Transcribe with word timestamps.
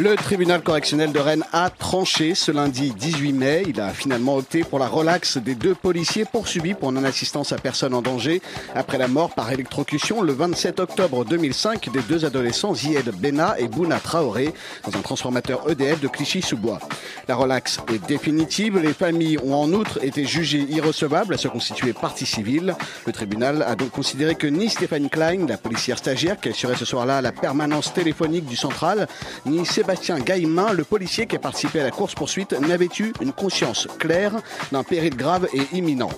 Le 0.00 0.14
tribunal 0.14 0.62
correctionnel 0.62 1.10
de 1.10 1.18
Rennes 1.18 1.44
a 1.52 1.70
tranché 1.70 2.36
ce 2.36 2.52
lundi 2.52 2.92
18 2.92 3.32
mai. 3.32 3.64
Il 3.66 3.80
a 3.80 3.88
finalement 3.88 4.36
opté 4.36 4.62
pour 4.62 4.78
la 4.78 4.86
relaxe 4.86 5.38
des 5.38 5.56
deux 5.56 5.74
policiers 5.74 6.24
poursuivis 6.24 6.74
pour 6.74 6.92
non-assistance 6.92 7.50
à 7.50 7.56
personne 7.56 7.92
en 7.94 8.00
danger 8.00 8.40
après 8.76 8.96
la 8.96 9.08
mort 9.08 9.34
par 9.34 9.50
électrocution 9.50 10.22
le 10.22 10.32
27 10.32 10.78
octobre 10.78 11.24
2005 11.24 11.90
des 11.92 12.02
deux 12.02 12.24
adolescents 12.24 12.74
Zied 12.74 13.10
Bena 13.12 13.58
et 13.58 13.66
Bouna 13.66 13.98
Traoré 13.98 14.54
dans 14.86 14.96
un 14.96 15.02
transformateur 15.02 15.68
EDF 15.68 16.00
de 16.00 16.06
Clichy-sous-Bois. 16.06 16.78
La 17.26 17.34
relaxe 17.34 17.80
est 17.92 18.06
définitive. 18.06 18.78
Les 18.78 18.94
familles 18.94 19.38
ont 19.42 19.54
en 19.54 19.72
outre 19.72 19.98
été 20.04 20.24
jugées 20.24 20.64
irrecevables 20.70 21.34
à 21.34 21.38
se 21.38 21.48
constituer 21.48 21.92
partie 21.92 22.26
civile. 22.26 22.76
Le 23.04 23.12
tribunal 23.12 23.62
a 23.62 23.74
donc 23.74 23.90
considéré 23.90 24.36
que 24.36 24.46
ni 24.46 24.68
Stéphanie 24.68 25.10
Klein, 25.10 25.46
la 25.48 25.58
policière 25.58 25.98
stagiaire 25.98 26.38
qui 26.38 26.50
assurait 26.50 26.76
ce 26.76 26.84
soir-là 26.84 27.20
la 27.20 27.32
permanence 27.32 27.92
téléphonique 27.92 28.46
du 28.46 28.54
central, 28.54 29.08
ni 29.44 29.66
Sébastien 29.66 29.87
Gaillemin, 29.94 30.72
le 30.72 30.84
policier 30.84 31.26
qui 31.26 31.36
a 31.36 31.38
participé 31.38 31.80
à 31.80 31.84
la 31.84 31.90
course-poursuite, 31.90 32.52
n'avaient 32.52 32.88
eu 32.98 33.12
une 33.22 33.32
conscience 33.32 33.88
claire 33.98 34.32
d'un 34.70 34.84
péril 34.84 35.16
grave 35.16 35.48
et 35.54 35.76
imminent? 35.76 36.10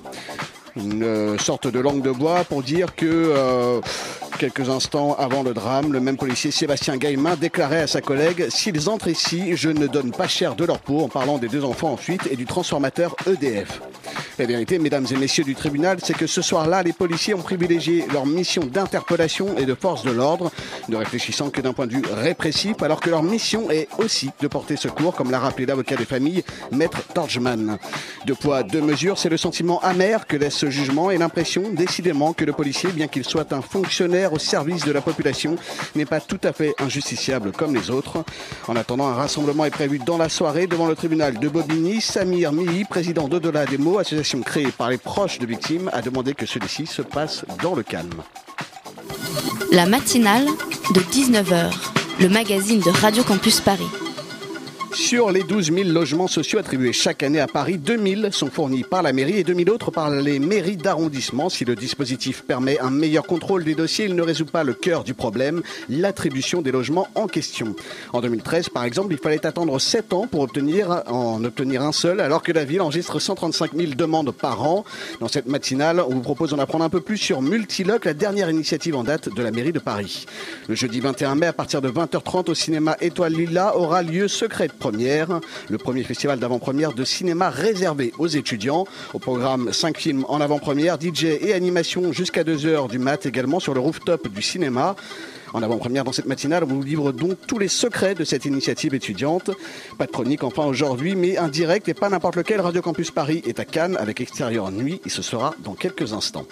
Une 0.77 1.03
euh, 1.03 1.39
sorte 1.39 1.67
de 1.67 1.79
langue 1.79 2.03
de 2.03 2.11
bois 2.11 2.45
pour 2.45 2.63
dire 2.63 2.95
que 2.95 3.07
euh, 3.07 3.81
quelques 4.39 4.69
instants 4.69 5.15
avant 5.15 5.43
le 5.43 5.55
drame, 5.55 5.93
le 5.93 6.01
même 6.01 6.17
policier 6.17 6.51
Sébastien 6.51 6.97
Gaillemin 6.97 7.37
déclarait 7.37 7.83
à 7.83 7.87
sa 7.87 8.01
collègue 8.01 8.47
S'ils 8.51 8.89
entrent 8.89 9.09
ici, 9.09 9.57
je 9.57 9.69
ne 9.69 9.87
donne 9.87 10.13
pas 10.13 10.29
cher 10.29 10.57
de 10.57 10.65
leur 10.65 10.79
peau 10.79 11.01
en 11.01 11.09
parlant 11.09 11.39
des 11.39 11.49
deux 11.49 11.65
enfants 11.65 11.93
en 11.93 11.97
fuite 11.97 12.29
et 12.31 12.37
du 12.37 12.47
transformateur 12.47 13.15
EDF. 13.27 13.81
La 14.41 14.47
vérité, 14.47 14.79
mesdames 14.79 15.05
et 15.11 15.17
messieurs 15.17 15.45
du 15.45 15.55
tribunal, 15.55 15.99
c'est 16.03 16.17
que 16.17 16.27
ce 16.27 16.41
soir-là, 16.41 16.83
les 16.83 16.95
policiers 16.95 17.35
ont 17.35 17.43
privilégié 17.43 18.07
leur 18.11 18.25
mission 18.25 18.63
d'interpellation 18.65 19.59
et 19.59 19.67
de 19.67 19.75
force 19.75 20.03
de 20.03 20.11
l'ordre, 20.11 20.51
ne 20.89 20.97
réfléchissant 20.97 21.51
que 21.51 21.61
d'un 21.61 21.75
point 21.75 21.87
de 21.87 21.93
vue 21.93 22.03
répressif, 22.11 22.83
alors 22.83 23.01
que 23.01 23.11
leur 23.11 23.23
mission 23.23 23.71
est 23.71 23.87
aussi 23.99 24.31
de 24.41 24.49
porter 24.49 24.77
secours, 24.77 25.15
comme 25.15 25.31
l'a 25.31 25.41
rappelé 25.41 25.67
l'avocat 25.67 25.97
des 25.97 26.07
familles, 26.07 26.43
Maître 26.73 27.03
Torgman. 27.13 27.77
Deux 28.25 28.35
poids, 28.35 28.63
deux 28.63 28.81
mesures, 28.81 29.19
c'est 29.19 29.29
le 29.29 29.37
sentiment 29.37 29.79
amer 29.81 30.27
que 30.27 30.39
laisse 30.39 30.55
ce 30.55 30.71
jugement 30.71 31.11
et 31.11 31.19
l'impression, 31.19 31.65
décidément, 31.75 32.33
que 32.33 32.47
le 32.47 32.55
policier, 32.55 32.93
bien 32.93 33.09
qu'il 33.09 33.25
soit 33.25 33.53
un 33.53 33.61
fonctionnaire 33.61 34.33
au 34.33 34.39
service 34.39 34.87
de 34.87 34.93
la 34.93 35.03
population, 35.03 35.57
n'est 35.95 36.07
pas 36.07 36.21
tout 36.21 36.41
à 36.45 36.55
fait 36.55 36.73
injusticiable 36.79 37.53
comme 37.53 37.75
les 37.75 37.91
autres. 37.91 38.25
En 38.69 38.77
attendant, 38.77 39.07
un 39.07 39.15
rassemblement 39.15 39.67
est 39.67 39.71
prévu 39.71 39.99
dans 39.99 40.17
la 40.17 40.31
soirée 40.31 40.67
devant 40.67 40.87
le 40.87 40.97
tribunal 40.97 41.39
de 41.39 41.49
Bobigny. 41.51 42.01
Samir 42.01 42.53
Mihi, 42.53 42.85
président 42.85 43.29
d'Au-delà 43.29 43.67
des 43.67 43.77
mots, 43.77 43.99
association 43.99 44.30
créée 44.39 44.71
par 44.71 44.91
les 44.91 44.99
proches 44.99 45.39
de 45.39 45.47
victimes, 45.47 45.91
a 45.93 46.01
demandé 46.01 46.35
que 46.35 46.47
celui-ci 46.47 46.87
se 46.87 47.03
passe 47.03 47.45
dans 47.63 47.75
le 47.75 47.83
calme. 47.83 48.23
La 49.73 49.87
matinale 49.87 50.47
de 50.95 51.01
19h, 51.01 51.73
le 52.21 52.29
magazine 52.29 52.81
de 52.81 52.91
Radio 52.91 53.23
Campus 53.25 53.61
Paris. 53.61 53.87
Sur 54.93 55.31
les 55.31 55.45
12 55.45 55.73
000 55.73 55.89
logements 55.91 56.27
sociaux 56.27 56.59
attribués 56.59 56.93
chaque 56.93 57.23
année 57.23 57.39
à 57.39 57.47
Paris, 57.47 57.79
2 57.79 58.17
000 58.23 58.33
sont 58.33 58.51
fournis 58.51 58.83
par 58.83 59.03
la 59.03 59.13
mairie 59.13 59.39
et 59.39 59.45
2 59.45 59.55
000 59.55 59.71
autres 59.71 59.93
par 59.93 60.11
les 60.11 60.41
mairies 60.41 60.77
d'arrondissement. 60.77 61.49
Si 61.49 61.65
le 61.65 61.77
dispositif 61.77 62.43
permet 62.43 62.79
un 62.81 62.91
meilleur 62.91 63.25
contrôle 63.25 63.63
des 63.63 63.77
dossiers, 63.77 64.07
il 64.07 64.17
ne 64.17 64.23
résout 64.23 64.47
pas 64.47 64.65
le 64.65 64.75
cœur 64.75 65.05
du 65.05 65.15
problème, 65.15 65.63
l'attribution 65.89 66.61
des 66.61 66.73
logements 66.73 67.07
en 67.15 67.29
question. 67.29 67.77
En 68.13 68.21
2013, 68.21 68.71
par 68.71 68.83
exemple, 68.83 69.13
il 69.13 69.19
fallait 69.19 69.47
attendre 69.47 69.79
7 69.79 70.13
ans 70.13 70.27
pour 70.27 70.41
obtenir, 70.41 71.05
en 71.07 71.45
obtenir 71.45 71.83
un 71.83 71.93
seul, 71.93 72.21
alors 72.21 72.43
que 72.43 72.51
la 72.51 72.65
ville 72.65 72.81
enregistre 72.81 73.21
135 73.21 73.77
000 73.77 73.93
demandes 73.95 74.33
par 74.33 74.67
an. 74.67 74.85
Dans 75.21 75.29
cette 75.29 75.47
matinale, 75.47 76.01
on 76.01 76.15
vous 76.15 76.21
propose 76.21 76.51
d'en 76.51 76.59
apprendre 76.59 76.85
un 76.85 76.91
peu 76.91 77.01
plus 77.01 77.19
sur 77.19 77.43
Multiloc, 77.43 78.07
la 78.07 78.15
dernière 78.15 78.51
initiative 78.51 78.97
en 78.97 79.05
date 79.05 79.33
de 79.33 79.43
la 79.43 79.53
mairie 79.53 79.73
de 79.73 79.79
Paris. 79.79 80.27
Le 80.69 80.75
jeudi 80.75 80.99
21 80.99 81.37
mai, 81.37 81.47
à 81.47 81.53
partir 81.53 81.81
de 81.81 81.91
20h30 81.91 82.51
au 82.51 82.55
cinéma 82.55 82.97
Étoile 83.01 83.35
Lila, 83.35 83.77
aura 83.77 84.03
lieu 84.03 84.27
Secret 84.27 84.69
première, 84.81 85.41
le 85.69 85.79
premier 85.79 86.03
festival 86.03 86.41
d'avant-première 86.41 86.95
de 86.95 87.05
cinéma 87.05 87.51
réservé 87.51 88.13
aux 88.19 88.27
étudiants. 88.27 88.87
Au 89.15 89.19
programme 89.19 89.73
5 89.73 89.99
films 89.99 90.25
en 90.29 90.41
avant-première, 90.41 90.99
DJ 90.99 91.25
et 91.41 91.53
animation 91.53 92.13
jusqu'à 92.13 92.43
2h 92.43 92.89
du 92.89 92.99
mat 92.99 93.27
également 93.27 93.61
sur 93.61 93.75
le 93.75 93.81
rooftop 93.81 94.27
du 94.29 94.43
cinéma. 94.43 94.97
En 95.53 95.63
avant-première 95.63 96.05
dans 96.05 96.13
cette 96.13 96.27
matinale, 96.27 96.65
on 96.65 96.69
vous 96.69 96.83
livre 96.83 97.13
donc 97.13 97.37
tous 97.47 97.59
les 97.59 97.69
secrets 97.69 98.15
de 98.15 98.25
cette 98.25 98.47
initiative 98.47 98.95
étudiante. 98.95 99.51
Pas 99.99 100.07
de 100.07 100.13
chronique 100.13 100.45
enfin 100.45 100.65
aujourd'hui, 100.65 101.15
mais 101.15 101.37
un 101.37 101.49
direct 101.49 101.89
et 101.89 101.95
pas 101.95 102.09
n'importe 102.09 102.37
lequel. 102.37 102.61
Radio 102.61 102.81
Campus 102.81 103.11
Paris 103.11 103.43
est 103.45 103.61
à 103.61 103.65
Cannes 103.65 103.97
avec 103.99 104.21
Extérieur 104.21 104.71
Nuit 104.71 105.01
et 105.05 105.11
ce 105.11 105.23
sera 105.23 105.55
dans 105.63 105.75
quelques 105.75 106.15
instants. 106.15 106.47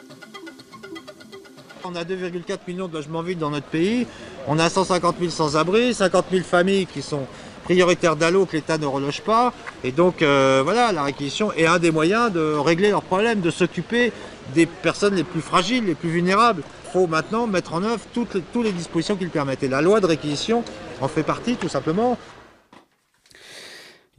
On 1.85 1.95
a 1.95 2.05
2,4 2.05 2.59
millions 2.67 2.89
de 2.89 2.93
logements 2.93 3.23
vides 3.23 3.39
dans 3.39 3.51
notre 3.51 3.69
pays. 3.69 4.07
On 4.47 4.59
a 4.59 4.69
150 4.69 5.17
000 5.19 5.31
sans-abri, 5.31 5.95
50 5.95 6.27
000 6.31 6.43
familles 6.43 6.87
qui 6.87 7.01
sont 7.01 7.27
prioritaires 7.69 8.17
d'allô 8.17 8.47
que 8.47 8.57
l'État 8.57 8.79
ne 8.79 8.87
reloge 8.87 9.21
pas. 9.21 9.53
Et 9.85 9.93
donc 9.93 10.23
euh, 10.23 10.63
voilà, 10.65 10.91
la 10.91 11.03
réquisition 11.03 11.53
est 11.53 11.67
un 11.67 11.79
des 11.79 11.91
moyens 11.91 12.33
de 12.33 12.55
régler 12.55 12.89
leurs 12.89 13.03
problèmes, 13.03 13.43
de 13.43 13.51
s'occuper 13.51 14.11
des 14.55 14.65
personnes 14.65 15.15
les 15.15 15.25
plus 15.25 15.43
fragiles, 15.43 15.85
les 15.85 15.95
plus 15.95 16.09
vulnérables. 16.09 16.63
Il 16.87 16.91
faut 16.93 17.07
maintenant 17.07 17.47
mettre 17.47 17.75
en 17.75 17.83
œuvre 17.83 18.01
toutes 18.15 18.39
toutes 18.55 18.65
les 18.65 18.73
dispositions 18.73 19.17
qui 19.17 19.25
le 19.25 19.31
permettent. 19.31 19.63
Et 19.63 19.69
la 19.69 19.83
loi 19.83 20.01
de 20.01 20.07
réquisition 20.07 20.65
en 21.03 21.09
fait 21.09 21.23
partie 21.23 21.57
tout 21.57 21.69
simplement. 21.69 22.17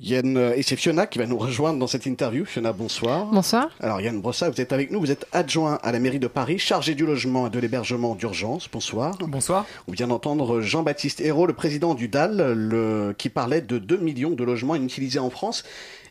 Yann 0.01 0.37
euh, 0.37 0.53
et 0.55 0.61
c'est 0.63 0.77
Fiona 0.77 1.07
qui 1.07 1.19
va 1.19 1.25
nous 1.25 1.37
rejoindre 1.37 1.77
dans 1.77 1.87
cette 1.87 2.05
interview. 2.05 2.45
Fiona, 2.45 2.71
bonsoir. 2.71 3.25
Bonsoir. 3.25 3.69
Alors 3.81 3.99
Yann 3.99 4.21
Brossa, 4.21 4.49
vous 4.49 4.61
êtes 4.61 4.71
avec 4.71 4.91
nous, 4.91 4.99
vous 4.99 5.11
êtes 5.11 5.25
adjoint 5.33 5.77
à 5.83 5.91
la 5.91 5.99
mairie 5.99 6.19
de 6.19 6.27
Paris, 6.27 6.57
chargé 6.57 6.95
du 6.95 7.05
logement 7.05 7.47
et 7.47 7.49
de 7.49 7.59
l'hébergement 7.59 8.15
d'urgence. 8.15 8.69
Bonsoir. 8.71 9.17
Bonsoir. 9.19 9.65
On 9.87 9.91
vient 9.91 10.07
d'entendre 10.07 10.61
Jean-Baptiste 10.61 11.19
Hérault, 11.19 11.47
le 11.47 11.53
président 11.53 11.95
du 11.95 12.07
DAL, 12.07 12.53
le- 12.53 13.13
qui 13.17 13.27
parlait 13.29 13.61
de 13.61 13.77
2 13.77 13.97
millions 13.97 14.31
de 14.31 14.43
logements 14.43 14.75
inutilisés 14.75 15.19
en 15.19 15.29
France. 15.29 15.63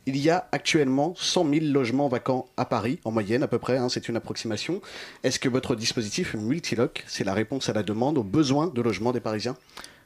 Il 0.04 0.16
y 0.16 0.28
a 0.30 0.48
actuellement 0.52 1.14
100 1.16 1.46
000 1.50 1.64
logements 1.66 2.08
vacants 2.08 2.46
à 2.56 2.64
Paris, 2.66 2.98
en 3.04 3.10
moyenne 3.10 3.42
à 3.42 3.48
peu 3.48 3.58
près, 3.58 3.76
hein, 3.78 3.88
c'est 3.88 4.08
une 4.08 4.16
approximation. 4.16 4.80
Est-ce 5.22 5.38
que 5.38 5.48
votre 5.48 5.74
dispositif 5.74 6.34
Multiloc, 6.34 7.04
c'est 7.06 7.24
la 7.24 7.34
réponse 7.34 7.68
à 7.68 7.72
la 7.74 7.82
demande, 7.82 8.16
aux 8.18 8.22
besoins 8.22 8.68
de 8.74 8.80
logement 8.82 9.12
des 9.12 9.20
Parisiens? 9.20 9.56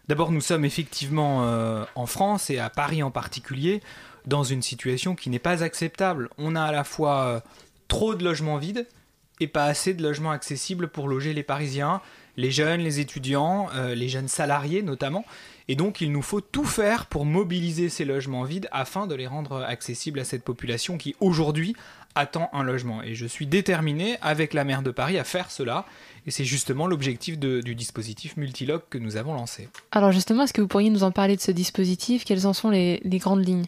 D'abord, 0.08 0.32
nous 0.32 0.40
sommes 0.40 0.64
effectivement 0.64 1.44
euh, 1.44 1.84
en 1.94 2.06
France 2.06 2.50
et 2.50 2.58
à 2.58 2.70
Paris 2.70 3.02
en 3.02 3.10
particulier 3.10 3.80
dans 4.26 4.42
une 4.42 4.62
situation 4.62 5.14
qui 5.14 5.30
n'est 5.30 5.38
pas 5.38 5.62
acceptable. 5.62 6.28
On 6.38 6.56
a 6.56 6.62
à 6.62 6.72
la 6.72 6.84
fois 6.84 7.24
euh, 7.26 7.40
trop 7.88 8.14
de 8.14 8.24
logements 8.24 8.58
vides 8.58 8.86
et 9.40 9.46
pas 9.46 9.64
assez 9.64 9.94
de 9.94 10.02
logements 10.02 10.30
accessibles 10.30 10.88
pour 10.88 11.08
loger 11.08 11.32
les 11.32 11.42
Parisiens, 11.42 12.00
les 12.36 12.50
jeunes, 12.50 12.80
les 12.80 13.00
étudiants, 13.00 13.68
euh, 13.74 13.94
les 13.94 14.08
jeunes 14.08 14.28
salariés 14.28 14.82
notamment. 14.82 15.24
Et 15.68 15.76
donc, 15.76 16.00
il 16.00 16.10
nous 16.10 16.22
faut 16.22 16.40
tout 16.40 16.64
faire 16.64 17.06
pour 17.06 17.24
mobiliser 17.24 17.88
ces 17.88 18.04
logements 18.04 18.42
vides 18.42 18.68
afin 18.72 19.06
de 19.06 19.14
les 19.14 19.26
rendre 19.26 19.62
accessibles 19.62 20.18
à 20.18 20.24
cette 20.24 20.44
population 20.44 20.98
qui 20.98 21.14
aujourd'hui 21.20 21.76
attend 22.14 22.50
un 22.52 22.62
logement. 22.62 23.02
Et 23.02 23.14
je 23.14 23.26
suis 23.26 23.46
déterminé 23.46 24.16
avec 24.22 24.54
la 24.54 24.64
maire 24.64 24.82
de 24.82 24.90
Paris 24.90 25.18
à 25.18 25.24
faire 25.24 25.50
cela. 25.50 25.86
Et 26.26 26.30
c'est 26.30 26.44
justement 26.44 26.86
l'objectif 26.86 27.38
du 27.38 27.74
dispositif 27.74 28.36
Multiloc 28.36 28.88
que 28.88 28.98
nous 28.98 29.16
avons 29.16 29.34
lancé. 29.34 29.68
Alors 29.90 30.12
justement, 30.12 30.44
est-ce 30.44 30.52
que 30.52 30.60
vous 30.60 30.68
pourriez 30.68 30.90
nous 30.90 31.04
en 31.04 31.10
parler 31.10 31.36
de 31.36 31.40
ce 31.40 31.50
dispositif? 31.50 32.24
Quelles 32.24 32.46
en 32.46 32.52
sont 32.52 32.70
les, 32.70 33.00
les 33.04 33.18
grandes 33.18 33.44
lignes? 33.44 33.66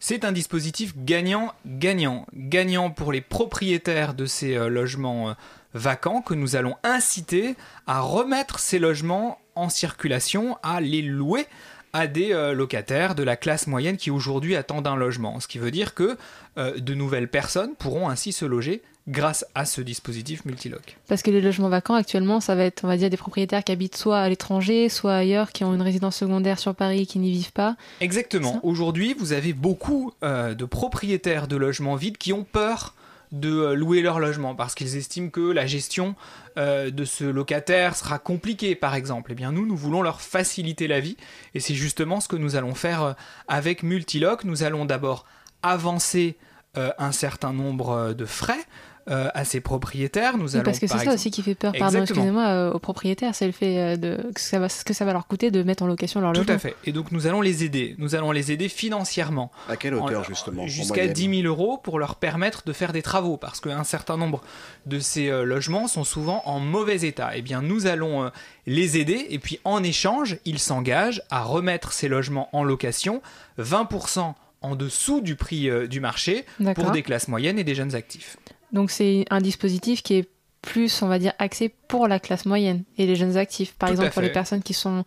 C'est 0.00 0.24
un 0.24 0.32
dispositif 0.32 0.94
gagnant-gagnant. 0.96 2.26
Gagnant 2.34 2.90
pour 2.90 3.12
les 3.12 3.20
propriétaires 3.20 4.14
de 4.14 4.26
ces 4.26 4.56
euh, 4.56 4.68
logements 4.68 5.30
euh, 5.30 5.34
vacants 5.74 6.22
que 6.22 6.34
nous 6.34 6.56
allons 6.56 6.74
inciter 6.82 7.54
à 7.86 8.00
remettre 8.00 8.58
ces 8.58 8.80
logements 8.80 9.38
en 9.54 9.68
circulation, 9.68 10.58
à 10.64 10.80
les 10.80 11.02
louer 11.02 11.46
à 11.92 12.06
des 12.06 12.32
euh, 12.32 12.54
locataires 12.54 13.14
de 13.14 13.22
la 13.22 13.36
classe 13.36 13.66
moyenne 13.66 13.96
qui 13.96 14.10
aujourd'hui 14.10 14.56
attendent 14.56 14.86
un 14.86 14.96
logement. 14.96 15.40
Ce 15.40 15.48
qui 15.48 15.58
veut 15.58 15.70
dire 15.70 15.94
que 15.94 16.16
euh, 16.58 16.78
de 16.78 16.94
nouvelles 16.94 17.28
personnes 17.28 17.74
pourront 17.78 18.08
ainsi 18.08 18.32
se 18.32 18.44
loger 18.44 18.82
grâce 19.08 19.44
à 19.54 19.64
ce 19.64 19.80
dispositif 19.80 20.44
multiloc. 20.44 20.96
Parce 21.08 21.22
que 21.22 21.30
les 21.30 21.40
logements 21.40 21.68
vacants 21.68 21.94
actuellement, 21.94 22.40
ça 22.40 22.54
va 22.54 22.64
être, 22.64 22.84
on 22.84 22.88
va 22.88 22.96
dire, 22.96 23.10
des 23.10 23.16
propriétaires 23.16 23.64
qui 23.64 23.72
habitent 23.72 23.96
soit 23.96 24.20
à 24.20 24.28
l'étranger, 24.28 24.88
soit 24.88 25.14
ailleurs, 25.14 25.50
qui 25.52 25.64
ont 25.64 25.74
une 25.74 25.82
résidence 25.82 26.16
secondaire 26.16 26.58
sur 26.58 26.74
Paris 26.74 27.02
et 27.02 27.06
qui 27.06 27.18
n'y 27.18 27.32
vivent 27.32 27.52
pas. 27.52 27.76
Exactement. 28.00 28.60
Aujourd'hui, 28.62 29.14
vous 29.18 29.32
avez 29.32 29.52
beaucoup 29.52 30.12
euh, 30.22 30.54
de 30.54 30.64
propriétaires 30.64 31.48
de 31.48 31.56
logements 31.56 31.96
vides 31.96 32.16
qui 32.16 32.32
ont 32.32 32.44
peur 32.44 32.94
de 33.32 33.50
euh, 33.50 33.74
louer 33.74 34.02
leur 34.02 34.20
logement 34.20 34.54
parce 34.54 34.74
qu'ils 34.74 34.96
estiment 34.96 35.30
que 35.30 35.40
la 35.40 35.66
gestion 35.66 36.14
euh, 36.58 36.90
de 36.90 37.04
ce 37.04 37.24
locataire 37.24 37.96
sera 37.96 38.18
compliquée, 38.18 38.74
par 38.74 38.94
exemple. 38.94 39.32
Eh 39.32 39.34
bien, 39.34 39.50
nous, 39.50 39.66
nous 39.66 39.76
voulons 39.76 40.02
leur 40.02 40.20
faciliter 40.20 40.86
la 40.86 41.00
vie 41.00 41.16
et 41.54 41.60
c'est 41.60 41.74
justement 41.74 42.20
ce 42.20 42.28
que 42.28 42.36
nous 42.36 42.54
allons 42.56 42.74
faire 42.74 43.02
euh, 43.02 43.12
avec 43.48 43.82
Multiloc. 43.82 44.44
Nous 44.44 44.62
allons 44.62 44.84
d'abord 44.84 45.24
avancer 45.62 46.36
un 46.74 47.12
certain 47.12 47.52
nombre 47.52 48.14
de 48.14 48.24
frais. 48.24 48.64
Euh, 49.10 49.28
à 49.34 49.44
ses 49.44 49.60
propriétaires, 49.60 50.36
nous 50.38 50.46
Oui, 50.50 50.54
allons 50.54 50.62
parce 50.64 50.78
que 50.78 50.86
c'est 50.86 50.92
par 50.94 50.98
ça 50.98 51.02
exemple- 51.04 51.14
aussi 51.16 51.30
qui 51.30 51.42
fait 51.42 51.54
peur, 51.54 51.72
pardon, 51.78 52.02
excusez-moi, 52.02 52.44
euh, 52.46 52.72
aux 52.72 52.78
propriétaires, 52.78 53.34
c'est 53.34 53.46
le 53.46 53.52
fait 53.52 53.78
euh, 53.78 53.96
de 53.96 54.30
que 54.32 54.40
ça 54.40 54.58
va, 54.58 54.68
ce 54.68 54.84
que 54.84 54.94
ça 54.94 55.04
va 55.04 55.12
leur 55.12 55.26
coûter 55.26 55.50
de 55.50 55.62
mettre 55.62 55.82
en 55.82 55.86
location 55.86 56.20
leur 56.20 56.32
Tout 56.32 56.40
logement. 56.40 56.54
à 56.54 56.58
fait. 56.58 56.76
Et 56.84 56.92
donc 56.92 57.10
nous 57.12 57.26
allons 57.26 57.40
les 57.40 57.64
aider. 57.64 57.94
Nous 57.98 58.14
allons 58.14 58.30
les 58.30 58.52
aider 58.52 58.68
financièrement. 58.68 59.50
À 59.68 59.76
quelle 59.76 59.94
hauteur, 59.94 60.20
En- 60.20 60.24
justement 60.24 60.62
en 60.62 60.66
Jusqu'à 60.68 60.94
moyenne 60.94 61.12
10 61.12 61.42
000 61.42 61.48
euros 61.48 61.78
pour 61.78 61.98
leur 61.98 62.16
permettre 62.16 62.62
de 62.64 62.72
faire 62.72 62.92
des 62.92 63.02
travaux. 63.02 63.36
Parce 63.36 63.60
qu'un 63.60 63.84
certain 63.84 64.16
nombre 64.16 64.40
de 64.86 64.98
ces 65.00 65.28
euh, 65.30 65.44
logements 65.44 65.88
sont 65.88 66.04
souvent 66.04 66.42
en 66.44 66.60
mauvais 66.60 67.00
état. 67.02 67.32
Eh 67.34 67.42
bien, 67.42 67.60
nous 67.62 67.86
allons 67.86 68.24
euh, 68.24 68.28
les 68.66 68.98
aider. 68.98 69.26
Et 69.30 69.38
puis, 69.38 69.58
en 69.64 69.82
échange, 69.82 70.38
ils 70.44 70.58
s'engagent 70.58 71.22
à 71.30 71.42
remettre 71.42 71.92
ces 71.92 72.08
logements 72.08 72.48
en 72.52 72.62
location 72.62 73.20
20% 73.58 74.34
en 74.60 74.76
dessous 74.76 75.20
du 75.20 75.34
prix 75.34 75.68
euh, 75.68 75.86
du 75.88 75.98
marché 76.00 76.44
pour 76.76 76.92
des 76.92 77.02
classes 77.02 77.26
moyennes 77.28 77.58
et 77.58 77.64
des 77.64 77.74
jeunes 77.74 77.94
actifs. 77.96 78.36
Donc 78.72 78.90
c'est 78.90 79.24
un 79.30 79.40
dispositif 79.40 80.02
qui 80.02 80.14
est 80.14 80.28
plus, 80.62 81.02
on 81.02 81.08
va 81.08 81.18
dire, 81.18 81.32
axé 81.38 81.74
pour 81.88 82.06
la 82.06 82.20
classe 82.20 82.46
moyenne 82.46 82.84
et 82.96 83.06
les 83.06 83.16
jeunes 83.16 83.36
actifs. 83.36 83.74
Par 83.74 83.88
Tout 83.88 83.94
exemple, 83.94 84.12
pour 84.12 84.22
les 84.22 84.30
personnes 84.30 84.62
qui 84.62 84.74
sont 84.74 85.04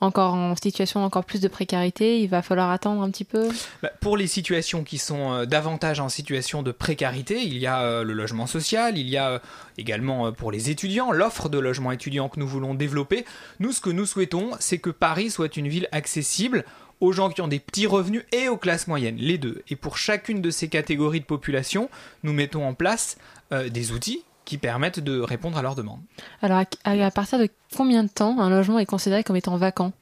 encore 0.00 0.34
en 0.34 0.54
situation 0.54 1.02
encore 1.02 1.24
plus 1.24 1.40
de 1.40 1.48
précarité, 1.48 2.20
il 2.20 2.28
va 2.28 2.42
falloir 2.42 2.70
attendre 2.70 3.02
un 3.02 3.10
petit 3.10 3.24
peu. 3.24 3.48
Bah, 3.82 3.90
pour 4.00 4.16
les 4.16 4.28
situations 4.28 4.84
qui 4.84 4.98
sont 4.98 5.32
euh, 5.32 5.44
davantage 5.44 5.98
en 5.98 6.08
situation 6.08 6.62
de 6.62 6.70
précarité, 6.70 7.42
il 7.42 7.58
y 7.58 7.66
a 7.66 7.80
euh, 7.80 8.04
le 8.04 8.12
logement 8.12 8.46
social, 8.46 8.96
il 8.96 9.08
y 9.08 9.16
a 9.16 9.30
euh, 9.30 9.38
également 9.76 10.30
pour 10.30 10.52
les 10.52 10.70
étudiants 10.70 11.10
l'offre 11.10 11.48
de 11.48 11.58
logement 11.58 11.90
étudiant 11.90 12.28
que 12.28 12.38
nous 12.38 12.46
voulons 12.46 12.74
développer. 12.74 13.24
Nous, 13.58 13.72
ce 13.72 13.80
que 13.80 13.90
nous 13.90 14.06
souhaitons, 14.06 14.50
c'est 14.60 14.78
que 14.78 14.90
Paris 14.90 15.30
soit 15.30 15.56
une 15.56 15.68
ville 15.68 15.88
accessible 15.90 16.64
aux 17.00 17.12
gens 17.12 17.30
qui 17.30 17.40
ont 17.40 17.48
des 17.48 17.58
petits 17.58 17.86
revenus 17.86 18.24
et 18.32 18.48
aux 18.48 18.56
classes 18.56 18.86
moyennes, 18.86 19.16
les 19.16 19.38
deux. 19.38 19.62
Et 19.68 19.76
pour 19.76 19.98
chacune 19.98 20.42
de 20.42 20.50
ces 20.50 20.68
catégories 20.68 21.20
de 21.20 21.24
population, 21.24 21.90
nous 22.22 22.32
mettons 22.32 22.66
en 22.66 22.74
place 22.74 23.18
euh, 23.52 23.68
des 23.68 23.92
outils 23.92 24.22
qui 24.44 24.58
permettent 24.58 25.00
de 25.00 25.20
répondre 25.20 25.58
à 25.58 25.62
leurs 25.62 25.74
demandes. 25.74 26.00
Alors, 26.40 26.58
à, 26.84 26.90
à 26.90 27.10
partir 27.10 27.38
de 27.38 27.48
combien 27.76 28.02
de 28.02 28.08
temps 28.08 28.40
un 28.40 28.50
logement 28.50 28.78
est 28.78 28.86
considéré 28.86 29.22
comme 29.22 29.36
étant 29.36 29.56
vacant? 29.56 29.92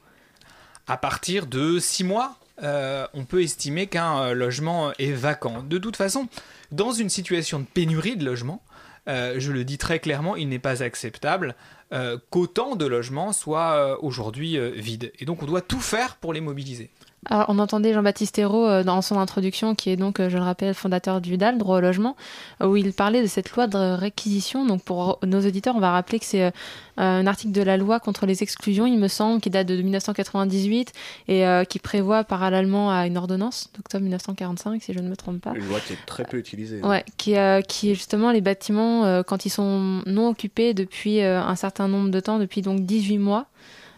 À 0.87 0.95
partir 0.95 1.47
de 1.47 1.79
6 1.79 2.05
mois, 2.05 2.37
euh, 2.63 3.05
on 3.13 3.25
peut 3.25 3.43
estimer 3.43 3.87
qu'un 3.87 4.19
euh, 4.19 4.33
logement 4.33 4.91
est 4.97 5.11
vacant. 5.11 5.61
De 5.63 5.77
toute 5.77 5.95
façon, 5.95 6.27
dans 6.71 6.91
une 6.91 7.09
situation 7.09 7.59
de 7.59 7.65
pénurie 7.65 8.17
de 8.17 8.25
logement, 8.25 8.63
euh, 9.07 9.35
je 9.37 9.51
le 9.51 9.63
dis 9.63 9.77
très 9.77 9.99
clairement, 9.99 10.35
il 10.35 10.49
n'est 10.49 10.59
pas 10.59 10.83
acceptable 10.83 11.55
euh, 11.93 12.17
qu'autant 12.29 12.75
de 12.75 12.85
logements 12.85 13.31
soient 13.31 13.75
euh, 13.75 13.97
aujourd'hui 14.01 14.57
euh, 14.57 14.71
vides. 14.71 15.11
Et 15.19 15.25
donc 15.25 15.41
on 15.41 15.45
doit 15.45 15.61
tout 15.61 15.79
faire 15.79 16.17
pour 16.17 16.33
les 16.33 16.41
mobiliser. 16.41 16.89
Alors, 17.29 17.45
on 17.49 17.59
entendait 17.59 17.93
Jean-Baptiste 17.93 18.39
Hérault 18.39 18.65
euh, 18.65 18.83
dans 18.83 19.01
son 19.01 19.17
introduction, 19.19 19.75
qui 19.75 19.89
est 19.89 19.97
donc, 19.97 20.19
euh, 20.19 20.29
je 20.29 20.37
le 20.37 20.43
rappelle, 20.43 20.73
fondateur 20.73 21.19
du 21.19 21.37
DAL, 21.37 21.57
droit 21.57 21.77
au 21.77 21.81
logement, 21.81 22.15
euh, 22.61 22.67
où 22.67 22.77
il 22.77 22.93
parlait 22.93 23.21
de 23.21 23.27
cette 23.27 23.51
loi 23.51 23.67
de 23.67 23.77
réquisition. 23.95 24.65
Donc, 24.65 24.83
pour 24.83 25.19
nos 25.25 25.41
auditeurs, 25.45 25.75
on 25.75 25.79
va 25.79 25.91
rappeler 25.91 26.19
que 26.19 26.25
c'est 26.25 26.51
un 26.97 27.27
article 27.27 27.51
de 27.51 27.61
la 27.61 27.77
loi 27.77 27.99
contre 27.99 28.25
les 28.25 28.43
exclusions, 28.43 28.85
il 28.85 28.97
me 28.97 29.07
semble, 29.07 29.41
qui 29.41 29.49
date 29.49 29.67
de 29.67 29.75
1998 29.75 30.93
et 31.27 31.45
qui 31.69 31.79
prévoit 31.79 32.23
parallèlement 32.23 32.91
à 32.91 33.05
une 33.05 33.17
ordonnance 33.17 33.69
d'octobre 33.75 34.01
1945, 34.03 34.81
si 34.81 34.93
je 34.93 34.99
ne 34.99 35.09
me 35.09 35.15
trompe 35.15 35.41
pas. 35.41 35.53
Une 35.55 35.67
loi 35.67 35.79
qui 35.79 35.93
est 35.93 36.05
très 36.07 36.23
peu 36.23 36.37
utilisée. 36.37 36.79
hein. 36.81 36.89
Ouais, 36.89 37.05
qui, 37.17 37.35
qui 37.67 37.91
est 37.91 37.95
justement 37.95 38.31
les 38.31 38.41
bâtiments, 38.41 39.23
quand 39.23 39.45
ils 39.45 39.49
sont 39.51 40.01
non 40.05 40.29
occupés 40.29 40.73
depuis 40.73 41.21
un 41.21 41.55
certain 41.55 41.87
nombre 41.87 42.09
de 42.09 42.19
temps, 42.19 42.39
depuis 42.39 42.61
donc 42.61 42.85
18 42.85 43.17
mois, 43.19 43.45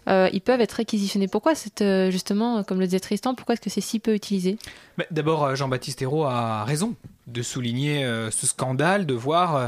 euh, 0.10 0.30
ils 0.34 0.42
peuvent 0.42 0.62
être 0.62 0.74
réquisitionnés. 0.74 1.28
Pourquoi, 1.28 1.54
euh, 1.82 2.12
justement, 2.12 2.64
comme 2.64 2.80
le 2.80 2.86
disait 2.86 3.00
Tristan, 3.00 3.36
pourquoi 3.36 3.54
est-ce 3.54 3.62
que 3.62 3.70
c'est 3.70 3.82
si 3.82 4.00
peu 4.00 4.14
utilisé? 4.14 4.58
D'abord, 5.12 5.44
euh, 5.44 5.56
Jean-Baptiste 5.56 6.02
Hérault 6.02 6.26
a 6.26 6.64
raison 6.66 6.96
de 7.28 7.42
souligner 7.42 8.06
euh, 8.06 8.32
ce 8.32 8.48
scandale, 8.48 9.06
de 9.06 9.14
voir 9.14 9.56
euh, 9.56 9.68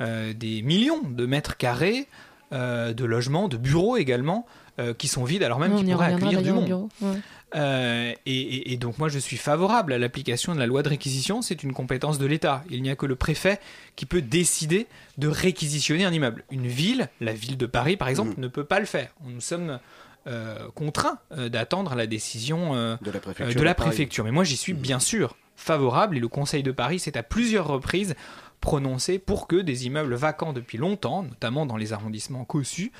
euh, 0.00 0.32
des 0.32 0.62
millions 0.62 1.02
de 1.02 1.26
mètres 1.26 1.56
carrés 1.56 2.08
euh, 2.52 2.92
de 2.92 3.04
logements, 3.04 3.48
de 3.48 3.56
bureaux 3.56 3.96
également, 3.96 4.46
euh, 4.78 4.94
qui 4.94 5.08
sont 5.08 5.24
vides 5.24 5.42
alors 5.42 5.58
même 5.58 5.76
qu'ils 5.76 5.90
pourraient 5.92 6.14
accueillir 6.14 6.42
du 6.42 6.52
monde. 6.52 6.88
Ouais. 7.00 7.16
Euh, 7.54 8.12
et, 8.24 8.40
et- 8.40 8.72
et 8.72 8.76
donc 8.78 8.96
moi 8.98 9.08
je 9.10 9.18
suis 9.18 9.36
favorable 9.36 9.92
à 9.92 9.98
l'application 9.98 10.54
de 10.54 10.58
la 10.58 10.66
loi 10.66 10.82
de 10.82 10.88
réquisition, 10.88 11.42
c'est 11.42 11.62
une 11.62 11.74
compétence 11.74 12.18
de 12.18 12.24
l'État. 12.24 12.64
Il 12.70 12.82
n'y 12.82 12.88
a 12.88 12.96
que 12.96 13.04
le 13.04 13.14
préfet 13.16 13.60
qui 13.94 14.06
peut 14.06 14.22
décider 14.22 14.86
de 15.18 15.28
réquisitionner 15.28 16.04
un 16.06 16.12
immeuble. 16.12 16.44
Une 16.50 16.66
ville, 16.66 17.08
la 17.20 17.34
ville 17.34 17.58
de 17.58 17.66
Paris 17.66 17.98
par 17.98 18.08
exemple, 18.08 18.32
ne 18.38 18.48
peut 18.48 18.64
pas 18.64 18.80
le 18.80 18.86
faire. 18.86 19.10
Nous 19.26 19.42
sommes 19.42 19.78
euh, 20.26 20.68
contraints 20.74 21.18
euh, 21.36 21.50
d'attendre 21.50 21.94
la 21.94 22.06
décision 22.06 22.74
euh, 22.74 22.96
De 23.02 23.10
la 23.10 23.18
euh, 23.18 23.20
préfecture. 23.20 23.60
de 23.60 23.64
la 23.64 23.74
Paris. 23.74 23.88
préfecture. 23.90 24.24
Mais 24.24 24.30
moi 24.30 24.44
j'y 24.44 24.56
suis 24.56 24.72
bien 24.72 25.00
sûr 25.00 25.36
favorable 25.56 26.16
et 26.16 26.20
le 26.20 26.28
Conseil 26.28 26.62
de 26.62 26.72
Paris 26.72 26.98
s'est 27.00 27.18
à 27.18 27.22
plusieurs 27.22 27.66
reprises 27.66 28.14
prononcé 28.62 29.18
pour 29.18 29.46
que 29.48 29.56
des 29.56 29.86
immeubles 29.86 30.14
vacants 30.14 30.52
depuis 30.52 30.78
longtemps, 30.78 31.24
notamment 31.24 31.66
dans 31.66 31.76
les 31.76 31.92
arrondissements 31.92 32.44
cossus, 32.44 32.92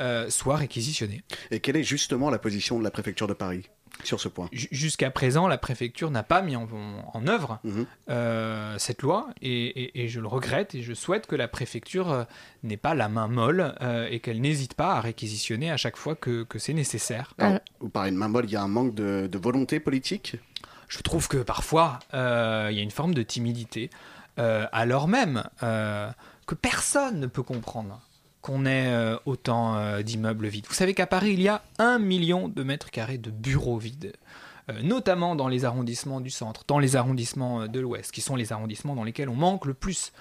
euh, 0.00 0.28
soient 0.30 0.56
réquisitionnés. 0.56 1.22
Et 1.50 1.60
quelle 1.60 1.76
est 1.76 1.82
justement 1.84 2.30
la 2.30 2.38
position 2.38 2.78
de 2.78 2.84
la 2.84 2.90
préfecture 2.90 3.26
de 3.26 3.34
Paris 3.34 3.68
sur 4.02 4.18
ce 4.20 4.28
point? 4.28 4.48
J- 4.52 4.68
Jusqu'à 4.70 5.10
présent, 5.10 5.46
la 5.46 5.58
préfecture 5.58 6.10
n'a 6.10 6.22
pas 6.22 6.40
mis 6.42 6.56
en, 6.56 6.66
en 7.12 7.26
œuvre 7.26 7.58
Mhm. 7.64 7.86
euh, 8.08 8.78
cette 8.78 9.02
loi 9.02 9.28
et, 9.42 9.50
et- 9.66 10.02
et 10.04 10.08
je 10.08 10.20
le 10.20 10.26
regrette 10.26 10.74
et 10.74 10.82
je 10.82 10.94
souhaite 10.94 11.26
que 11.26 11.36
la 11.36 11.48
préfecture 11.48 12.10
euh, 12.10 12.24
n'ait 12.62 12.76
pas 12.78 12.94
la 12.94 13.08
main 13.08 13.28
molle 13.28 13.74
euh, 13.82 14.08
et 14.10 14.20
qu'elle 14.20 14.40
n'hésite 14.40 14.74
pas 14.74 14.94
à 14.94 15.00
réquisitionner 15.00 15.70
à 15.70 15.76
chaque 15.76 15.96
fois 15.96 16.14
que, 16.16 16.44
que 16.44 16.58
c'est 16.58 16.72
nécessaire. 16.74 17.34
Alors, 17.38 17.58
Ou 17.80 17.88
par 17.88 18.06
une 18.06 18.14
main 18.16 18.28
molle, 18.28 18.46
il 18.46 18.52
y 18.52 18.56
a 18.56 18.62
un 18.62 18.68
manque 18.68 18.94
de, 18.94 19.28
de 19.30 19.38
volonté 19.38 19.80
politique? 19.80 20.36
Je 20.88 20.98
trouve 21.02 21.28
que 21.28 21.36
parfois 21.38 21.98
euh, 22.14 22.68
il 22.70 22.76
y 22.76 22.80
a 22.80 22.82
une 22.82 22.90
forme 22.90 23.14
de 23.14 23.22
timidité, 23.22 23.90
euh, 24.38 24.66
alors 24.72 25.06
même 25.08 25.44
euh, 25.62 26.08
que 26.46 26.54
personne 26.56 27.20
ne 27.20 27.26
peut 27.26 27.42
comprendre 27.44 28.00
qu'on 28.42 28.64
ait 28.64 28.88
euh, 28.88 29.16
autant 29.26 29.76
euh, 29.76 30.02
d'immeubles 30.02 30.46
vides. 30.46 30.66
Vous 30.68 30.74
savez 30.74 30.94
qu'à 30.94 31.06
Paris, 31.06 31.32
il 31.32 31.42
y 31.42 31.48
a 31.48 31.62
un 31.78 31.98
million 31.98 32.48
de 32.48 32.62
mètres 32.62 32.90
carrés 32.90 33.18
de 33.18 33.30
bureaux 33.30 33.78
vides, 33.78 34.12
euh, 34.70 34.82
notamment 34.82 35.36
dans 35.36 35.48
les 35.48 35.64
arrondissements 35.64 36.20
du 36.20 36.30
centre, 36.30 36.64
dans 36.66 36.78
les 36.78 36.96
arrondissements 36.96 37.66
de 37.66 37.80
l'ouest, 37.80 38.12
qui 38.12 38.20
sont 38.20 38.36
les 38.36 38.52
arrondissements 38.52 38.94
dans 38.94 39.04
lesquels 39.04 39.28
on 39.28 39.34
manque 39.34 39.66
le 39.66 39.74
plus 39.74 40.12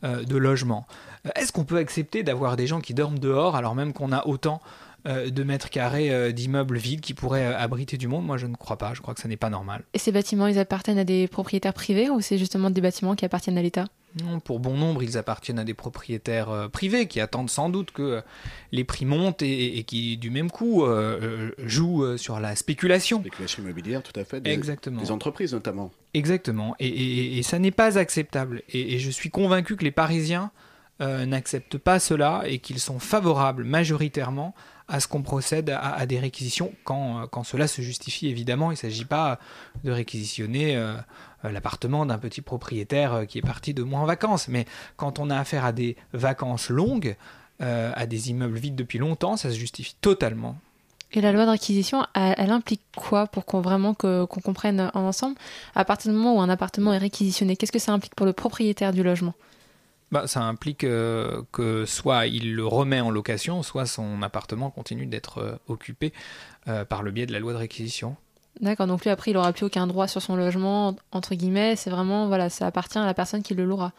de 0.00 0.36
logements. 0.36 0.86
Est-ce 1.34 1.50
qu'on 1.50 1.64
peut 1.64 1.78
accepter 1.78 2.22
d'avoir 2.22 2.54
des 2.54 2.68
gens 2.68 2.80
qui 2.80 2.94
dorment 2.94 3.18
dehors 3.18 3.56
alors 3.56 3.74
même 3.74 3.92
qu'on 3.92 4.12
a 4.12 4.24
autant 4.28 4.62
de 5.04 5.42
mètres 5.42 5.70
carrés 5.70 6.32
d'immeubles 6.32 6.78
vides 6.78 7.00
qui 7.00 7.14
pourraient 7.14 7.52
abriter 7.52 7.96
du 7.96 8.06
monde? 8.06 8.24
Moi, 8.24 8.36
je 8.36 8.46
ne 8.46 8.54
crois 8.54 8.78
pas. 8.78 8.94
Je 8.94 9.00
crois 9.00 9.12
que 9.14 9.20
ça 9.20 9.26
n'est 9.26 9.36
pas 9.36 9.50
normal. 9.50 9.82
Et 9.94 9.98
ces 9.98 10.12
bâtiments, 10.12 10.46
ils 10.46 10.60
appartiennent 10.60 11.00
à 11.00 11.04
des 11.04 11.26
propriétaires 11.26 11.74
privés 11.74 12.10
ou 12.10 12.20
c'est 12.20 12.38
justement 12.38 12.70
des 12.70 12.80
bâtiments 12.80 13.16
qui 13.16 13.24
appartiennent 13.24 13.58
à 13.58 13.62
l'État? 13.62 13.86
Non, 14.24 14.40
pour 14.40 14.58
bon 14.58 14.76
nombre, 14.76 15.02
ils 15.02 15.18
appartiennent 15.18 15.58
à 15.58 15.64
des 15.64 15.74
propriétaires 15.74 16.48
euh, 16.50 16.68
privés 16.68 17.06
qui 17.06 17.20
attendent 17.20 17.50
sans 17.50 17.68
doute 17.68 17.90
que 17.90 18.02
euh, 18.02 18.20
les 18.72 18.82
prix 18.84 19.04
montent 19.04 19.42
et, 19.42 19.78
et 19.78 19.84
qui, 19.84 20.16
du 20.16 20.30
même 20.30 20.50
coup, 20.50 20.84
euh, 20.84 21.50
jouent 21.58 22.16
sur 22.16 22.40
la 22.40 22.56
spéculation. 22.56 23.20
Spéculation 23.20 23.62
immobilière, 23.62 24.02
tout 24.02 24.18
à 24.18 24.24
fait. 24.24 24.40
Des, 24.40 24.50
Exactement. 24.50 25.00
des 25.00 25.10
entreprises 25.10 25.52
notamment. 25.52 25.90
Exactement. 26.14 26.74
Et, 26.80 26.88
et- 26.88 27.38
et 27.38 27.42
ça 27.42 27.58
n'est 27.58 27.70
pas 27.70 27.98
acceptable. 27.98 28.62
Et, 28.72 28.98
je 28.98 29.10
suis 29.10 29.30
convaincu 29.30 29.76
que 29.76 29.84
les 29.84 29.90
Parisiens 29.92 30.50
euh, 31.00 31.26
n'acceptent 31.26 31.78
pas 31.78 32.00
cela 32.00 32.42
et 32.46 32.58
qu'ils 32.58 32.80
sont 32.80 32.98
favorables 32.98 33.62
majoritairement 33.64 34.54
à 34.88 35.00
ce 35.00 35.06
qu'on 35.06 35.22
procède 35.22 35.68
à, 35.70 35.78
à 35.94 36.06
des 36.06 36.18
réquisitions 36.18 36.72
quand, 36.84 37.26
quand 37.28 37.44
cela 37.44 37.68
se 37.68 37.82
justifie. 37.82 38.26
Évidemment, 38.28 38.70
il 38.70 38.74
ne 38.74 38.78
s'agit 38.78 39.04
pas 39.04 39.38
de 39.84 39.90
réquisitionner 39.92 40.76
euh, 40.76 40.94
l'appartement 41.44 42.06
d'un 42.06 42.18
petit 42.18 42.40
propriétaire 42.40 43.14
euh, 43.14 43.24
qui 43.24 43.38
est 43.38 43.42
parti 43.42 43.74
de 43.74 43.82
mois 43.82 44.00
en 44.00 44.06
vacances. 44.06 44.48
Mais 44.48 44.66
quand 44.96 45.18
on 45.18 45.30
a 45.30 45.38
affaire 45.38 45.64
à 45.64 45.72
des 45.72 45.96
vacances 46.12 46.70
longues, 46.70 47.16
euh, 47.60 47.92
à 47.94 48.06
des 48.06 48.30
immeubles 48.30 48.58
vides 48.58 48.76
depuis 48.76 48.98
longtemps, 48.98 49.36
ça 49.36 49.50
se 49.50 49.56
justifie 49.56 49.96
totalement. 50.00 50.56
Et 51.12 51.20
la 51.20 51.32
loi 51.32 51.46
de 51.46 51.50
réquisition, 51.50 52.04
elle, 52.14 52.34
elle 52.36 52.50
implique 52.50 52.82
quoi 52.94 53.26
pour 53.26 53.46
qu'on 53.46 53.62
vraiment 53.62 53.94
qu'on 53.94 54.26
comprenne 54.26 54.90
en 54.92 55.00
ensemble? 55.00 55.36
À 55.74 55.84
partir 55.84 56.12
du 56.12 56.16
moment 56.18 56.36
où 56.36 56.40
un 56.40 56.50
appartement 56.50 56.92
est 56.92 56.98
réquisitionné, 56.98 57.56
qu'est-ce 57.56 57.72
que 57.72 57.78
ça 57.78 57.92
implique 57.92 58.14
pour 58.14 58.26
le 58.26 58.34
propriétaire 58.34 58.92
du 58.92 59.02
logement? 59.02 59.34
Bah, 60.10 60.26
ça 60.26 60.42
implique 60.42 60.84
euh, 60.84 61.42
que 61.52 61.84
soit 61.84 62.26
il 62.26 62.54
le 62.54 62.66
remet 62.66 63.00
en 63.00 63.10
location, 63.10 63.62
soit 63.62 63.84
son 63.84 64.22
appartement 64.22 64.70
continue 64.70 65.04
d'être 65.04 65.38
euh, 65.38 65.56
occupé 65.68 66.14
euh, 66.66 66.86
par 66.86 67.02
le 67.02 67.10
biais 67.10 67.26
de 67.26 67.32
la 67.32 67.40
loi 67.40 67.52
de 67.52 67.58
réquisition. 67.58 68.16
D'accord, 68.60 68.86
donc 68.86 69.04
lui 69.04 69.10
après 69.10 69.30
il 69.30 69.36
aura 69.36 69.52
plus 69.52 69.66
aucun 69.66 69.86
droit 69.86 70.08
sur 70.08 70.20
son 70.20 70.34
logement, 70.34 70.96
entre 71.12 71.34
guillemets, 71.34 71.76
c'est 71.76 71.90
vraiment, 71.90 72.26
voilà, 72.26 72.50
ça 72.50 72.66
appartient 72.66 72.98
à 72.98 73.06
la 73.06 73.14
personne 73.14 73.42
qui 73.42 73.54
le 73.54 73.64
louera. 73.64 73.92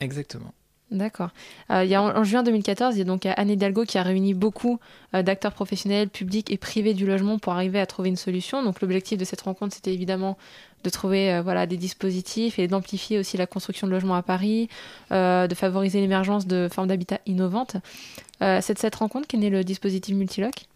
Exactement. 0.00 0.52
D'accord. 0.92 1.30
Euh, 1.72 1.82
il 1.82 1.90
y 1.90 1.96
a 1.96 2.02
en, 2.02 2.16
en 2.16 2.22
juin 2.22 2.44
2014, 2.44 2.94
il 2.94 2.98
y 2.98 3.02
a 3.02 3.04
donc 3.04 3.26
Anne 3.26 3.50
Hidalgo 3.50 3.84
qui 3.84 3.98
a 3.98 4.04
réuni 4.04 4.34
beaucoup 4.34 4.78
euh, 5.14 5.22
d'acteurs 5.22 5.52
professionnels, 5.52 6.08
publics 6.08 6.48
et 6.52 6.58
privés 6.58 6.94
du 6.94 7.04
logement 7.04 7.40
pour 7.40 7.54
arriver 7.54 7.80
à 7.80 7.86
trouver 7.86 8.08
une 8.08 8.16
solution. 8.16 8.62
Donc 8.62 8.80
l'objectif 8.80 9.18
de 9.18 9.24
cette 9.24 9.40
rencontre, 9.40 9.74
c'était 9.74 9.92
évidemment 9.92 10.36
de 10.86 10.90
trouver 10.90 11.32
euh, 11.32 11.42
voilà, 11.42 11.66
des 11.66 11.76
dispositifs 11.76 12.58
et 12.58 12.68
d'amplifier 12.68 13.18
aussi 13.18 13.36
la 13.36 13.46
construction 13.46 13.86
de 13.86 13.92
logements 13.92 14.14
à 14.14 14.22
Paris, 14.22 14.68
euh, 15.12 15.46
de 15.46 15.54
favoriser 15.54 16.00
l'émergence 16.00 16.46
de 16.46 16.68
formes 16.72 16.88
d'habitat 16.88 17.18
innovantes. 17.26 17.76
Euh, 18.42 18.60
c'est 18.62 18.74
de 18.74 18.78
cette 18.78 18.94
rencontre 18.94 19.26
qu'est 19.26 19.36
né 19.36 19.50
le 19.50 19.64
dispositif 19.64 20.14
Multiloc. 20.14 20.66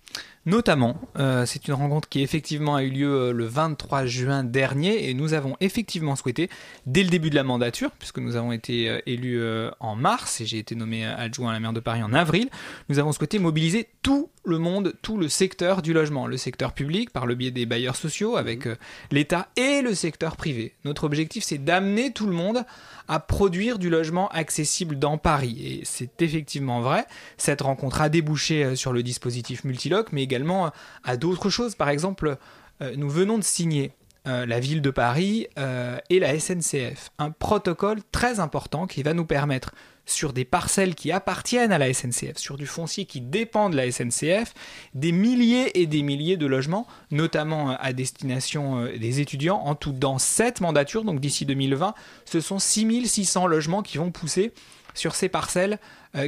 Notamment, 0.46 0.96
euh, 1.18 1.44
c'est 1.44 1.68
une 1.68 1.74
rencontre 1.74 2.08
qui 2.08 2.22
effectivement 2.22 2.74
a 2.74 2.82
eu 2.82 2.88
lieu 2.88 3.14
euh, 3.14 3.32
le 3.32 3.44
23 3.44 4.06
juin 4.06 4.42
dernier 4.42 5.10
et 5.10 5.12
nous 5.12 5.34
avons 5.34 5.54
effectivement 5.60 6.16
souhaité, 6.16 6.48
dès 6.86 7.02
le 7.02 7.10
début 7.10 7.28
de 7.28 7.34
la 7.34 7.44
mandature, 7.44 7.90
puisque 7.98 8.18
nous 8.18 8.36
avons 8.36 8.50
été 8.50 8.88
euh, 8.88 9.00
élus 9.04 9.42
en 9.80 9.96
mars 9.96 10.40
et 10.40 10.46
j'ai 10.46 10.58
été 10.58 10.74
nommé 10.74 11.04
adjoint 11.04 11.50
à 11.50 11.52
la 11.52 11.60
maire 11.60 11.74
de 11.74 11.80
Paris 11.80 12.02
en 12.02 12.14
avril, 12.14 12.48
nous 12.88 12.98
avons 12.98 13.12
souhaité 13.12 13.38
mobiliser 13.38 13.88
tout 14.02 14.30
le 14.44 14.58
monde, 14.58 14.94
tout 15.02 15.18
le 15.18 15.28
secteur 15.28 15.82
du 15.82 15.92
logement, 15.92 16.26
le 16.26 16.36
secteur 16.36 16.72
public 16.72 17.10
par 17.10 17.26
le 17.26 17.34
biais 17.34 17.50
des 17.50 17.66
bailleurs 17.66 17.96
sociaux 17.96 18.36
avec 18.36 18.66
euh, 18.66 18.76
l'État 19.10 19.48
et 19.56 19.82
le 19.82 19.94
secteur 19.94 20.36
privé. 20.36 20.74
Notre 20.84 21.04
objectif, 21.04 21.44
c'est 21.44 21.58
d'amener 21.58 22.12
tout 22.12 22.26
le 22.26 22.32
monde 22.32 22.64
à 23.08 23.20
produire 23.20 23.78
du 23.78 23.90
logement 23.90 24.28
accessible 24.28 24.98
dans 24.98 25.18
Paris. 25.18 25.60
Et 25.64 25.80
c'est 25.84 26.22
effectivement 26.22 26.80
vrai. 26.80 27.06
Cette 27.36 27.60
rencontre 27.60 28.00
a 28.00 28.08
débouché 28.08 28.76
sur 28.76 28.92
le 28.92 29.02
dispositif 29.02 29.64
Mais 30.12 30.22
également 30.22 30.70
à 31.04 31.16
d'autres 31.16 31.50
choses. 31.50 31.74
Par 31.74 31.88
exemple, 31.88 32.38
euh, 32.82 32.94
nous 32.96 33.10
venons 33.10 33.38
de 33.38 33.44
signer 33.44 33.92
euh, 34.26 34.44
la 34.46 34.60
ville 34.60 34.82
de 34.82 34.90
Paris 34.90 35.46
euh, 35.58 35.98
et 36.10 36.18
la 36.18 36.38
SNCF 36.38 37.10
un 37.18 37.30
protocole 37.30 38.00
très 38.12 38.38
important 38.38 38.86
qui 38.86 39.02
va 39.02 39.14
nous 39.14 39.24
permettre 39.24 39.74
sur 40.04 40.32
des 40.32 40.44
parcelles 40.44 40.94
qui 40.94 41.12
appartiennent 41.12 41.72
à 41.72 41.78
la 41.78 41.92
SNCF, 41.92 42.36
sur 42.36 42.56
du 42.56 42.66
foncier 42.66 43.04
qui 43.04 43.20
dépend 43.20 43.70
de 43.70 43.76
la 43.76 43.90
SNCF, 43.90 44.54
des 44.94 45.12
milliers 45.12 45.80
et 45.80 45.86
des 45.86 46.02
milliers 46.02 46.36
de 46.36 46.46
logements, 46.46 46.86
notamment 47.12 47.76
à 47.78 47.92
destination 47.92 48.86
des 48.86 49.20
étudiants, 49.20 49.58
en 49.58 49.76
tout 49.76 49.92
dans 49.92 50.18
cette 50.18 50.60
mandature, 50.60 51.04
donc 51.04 51.20
d'ici 51.20 51.46
2020, 51.46 51.94
ce 52.24 52.40
sont 52.40 52.58
6600 52.58 53.46
logements 53.46 53.82
qui 53.82 53.98
vont 53.98 54.10
pousser 54.10 54.52
sur 54.94 55.14
ces 55.14 55.28
parcelles 55.28 55.78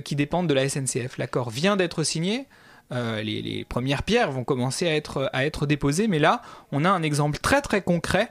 qui 0.05 0.15
dépendent 0.15 0.47
de 0.47 0.55
la 0.55 0.69
SNCF. 0.69 1.19
L'accord 1.19 1.51
vient 1.51 1.77
d'être 1.77 2.05
signé. 2.05 2.47
Euh, 2.93 3.23
les, 3.23 3.41
les 3.41 3.65
premières 3.65 4.03
pierres 4.03 4.31
vont 4.31 4.45
commencer 4.45 4.87
à 4.87 4.95
être, 4.95 5.31
à 5.33 5.47
être 5.47 5.67
déposées, 5.67 6.09
mais 6.09 6.19
là, 6.19 6.43
on 6.73 6.85
a 6.85 6.91
un 6.91 7.03
exemple 7.03 7.39
très 7.39 7.63
très 7.63 7.81
concret 7.81 8.29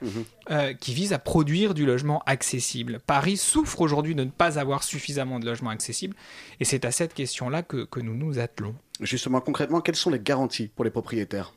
euh, 0.51 0.73
qui 0.73 0.93
vise 0.93 1.13
à 1.13 1.19
produire 1.19 1.73
du 1.73 1.85
logement 1.85 2.21
accessible. 2.27 2.99
Paris 3.05 3.37
souffre 3.37 3.81
aujourd'hui 3.81 4.13
de 4.13 4.23
ne 4.23 4.29
pas 4.29 4.59
avoir 4.59 4.83
suffisamment 4.83 5.39
de 5.39 5.45
logements 5.47 5.71
accessibles, 5.71 6.15
et 6.59 6.65
c'est 6.65 6.85
à 6.85 6.91
cette 6.91 7.13
question-là 7.15 7.63
que, 7.63 7.85
que 7.85 7.99
nous 7.99 8.15
nous 8.15 8.37
attelons. 8.37 8.75
Justement, 8.99 9.41
concrètement, 9.41 9.81
quelles 9.81 9.95
sont 9.95 10.11
les 10.11 10.19
garanties 10.19 10.67
pour 10.67 10.85
les 10.85 10.91
propriétaires? 10.91 11.53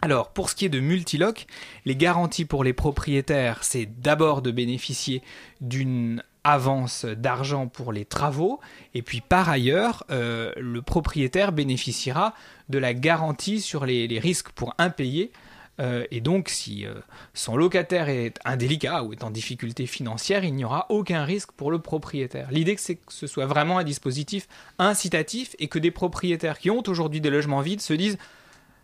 Alors, 0.00 0.32
pour 0.32 0.50
ce 0.50 0.56
qui 0.56 0.64
est 0.64 0.68
de 0.68 0.80
Multiloc, 0.80 1.46
les 1.84 1.94
garanties 1.94 2.44
pour 2.44 2.64
les 2.64 2.72
propriétaires, 2.72 3.62
c'est 3.62 3.86
d'abord 3.86 4.42
de 4.42 4.50
bénéficier 4.50 5.22
d'une 5.60 6.24
avance 6.44 7.04
d'argent 7.04 7.68
pour 7.68 7.92
les 7.92 8.04
travaux, 8.04 8.60
et 8.94 9.02
puis 9.02 9.20
par 9.20 9.48
ailleurs, 9.48 10.04
euh, 10.10 10.52
le 10.56 10.82
propriétaire 10.82 11.52
bénéficiera 11.52 12.34
de 12.68 12.78
la 12.78 12.94
garantie 12.94 13.60
sur 13.60 13.86
les, 13.86 14.18
risques 14.18 14.50
pour 14.50 14.74
impayés. 14.78 15.32
Euh, 15.80 16.04
et 16.10 16.20
donc, 16.20 16.48
si 16.48 16.84
euh, 16.84 16.94
son 17.32 17.56
locataire 17.56 18.08
est 18.08 18.38
indélicat 18.44 19.04
ou 19.04 19.12
est 19.12 19.24
en 19.24 19.30
difficulté 19.30 19.86
financière, 19.86 20.44
il 20.44 20.54
n'y 20.54 20.64
aura 20.64 20.86
aucun 20.90 21.24
risque 21.24 21.52
pour 21.52 21.70
le 21.70 21.78
propriétaire. 21.78 22.50
L'idée, 22.50 22.76
c'est 22.76 22.96
que 22.96 23.12
ce 23.12 23.26
soit 23.26 23.46
vraiment 23.46 23.78
un 23.78 23.84
dispositif 23.84 24.48
incitatif 24.78 25.56
et 25.58 25.68
que 25.68 25.78
des 25.78 25.90
propriétaires 25.90 26.58
qui 26.58 26.70
ont 26.70 26.82
aujourd'hui 26.86 27.20
des 27.20 27.30
logements 27.30 27.60
vides 27.60 27.80
se 27.80 27.94
disent 27.94 28.18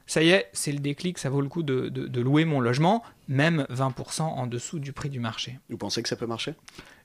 ça 0.06 0.22
y 0.22 0.30
est, 0.30 0.48
c'est 0.54 0.72
le 0.72 0.78
déclic, 0.78 1.18
ça 1.18 1.28
vaut 1.28 1.42
le 1.42 1.50
coup 1.50 1.62
de 1.62 2.20
louer 2.20 2.46
mon 2.46 2.60
logement, 2.60 3.02
même 3.28 3.66
20% 3.68 4.22
en 4.22 4.46
dessous 4.46 4.78
du 4.78 4.94
prix 4.94 5.10
du 5.10 5.20
marché. 5.20 5.58
Vous 5.68 5.76
pensez 5.76 6.02
que 6.02 6.08
ça 6.08 6.16
peut 6.16 6.26
marcher? 6.26 6.54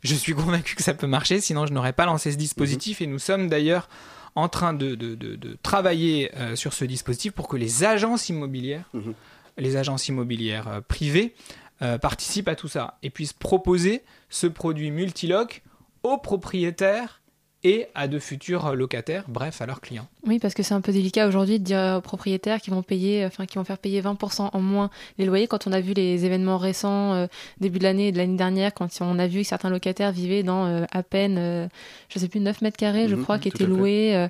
Je 0.03 0.15
suis 0.15 0.33
convaincu 0.33 0.75
que 0.75 0.83
ça 0.83 0.93
peut 0.93 1.07
marcher, 1.07 1.39
sinon 1.41 1.65
je 1.65 1.73
n'aurais 1.73 1.93
pas 1.93 2.05
lancé 2.05 2.31
ce 2.31 2.37
dispositif 2.37 3.01
et 3.01 3.07
nous 3.07 3.19
sommes 3.19 3.47
d'ailleurs 3.49 3.87
en 4.35 4.49
train 4.49 4.73
de, 4.73 4.95
de- 4.95 5.15
de- 5.15 5.35
de 5.35 5.57
travailler 5.63 6.31
euh, 6.35 6.55
sur 6.55 6.73
ce 6.73 6.85
dispositif 6.85 7.31
pour 7.33 7.47
que 7.47 7.55
les 7.57 7.83
agences 7.83 8.29
immobilières, 8.29 8.89
Mhm. 8.93 9.13
les 9.57 9.75
agences 9.77 10.07
immobilières 10.09 10.67
euh, 10.67 10.81
privées, 10.81 11.35
euh, 11.81 11.97
participent 11.97 12.47
à 12.49 12.55
tout 12.55 12.67
ça 12.67 12.97
et 13.03 13.09
puissent 13.09 13.33
proposer 13.33 14.03
ce 14.29 14.47
produit 14.47 14.91
multiloc 14.91 15.61
aux 16.03 16.17
propriétaires 16.17 17.21
et 17.63 17.87
à 17.95 18.07
de 18.07 18.19
futurs 18.19 18.75
locataires, 18.75 19.23
bref, 19.27 19.61
à 19.61 19.65
leurs 19.65 19.81
clients. 19.81 20.07
Oui, 20.27 20.39
parce 20.39 20.53
que 20.53 20.63
c'est 20.63 20.73
un 20.73 20.81
peu 20.81 20.91
délicat 20.91 21.27
aujourd'hui 21.27 21.59
de 21.59 21.63
dire 21.63 21.95
aux 21.97 22.01
propriétaires 22.01 22.61
qui 22.61 22.69
vont 22.69 22.83
payer, 22.83 23.25
enfin 23.25 23.45
qui 23.45 23.57
vont 23.57 23.63
faire 23.63 23.77
payer 23.77 24.01
20% 24.01 24.49
en 24.53 24.59
moins 24.61 24.89
les 25.17 25.25
loyers. 25.25 25.47
Quand 25.47 25.67
on 25.67 25.71
a 25.71 25.79
vu 25.81 25.93
les 25.93 26.25
événements 26.25 26.57
récents 26.57 27.13
euh, 27.13 27.27
début 27.59 27.79
de 27.79 27.83
l'année 27.83 28.07
et 28.09 28.11
de 28.11 28.17
l'année 28.17 28.37
dernière, 28.37 28.73
quand 28.73 28.87
on 29.01 29.19
a 29.19 29.27
vu 29.27 29.41
que 29.41 29.47
certains 29.47 29.69
locataires 29.69 30.11
vivaient 30.11 30.43
dans 30.43 30.65
euh, 30.65 30.85
à 30.91 31.03
peine, 31.03 31.37
euh, 31.37 31.67
je 32.09 32.19
sais 32.19 32.27
plus, 32.27 32.39
9 32.39 32.61
mètres 32.61 32.77
carrés, 32.77 33.07
je 33.07 33.15
Mhm, 33.15 33.23
crois, 33.23 33.39
qui 33.39 33.47
étaient 33.49 33.65
loués. 33.65 34.15
euh, 34.15 34.27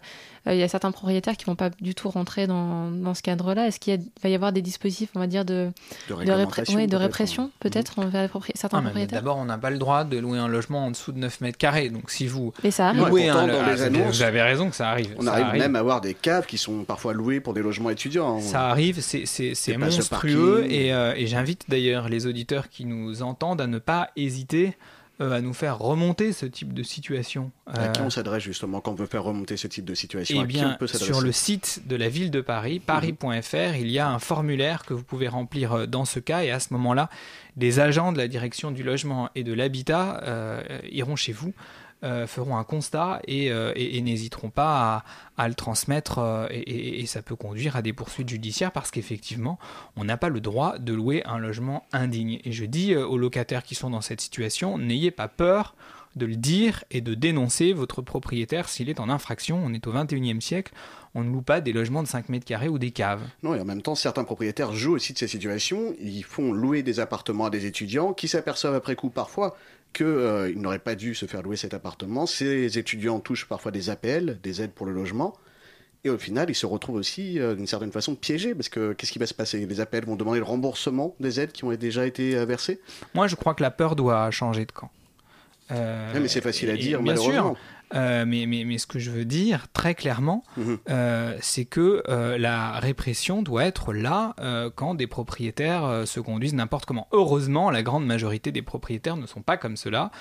euh, 0.47 0.53
Il 0.53 0.59
y 0.59 0.63
a 0.63 0.67
certains 0.67 0.91
propriétaires 0.91 1.37
qui 1.37 1.45
vont 1.45 1.55
pas 1.55 1.69
du 1.69 1.95
tout 1.95 2.09
rentrer 2.09 2.47
dans, 2.47 2.91
dans 2.91 3.13
ce 3.13 3.21
cadre-là. 3.21 3.67
Est-ce 3.67 3.79
qu'il 3.79 3.99
va 4.21 4.29
y 4.29 4.35
avoir 4.35 4.51
des 4.51 4.61
dispositifs, 4.61 5.09
on 5.15 5.19
va 5.19 5.27
dire, 5.27 5.45
de, 5.45 5.71
De 6.09 6.13
ouais, 6.13 6.25
répression, 6.33 7.43
hein. 7.45 7.49
peut-être, 7.61 7.99
envers 7.99 8.21
les 8.23 8.27
propri- 8.27 8.51
certains 8.55 8.79
Ah, 8.79 8.81
propriétaires? 8.81 9.19
D'abord, 9.19 9.37
on 9.37 9.45
n'a 9.45 9.57
pas 9.57 9.69
le 9.69 9.77
droit 9.77 10.03
de 10.03 10.17
louer 10.17 10.39
un 10.39 10.47
logement 10.49 10.85
en 10.87 10.91
dessous 10.91 11.11
de 11.13 11.17
9 11.19 11.39
mètres 11.41 11.57
carrés. 11.57 11.89
Donc 11.89 12.11
si 12.11 12.27
vous 12.27 12.51
Mais 12.63 12.71
ça 12.71 12.89
arrive. 12.89 13.01
Pourtant, 13.32 13.48
dans 13.48 13.62
ah, 13.65 13.72
les 13.72 13.77
c'est- 13.77 13.84
annonces, 13.84 14.18
vous 14.18 14.22
avez 14.24 14.42
raison 14.42 14.70
que 14.70 14.75
ça 14.75 14.89
arrive. 14.89 15.15
On 15.18 15.24
Ça 15.24 15.34
arrive 15.34 15.60
même 15.62 15.75
à 15.75 15.80
avoir 15.80 16.01
des 16.01 16.13
caves 16.13 16.46
qui 16.46 16.58
sont 16.58 16.84
parfois 16.84 17.13
louées 17.13 17.39
pour 17.39 17.53
des 17.53 17.62
logements 17.62 17.89
étudiants. 17.89 18.38
hein. 18.38 18.42
Ça 18.42 18.70
arrive, 18.70 19.00
c'est- 19.01 19.25
monstrueux 19.77 20.65
et, 20.70 20.94
euh, 20.94 21.13
et 21.15 21.27
j'invite 21.27 21.65
d'ailleurs 21.70 22.10
les 22.10 22.25
auditeurs 22.27 22.70
qui 22.70 22.86
nous 22.86 23.22
entendent 23.22 23.62
à 23.62 23.68
ne 23.68 23.80
pas 23.80 24.10
hésiter 24.15 24.75
euh, 25.22 25.32
à 25.32 25.42
nous 25.42 25.53
faire 25.53 25.77
remonter 25.77 26.34
ce 26.34 26.48
type 26.48 26.74
de 26.74 26.82
situation. 26.82 27.51
À 27.68 27.89
qui 27.89 28.01
Euh, 28.01 28.06
on 28.06 28.10
s'adresse 28.10 28.42
justement 28.42 28.82
quand 28.82 28.94
on 28.94 28.96
veut 28.96 29.06
faire 29.06 29.24
remonter 29.24 29.58
ce 29.58 29.68
type 29.68 29.86
de 29.86 29.94
situation? 29.94 30.38
Eh 30.39 30.44
À 30.44 30.48
qui 30.48 30.53
bien, 30.53 30.72
on 30.74 30.77
peut 30.77 30.88
sur 30.88 31.22
le 31.22 31.32
site 31.32 31.84
de 31.88 31.96
la 31.96 32.10
ville 32.10 32.32
de 32.32 32.42
Paris, 32.42 32.80
paris.fr, 32.80 33.75
il 33.80 33.92
y 33.92 34.00
a 34.00 34.10
un 34.10 34.18
formulaire 34.18 34.84
que 34.86 34.96
vous 34.96 35.03
pouvez 35.03 35.27
remplir 35.27 35.74
euh, 35.74 35.86
dans 35.86 36.06
ce 36.06 36.20
cas 36.20 36.44
et 36.44 36.50
à 36.50 36.60
ce 36.60 36.74
moment-là, 36.74 37.10
des 37.58 37.80
agents 37.80 38.12
de 38.12 38.18
la 38.18 38.27
direction 38.27 38.72
du 38.72 38.82
logement 38.82 39.30
et 39.36 39.44
de 39.44 39.53
l'habitat 39.53 40.20
euh, 40.24 40.63
iront 40.92 41.15
chez 41.15 41.32
vous, 41.32 41.53
euh, 42.03 42.27
feront 42.27 42.57
un 42.57 42.65
constat 42.65 43.22
et, 43.27 43.50
euh, 43.50 43.74
n'hésiteront 43.74 44.50
pas 44.50 45.05
à, 45.38 45.48
le 45.48 45.53
transmettre 45.53 46.19
euh, 46.19 46.48
et, 46.51 47.05
ça 47.05 47.22
peut 47.22 47.38
conduire 47.38 47.77
à 47.77 47.81
des 47.81 47.93
poursuites 47.93 48.27
judiciaires 48.27 48.74
parce 48.74 48.91
qu'effectivement, 48.91 49.57
on 49.95 50.03
n'a 50.03 50.17
pas 50.17 50.27
le 50.27 50.41
droit 50.41 50.77
de 50.79 50.93
louer 50.93 51.24
un 51.25 51.39
logement 51.39 51.86
indigne. 51.93 52.39
Et 52.43 52.51
je 52.51 52.65
dis 52.65 52.95
aux 52.95 53.17
locataires 53.17 53.63
qui 53.63 53.75
sont 53.75 53.89
dans 53.89 54.01
cette 54.01 54.19
situation, 54.19 54.77
n'ayez 54.77 55.12
pas 55.12 55.29
peur 55.29 55.75
de 56.15 56.25
le 56.25 56.36
dire 56.36 56.83
et 56.91 57.01
de 57.01 57.13
dénoncer 57.13 57.74
votre 57.74 58.01
propriétaire 58.01 58.69
s'il 58.69 58.89
est 58.89 59.00
en 59.00 59.10
infraction. 59.10 59.62
On 59.63 59.74
est 59.74 59.88
au 59.88 59.93
21e 59.93 60.41
siècle, 60.41 60.74
on 61.15 61.24
ne 61.24 61.31
loue 61.31 61.41
pas 61.41 61.62
des 61.62 61.74
logements 61.74 62.03
de 62.03 62.07
5 62.07 62.29
mètres 62.29 62.45
carrés 62.45 62.67
ou 62.67 62.79
des 62.79 62.91
caves. 62.91 63.24
Non, 63.43 63.55
et 63.55 63.62
en 63.62 63.65
même 63.65 63.81
temps, 63.81 63.95
certains 63.95 64.24
propriétaires 64.24 64.74
jouent 64.74 64.95
aussi 64.95 65.13
de 65.13 65.17
ces 65.17 65.27
situations. 65.27 65.95
Ils 66.01 66.24
font 66.24 66.51
louer 66.51 66.83
des 66.83 67.00
appartements 67.00 67.45
à 67.45 67.50
des 67.50 67.65
étudiants 67.65 68.13
qui 68.13 68.27
s'aperçoivent 68.27 68.75
après 68.75 68.95
coup 68.95 69.10
parfois 69.10 69.55
qu'ils 69.93 70.59
n'auraient 70.59 70.79
pas 70.79 70.95
dû 70.95 71.15
se 71.15 71.25
faire 71.25 71.41
louer 71.43 71.55
cet 71.55 71.73
appartement. 71.73 72.25
Ces 72.25 72.77
étudiants 72.77 73.19
touchent 73.19 73.47
parfois 73.47 73.71
des 73.71 73.89
APL, 73.89 74.39
des 74.41 74.62
aides 74.62 74.71
pour 74.71 74.85
le 74.85 74.91
logement. 74.93 75.35
Et 76.05 76.09
au 76.09 76.17
final, 76.17 76.50
ils 76.50 76.55
se 76.55 76.65
retrouvent 76.65 76.97
aussi 76.97 77.39
euh, 77.39 77.55
d'une 77.55 77.67
certaine 77.67 77.91
façon 77.91 78.15
piégés 78.15 78.53
parce 78.53 78.67
que 78.67 78.91
qu'est-ce 78.91 79.12
qui 79.12 79.19
va 79.19 79.25
se 79.25 79.33
passer? 79.33 79.65
Les 79.65 79.79
APL 79.79 80.05
vont 80.05 80.17
demander 80.17 80.39
le 80.39 80.45
remboursement 80.45 81.15
des 81.21 81.39
aides 81.39 81.53
qui 81.53 81.63
ont 81.63 81.71
déjà 81.71 82.05
été 82.05 82.35
euh, 82.35 82.45
versées? 82.45 82.81
Moi, 83.13 83.27
je 83.27 83.35
crois 83.35 83.53
que 83.53 83.63
la 83.63 83.71
peur 83.71 83.95
doit 83.95 84.29
changer 84.29 84.65
de 84.65 84.71
camp. 84.73 84.91
Euh, 85.71 86.13
Ouais, 86.13 86.19
mais 86.19 86.27
c'est 86.27 86.41
facile 86.41 86.69
à 86.69 86.73
et 86.73 86.77
dire, 86.77 87.01
bien 87.01 87.15
sûr. 87.15 87.55
Euh, 87.93 88.25
mais, 88.27 88.45
mais, 88.47 88.63
mais 88.65 88.77
ce 88.79 88.87
que 88.87 88.97
je 88.99 89.11
veux 89.11 89.25
dire 89.25 89.67
très 89.73 89.93
clairement, 89.95 90.43
Mhm. 90.57 90.77
euh, 90.89 91.37
c'est 91.41 91.65
que 91.65 92.01
euh, 92.09 92.37
la 92.37 92.79
répression 92.79 93.43
doit 93.43 93.65
être 93.65 93.93
là 93.93 94.35
quand 94.75 94.95
des 94.95 95.07
propriétaires 95.07 96.03
se 96.05 96.19
conduisent 96.19 96.53
n'importe 96.55 96.85
comment. 96.85 97.07
Heureusement, 97.11 97.69
la 97.71 97.83
grande 97.83 98.05
majorité 98.05 98.51
des 98.51 98.61
propriétaires 98.61 99.15
ne 99.17 99.25
sont 99.27 99.41
pas 99.41 99.57
comme 99.57 99.77
cela. 99.77 100.11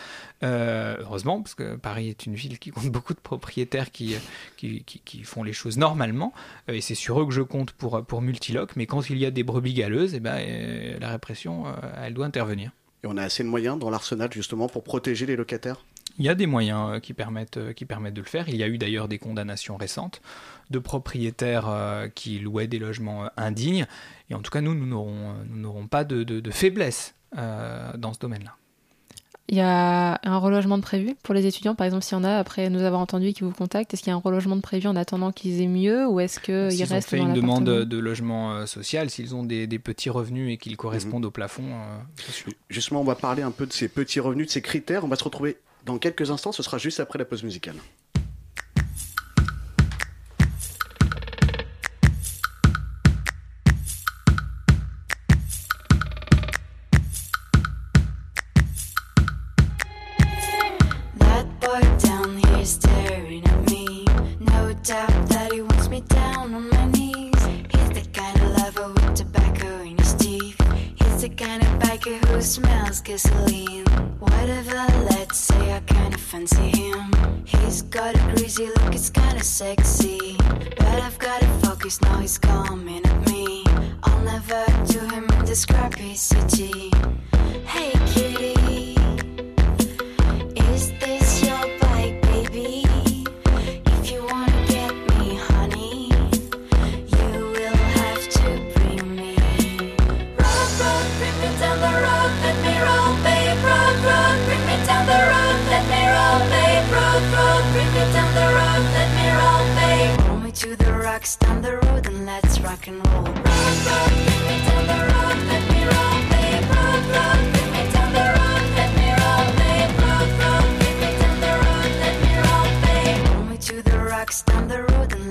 Heureusement, 0.43 1.41
parce 1.43 1.55
que 1.55 1.77
Paris 1.77 2.09
est 2.09 2.27
une 2.27 2.35
ville 2.35 2.59
qui 2.59 2.71
compte 2.71 2.85
beaucoup 2.91 3.15
de 3.15 3.21
propriétaires 3.21 3.91
qui, 3.91 4.17
qui, 4.57 4.85
qui- 4.85 5.01
qui 5.05 5.23
font 5.25 5.43
les 5.43 5.53
choses 5.53 5.79
normalement. 5.79 6.33
Et 6.69 6.81
c'est 6.81 6.95
sur 6.95 7.21
eux 7.21 7.27
que 7.27 7.33
je 7.33 7.43
compte 7.43 7.73
pour, 7.73 8.05
pour 8.05 8.23
Multiloc. 8.23 8.77
Mais 8.77 8.87
quand 8.87 9.09
il 9.11 9.19
y 9.19 9.27
a 9.27 9.31
des 9.31 9.43
brebis 9.45 9.75
galeuses, 9.75 10.15
eh 10.15 10.21
ben, 10.21 10.99
la 11.01 11.11
répression, 11.11 11.65
elle 12.03 12.15
doit 12.15 12.27
intervenir. 12.27 12.73
Et 13.05 13.09
on 13.09 13.17
a 13.17 13.23
assez 13.23 13.43
de 13.43 13.49
moyens 13.49 13.79
dans 13.79 13.91
l'arsenal 13.91 14.33
justement 14.33 14.69
pour 14.69 14.85
protéger 14.85 15.27
les 15.27 15.35
locataires? 15.37 15.85
Il 16.19 16.25
y 16.25 16.29
a 16.29 16.35
des 16.35 16.47
moyens 16.47 16.91
euh, 16.93 17.01
qui 17.01 17.15
permettent, 17.15 17.57
euh, 17.57 17.73
qui 17.73 17.85
permettent 17.85 18.15
de 18.15 18.21
le 18.21 18.27
faire. 18.27 18.49
Il 18.49 18.57
y 18.57 18.63
a 18.63 18.69
eu 18.69 18.79
d'ailleurs 18.79 19.09
des 19.09 19.19
condamnations 19.19 19.77
récentes 19.77 20.21
de 20.71 20.79
propriétaires 20.79 21.69
euh, 21.69 22.09
qui 22.09 22.39
louaient 22.39 22.67
des 22.67 22.79
logements 22.79 23.25
euh, 23.25 23.29
indignes. 23.37 23.87
Et 24.31 24.35
en 24.35 24.41
tout 24.43 24.51
cas, 24.51 24.61
nous, 24.61 24.75
nous 24.75 24.87
n'aurons, 24.87 25.31
euh, 25.31 25.33
nous 25.49 25.59
n'aurons 25.61 25.87
pas 25.87 26.05
de, 26.05 26.23
de- 26.23 26.41
de 26.41 26.51
faiblesse 26.51 27.15
euh, 27.39 27.93
dans 27.97 28.13
ce 28.13 28.19
domaine-là. 28.19 28.55
il 29.49 29.57
y 29.57 29.61
a 29.61 30.19
un 30.23 30.39
relogement 30.39 30.77
de 30.79 30.83
prévu 30.83 31.15
pour 31.23 31.35
les 31.35 31.47
étudiants, 31.47 31.75
par 31.75 31.87
exemple, 31.87 32.05
s'il 32.05 32.17
y 32.17 32.21
en 32.21 32.25
a, 32.25 32.37
après 32.37 32.69
nous 32.71 32.83
avoir 32.83 33.01
entendu 33.01 33.33
qui 33.33 33.43
vous 33.45 33.51
contactent, 33.53 33.93
est-ce 33.95 34.03
qu'il 34.03 34.11
y 34.11 34.15
a 34.15 34.17
un 34.17 34.21
relogement 34.21 34.57
de 34.57 34.61
prévu 34.61 34.87
en 34.89 34.97
attendant 34.97 35.33
qu'ils 35.33 35.61
aient 35.63 35.67
mieux 35.67 36.07
ou 36.07 36.21
est-ce 36.21 36.39
qu'ils 36.41 36.71
S'ils 36.73 36.91
ont 36.93 36.95
restent 36.95 37.09
fait 37.09 37.19
dans 37.19 37.27
une 37.29 37.33
demande 37.35 37.65
de 37.65 37.99
logement 37.99 38.67
social, 38.67 39.09
s'ils 39.11 39.35
ont 39.35 39.45
des, 39.45 39.67
des 39.67 39.79
petits 39.79 40.11
revenus 40.11 40.53
et 40.53 40.59
qu'ils 40.59 40.73
Mhm. 40.73 40.77
correspondent 40.77 41.25
au 41.25 41.31
plafond, 41.31 41.65
euh. 41.67 42.51
Justement, 42.71 43.01
on 43.01 43.05
va 43.05 43.15
parler 43.15 43.43
un 43.43 43.51
peu 43.51 43.67
de 43.67 43.73
ces 43.73 43.89
petits 43.89 44.21
revenus, 44.21 44.47
de 44.47 44.53
ces 44.53 44.63
critères. 44.63 45.05
On 45.05 45.09
va 45.09 45.17
se 45.17 45.25
retrouver 45.25 45.57
dans 45.85 45.99
quelques 45.99 46.31
instants. 46.31 46.53
Ce 46.53 46.63
sera 46.63 46.79
juste 46.79 47.01
après 47.01 47.19
la 47.19 47.25
pause 47.25 47.43
musicale. 47.43 47.77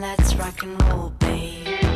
that's 0.01 0.35
rock 0.35 0.63
and 0.63 0.81
roll, 0.83 1.11
babe. 1.19 1.90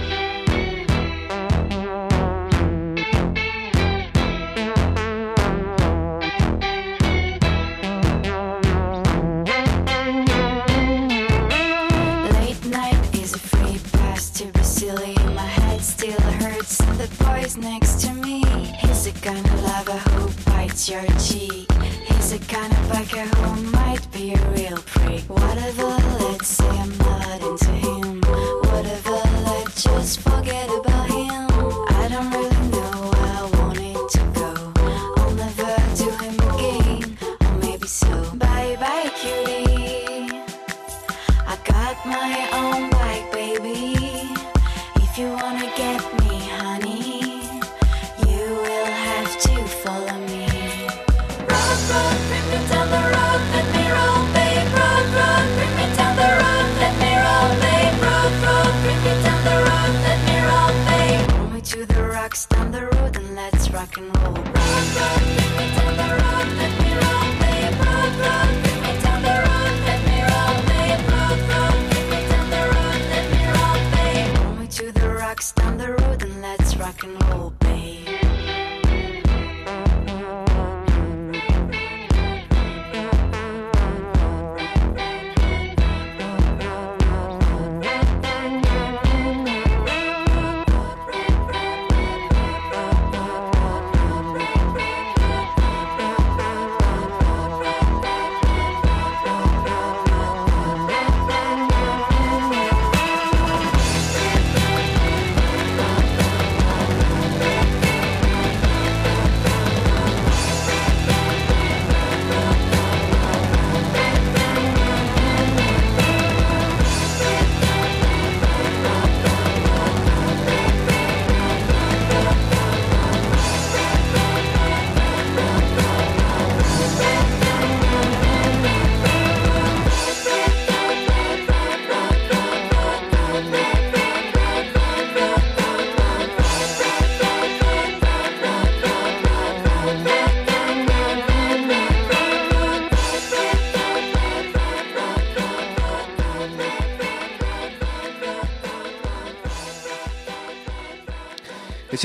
baby. 77.60 78.05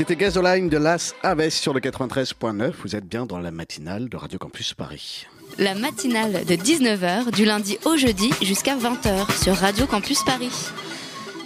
C'était 0.01 0.15
Gasoline 0.15 0.67
de 0.67 0.79
Las 0.79 1.13
Aves 1.21 1.51
sur 1.51 1.75
le 1.75 1.79
93.9. 1.79 2.71
Vous 2.81 2.95
êtes 2.95 3.05
bien 3.05 3.27
dans 3.27 3.37
la 3.37 3.51
matinale 3.51 4.09
de 4.09 4.17
Radio 4.17 4.39
Campus 4.39 4.73
Paris. 4.73 5.27
La 5.59 5.75
matinale 5.75 6.43
de 6.43 6.55
19h 6.55 7.31
du 7.31 7.45
lundi 7.45 7.77
au 7.85 7.95
jeudi 7.97 8.31
jusqu'à 8.41 8.75
20h 8.75 9.43
sur 9.43 9.53
Radio 9.53 9.85
Campus 9.85 10.23
Paris. 10.23 10.49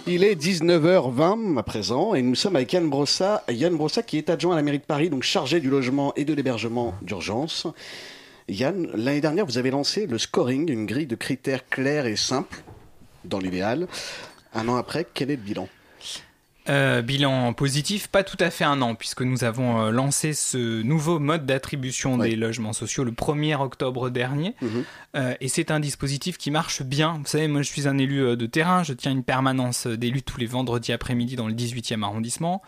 Il 0.06 0.24
est 0.24 0.42
19h20 0.42 1.58
à 1.58 1.62
présent 1.64 2.14
et 2.14 2.22
nous 2.22 2.34
sommes 2.34 2.56
avec 2.56 2.72
Yann 2.72 2.88
Brossa. 2.88 3.44
Yann 3.50 3.76
Brossa 3.76 4.02
qui 4.02 4.16
est 4.16 4.30
adjoint 4.30 4.54
à 4.54 4.56
la 4.56 4.62
mairie 4.62 4.78
de 4.78 4.84
Paris, 4.84 5.10
donc 5.10 5.22
chargé 5.22 5.60
du 5.60 5.68
logement 5.68 6.14
et 6.16 6.24
de 6.24 6.32
l'hébergement 6.32 6.94
d'urgence. 7.02 7.66
Yann, 8.48 8.88
l'année 8.94 9.20
dernière, 9.20 9.44
vous 9.44 9.58
avez 9.58 9.70
lancé 9.70 10.06
le 10.06 10.16
scoring, 10.16 10.72
une 10.72 10.86
grille 10.86 11.06
de 11.06 11.16
critères 11.16 11.68
clairs 11.68 12.06
et 12.06 12.16
simples, 12.16 12.62
dans 13.26 13.38
l'idéal. 13.38 13.86
Un 14.54 14.66
an 14.68 14.76
après, 14.76 15.06
quel 15.12 15.30
est 15.30 15.36
le 15.36 15.42
bilan? 15.42 15.68
Euh, 16.68 17.00
bilan 17.02 17.52
positif, 17.52 18.08
pas 18.08 18.24
tout 18.24 18.36
à 18.40 18.50
fait 18.50 18.64
un 18.64 18.82
an, 18.82 18.94
puisque 18.94 19.22
nous 19.22 19.44
avons 19.44 19.80
euh, 19.80 19.90
lancé 19.90 20.32
ce 20.32 20.82
nouveau 20.82 21.18
mode 21.18 21.46
d'attribution 21.46 22.16
Ouais. 22.16 22.30
des 22.30 22.36
logements 22.36 22.72
sociaux 22.72 23.04
le 23.04 23.12
1er 23.12 23.60
octobre 23.60 24.10
dernier. 24.10 24.54
Mhm. 24.60 24.84
Euh, 25.16 25.34
et 25.40 25.48
c'est 25.48 25.70
un 25.70 25.80
dispositif 25.80 26.38
qui 26.38 26.50
marche 26.50 26.82
bien. 26.82 27.18
Vous 27.18 27.26
savez, 27.26 27.46
moi 27.48 27.62
je 27.62 27.68
suis 27.68 27.86
un 27.86 27.98
élu 27.98 28.36
de 28.36 28.46
terrain, 28.46 28.82
je 28.82 28.92
tiens 28.94 29.12
une 29.12 29.22
permanence 29.22 29.86
d'élus 29.86 30.22
tous 30.22 30.38
les 30.38 30.46
vendredis 30.46 30.92
après-midi 30.92 31.36
dans 31.36 31.46
le 31.46 31.54
18e 31.54 32.02
arrondissement. 32.02 32.62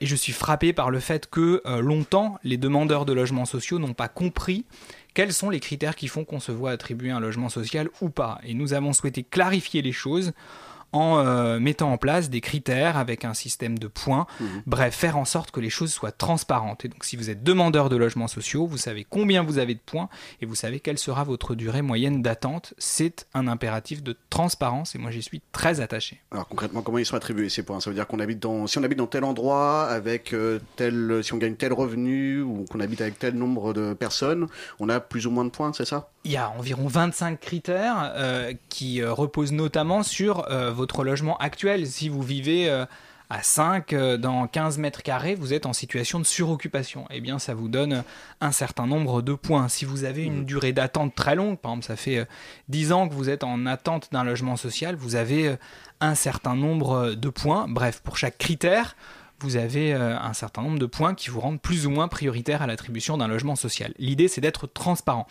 Et 0.00 0.06
je 0.06 0.14
suis 0.14 0.32
frappé 0.32 0.72
par 0.72 0.90
le 0.90 1.00
fait 1.00 1.28
que 1.28 1.60
longtemps, 1.80 2.38
les 2.44 2.56
demandeurs 2.56 3.04
de 3.04 3.12
logements 3.12 3.46
sociaux 3.46 3.80
n'ont 3.80 3.94
pas 3.94 4.06
compris 4.06 4.64
quels 5.14 5.32
sont 5.32 5.50
les 5.50 5.58
critères 5.58 5.96
qui 5.96 6.06
font 6.06 6.24
qu'on 6.24 6.38
se 6.38 6.52
voit 6.52 6.70
attribuer 6.70 7.10
un 7.10 7.18
logement 7.18 7.48
social 7.48 7.88
ou 8.00 8.08
pas. 8.08 8.40
Et 8.44 8.54
nous 8.54 8.74
avons 8.74 8.92
souhaité 8.92 9.24
clarifier 9.24 9.82
les 9.82 9.90
choses 9.92 10.32
en 10.92 11.18
euh, 11.18 11.58
mettant 11.58 11.92
en 11.92 11.98
place 11.98 12.30
des 12.30 12.40
critères 12.40 12.96
avec 12.96 13.24
un 13.24 13.34
système 13.34 13.78
de 13.78 13.88
points. 13.88 14.26
Bref, 14.66 14.94
faire 14.94 15.16
en 15.16 15.24
sorte 15.24 15.50
que 15.50 15.60
les 15.60 15.70
choses 15.70 15.92
soient 15.92 16.12
transparentes. 16.12 16.84
Et 16.84 16.88
donc, 16.88 17.04
si 17.04 17.16
vous 17.16 17.30
êtes 17.30 17.42
demandeur 17.42 17.88
de 17.88 17.96
logements 17.96 18.28
sociaux, 18.28 18.66
vous 18.66 18.78
savez 18.78 19.06
combien 19.08 19.42
vous 19.42 19.58
avez 19.58 19.74
de 19.74 19.80
points 19.84 20.08
et 20.40 20.46
vous 20.46 20.54
savez 20.54 20.80
quelle 20.80 20.98
sera 20.98 21.24
votre 21.24 21.54
durée 21.54 21.82
moyenne 21.82 22.22
d'attente. 22.22 22.74
C'est 22.78 23.26
un 23.34 23.48
impératif 23.48 24.02
de 24.02 24.16
transparence 24.30 24.94
et 24.94 24.98
moi, 24.98 25.10
j'y 25.10 25.22
suis 25.22 25.42
très 25.52 25.80
attaché. 25.80 26.20
Alors 26.30 26.48
concrètement, 26.48 26.82
comment 26.82 26.98
ils 26.98 27.06
sont 27.06 27.16
attribués 27.16 27.48
ces 27.48 27.62
points? 27.62 27.80
Ça 27.80 27.90
veut 27.90 27.96
dire 27.96 28.06
qu'on 28.06 28.20
habite 28.20 28.40
dans, 28.40 28.66
si 28.66 28.78
on 28.78 28.82
habite 28.82 28.98
dans 28.98 29.06
tel 29.06 29.24
endroit 29.24 29.84
avec 29.84 30.32
euh, 30.32 30.60
tel, 30.76 31.20
si 31.22 31.32
on 31.32 31.38
gagne 31.38 31.54
tel 31.54 31.72
revenu 31.72 32.42
ou 32.42 32.64
qu'on 32.70 32.80
habite 32.80 33.00
avec 33.00 33.18
tel 33.18 33.34
nombre 33.34 33.72
de 33.72 33.94
personnes, 33.94 34.46
on 34.80 34.88
a 34.88 35.00
plus 35.00 35.26
ou 35.26 35.30
moins 35.30 35.44
de 35.44 35.50
points, 35.50 35.72
c'est 35.72 35.84
ça? 35.84 36.10
Il 36.24 36.30
y 36.30 36.36
a 36.36 36.50
environ 36.50 36.86
25 36.86 37.40
critères 37.40 38.12
euh, 38.14 38.52
qui 38.68 39.02
euh, 39.02 39.12
reposent 39.12 39.52
notamment 39.52 40.02
sur 40.02 40.48
euh, 40.50 40.70
votre 40.70 41.02
logement 41.02 41.36
actuel. 41.38 41.86
Si 41.86 42.08
vous 42.08 42.22
vivez 42.22 42.70
euh, 42.70 42.86
à 43.32 43.42
5 43.42 43.92
euh, 43.92 44.18
dans 44.18 44.46
15 44.46 44.76
mètres 44.78 45.02
carrés, 45.02 45.34
vous 45.34 45.54
êtes 45.54 45.64
en 45.64 45.72
situation 45.72 46.20
de 46.20 46.24
suroccupation. 46.24 47.06
Eh 47.10 47.20
bien, 47.20 47.38
ça 47.38 47.54
vous 47.54 47.68
donne 47.68 48.04
un 48.42 48.52
certain 48.52 48.86
nombre 48.86 49.22
de 49.22 49.32
points. 49.32 49.68
Si 49.68 49.84
vous 49.84 50.04
avez 50.04 50.22
une 50.22 50.44
durée 50.44 50.72
d'attente 50.72 51.14
très 51.14 51.34
longue, 51.34 51.58
par 51.58 51.72
exemple, 51.72 51.86
ça 51.86 51.96
fait 51.96 52.18
euh, 52.18 52.24
10 52.68 52.92
ans 52.92 53.08
que 53.08 53.14
vous 53.14 53.30
êtes 53.30 53.42
en 53.42 53.64
attente 53.64 54.10
d'un 54.12 54.22
logement 54.22 54.56
social, 54.56 54.96
vous 54.96 55.16
avez 55.16 55.56
un 56.00 56.14
certain 56.14 56.54
nombre 56.54 57.14
de 57.14 57.28
points. 57.30 57.66
Bref, 57.68 58.00
pour 58.04 58.18
chaque 58.18 58.36
critère, 58.36 58.96
vous 59.42 59.56
avez 59.56 59.94
euh, 59.94 60.18
un 60.18 60.32
certain 60.32 60.62
nombre 60.62 60.78
de 60.78 60.86
points 60.86 61.14
qui 61.14 61.30
vous 61.30 61.40
rendent 61.40 61.60
plus 61.60 61.86
ou 61.86 61.90
moins 61.90 62.08
prioritaire 62.08 62.62
à 62.62 62.66
l'attribution 62.66 63.16
d'un 63.18 63.28
logement 63.28 63.56
social. 63.56 63.92
L'idée, 63.98 64.28
c'est 64.28 64.40
d'être 64.40 64.66
transparent. 64.66 65.26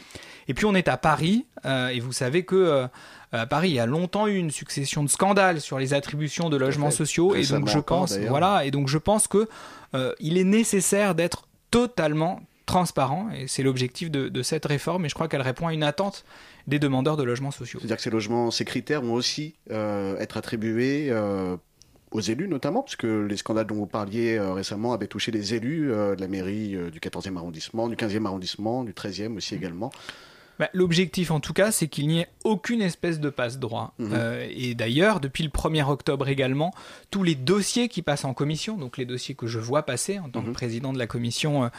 Et 0.48 0.54
puis, 0.54 0.66
on 0.66 0.76
est 0.76 0.88
à 0.88 0.98
Paris, 0.98 1.46
euh, 1.66 1.90
et 1.90 2.00
vous 2.00 2.14
savez 2.14 2.44
que 2.44 2.56
euh, 2.56 2.88
à 3.32 3.46
Paris, 3.46 3.70
il 3.70 3.76
y 3.76 3.80
a 3.80 3.86
longtemps 3.86 4.28
eu 4.28 4.36
une 4.36 4.52
succession 4.52 5.04
de 5.04 5.10
scandales 5.10 5.62
sur 5.62 5.80
les 5.80 5.94
attributions 5.94 6.50
de 6.50 6.58
logements 6.58 6.92
fait. 6.92 6.98
sociaux, 6.98 7.36
et 7.36 7.46
donc 7.46 7.68
je 7.68 7.78
encore, 7.78 8.00
pense, 8.00 8.14
d'ailleurs. 8.14 8.30
voilà, 8.30 8.66
et 8.66 8.72
donc 8.72 8.88
je 8.88 8.98
pense 8.98 9.28
que 9.28 9.48
euh, 9.96 10.14
il 10.20 10.38
est 10.38 10.44
nécessaire 10.44 11.16
d'être 11.16 11.48
totalement 11.72 12.42
transparent, 12.66 13.30
et 13.36 13.48
c'est 13.48 13.64
l'objectif 13.64 14.12
de, 14.12 14.30
de 14.30 14.44
cette 14.44 14.66
réforme, 14.66 15.06
et 15.06 15.10
je 15.10 15.14
crois 15.14 15.28
qu'elle 15.28 15.42
répond 15.42 15.68
à 15.68 15.74
une 15.74 15.84
attente 15.84 16.26
des 16.68 16.80
demandeurs 16.80 17.18
de 17.18 17.24
logements 17.24 17.52
sociaux. 17.52 17.80
C'est-à-dire 17.80 17.98
que 17.98 18.04
ces 18.04 18.10
logements, 18.10 18.52
ces 18.52 18.66
critères 18.66 19.02
vont 19.02 19.14
aussi 19.14 19.56
euh, 19.72 20.18
être 20.20 20.38
attribués 20.38 21.08
euh, 21.10 21.58
aux 22.12 22.20
élus 22.22 22.48
notamment, 22.48 22.84
puisque 22.84 23.04
les 23.04 23.38
scandales 23.38 23.68
dont 23.68 23.76
vous 23.76 23.86
parliez 23.88 24.36
euh, 24.38 24.54
récemment 24.54 24.94
avaient 24.94 25.08
touché 25.08 25.32
les 25.32 25.54
élus 25.54 25.92
euh, 25.92 26.16
de 26.16 26.22
la 26.22 26.28
mairie 26.28 26.76
euh, 26.76 26.90
du 26.90 27.00
14e 27.00 27.38
arrondissement, 27.38 27.88
du 27.88 27.96
15e 27.96 28.26
arrondissement, 28.26 28.84
du 28.84 28.92
13e 28.92 29.38
aussi 29.38 29.56
également. 29.56 29.92
Bah, 30.60 30.70
L'objectif, 30.74 31.32
en 31.32 31.40
tout 31.40 31.54
cas, 31.54 31.72
c'est 31.72 31.88
qu'il 31.88 32.08
n'y 32.08 32.20
ait 32.20 32.28
aucune 32.44 32.82
espèce 32.82 33.20
de 33.20 33.30
passe-droit. 33.30 33.96
Euh, 34.02 34.46
et 34.52 34.76
d'ailleurs, 34.76 35.20
depuis 35.22 35.44
le 35.44 35.50
1er 35.50 35.90
octobre 35.90 36.28
également, 36.28 36.74
tous 37.10 37.24
les 37.24 37.34
dossiers 37.34 37.88
qui 37.88 38.02
passent 38.02 38.26
en 38.26 38.34
commission, 38.34 38.78
donc 38.78 38.98
les 38.98 39.06
dossiers 39.06 39.34
que 39.34 39.48
je 39.48 39.58
vois 39.58 39.84
passer 39.84 40.20
en 40.20 40.30
tant 40.30 40.42
que 40.42 40.48
Mhm. 40.48 40.54
président 40.54 40.94
de 40.94 41.00
la 41.00 41.08
commission 41.08 41.72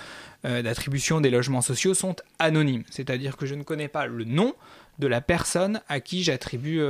d'attribution 0.42 1.20
des 1.20 1.30
logements 1.30 1.60
sociaux, 1.60 1.94
sont 1.94 2.16
anonymes. 2.40 2.82
C'est-à-dire 2.90 3.36
que 3.36 3.46
je 3.46 3.54
ne 3.54 3.62
connais 3.62 3.86
pas 3.88 4.06
le 4.06 4.24
nom 4.24 4.54
de 4.98 5.06
la 5.06 5.20
personne 5.20 5.80
à 5.88 6.00
qui 6.00 6.24
j'attribue 6.24 6.82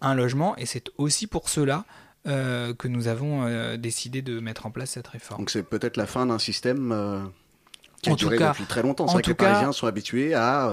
un 0.00 0.14
logement. 0.14 0.56
Et 0.56 0.66
c'est 0.66 0.90
aussi 0.98 1.28
pour 1.28 1.48
cela 1.48 1.84
euh, 2.26 2.74
que 2.74 2.88
nous 2.88 3.08
avons 3.08 3.44
euh, 3.46 3.76
décidé 3.76 4.22
de 4.22 4.40
mettre 4.40 4.66
en 4.66 4.70
place 4.70 4.90
cette 4.90 5.06
réforme. 5.08 5.40
Donc 5.40 5.50
c'est 5.50 5.62
peut-être 5.62 5.96
la 5.96 6.06
fin 6.06 6.26
d'un 6.26 6.38
système 6.38 6.92
euh, 6.92 7.20
qui 8.02 8.10
a 8.10 8.12
En 8.12 8.16
tout 8.16 8.24
duré 8.26 8.38
cas- 8.38 8.50
depuis 8.50 8.64
très 8.64 8.82
longtemps. 8.82 9.06
C'est 9.06 9.14
vrai 9.14 9.22
que 9.22 9.28
les 9.28 9.34
Parisiens 9.34 9.72
sont 9.72 9.86
habitués 9.86 10.34
à 10.34 10.70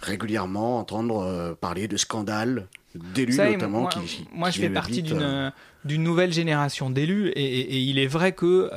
régulièrement 0.00 0.78
entendre 0.78 1.56
parler 1.60 1.88
de 1.88 1.96
scandales 1.96 2.66
d'élus 2.94 3.36
notamment 3.36 3.82
moi, 3.82 3.90
qui 3.90 4.26
moi, 4.32 4.50
qui 4.50 4.56
je 4.56 4.62
fais 4.62 4.70
partie 4.70 5.02
d'une 5.02 5.52
d'une 5.84 6.02
nouvelle 6.02 6.32
génération 6.32 6.90
d'élus 6.90 7.28
et, 7.28 7.44
et- 7.44 7.74
et 7.76 7.78
il 7.80 7.98
est 7.98 8.06
vrai 8.08 8.32
que 8.32 8.70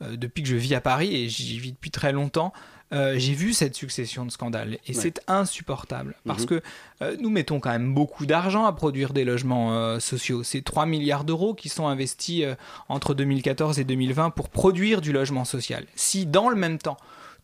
depuis 0.00 0.42
que 0.42 0.48
je 0.48 0.56
vis 0.56 0.74
à 0.74 0.80
Paris 0.80 1.14
et 1.14 1.28
j'y 1.28 1.58
vis 1.58 1.72
depuis 1.72 1.90
très 1.90 2.12
longtemps, 2.12 2.52
euh, 2.92 3.14
j'ai 3.18 3.34
vu 3.34 3.52
cette 3.52 3.74
succession 3.76 4.24
de 4.24 4.30
scandales 4.30 4.78
et 4.86 4.94
c'est 4.94 5.20
insupportable 5.28 6.16
parce 6.26 6.42
Mhm. 6.42 6.46
que 6.48 6.62
euh, 7.02 7.16
nous 7.20 7.30
mettons 7.30 7.60
quand 7.60 7.70
même 7.70 7.94
beaucoup 7.94 8.26
d'argent 8.26 8.64
à 8.66 8.72
produire 8.72 9.12
des 9.12 9.24
logements 9.24 9.72
euh, 9.74 10.00
sociaux. 10.00 10.42
C'est 10.42 10.62
3 10.62 10.86
milliards 10.86 11.24
d'euros 11.24 11.54
qui 11.54 11.68
sont 11.68 11.86
investis 11.86 12.42
euh, 12.44 12.54
entre 12.88 13.14
2014 13.14 13.78
et 13.78 13.84
2020 13.84 14.30
pour 14.30 14.48
produire 14.48 15.00
du 15.00 15.12
logement 15.12 15.44
social. 15.44 15.86
Si 15.94 16.26
dans 16.26 16.48
le 16.48 16.56
même 16.56 16.78
temps, 16.78 16.96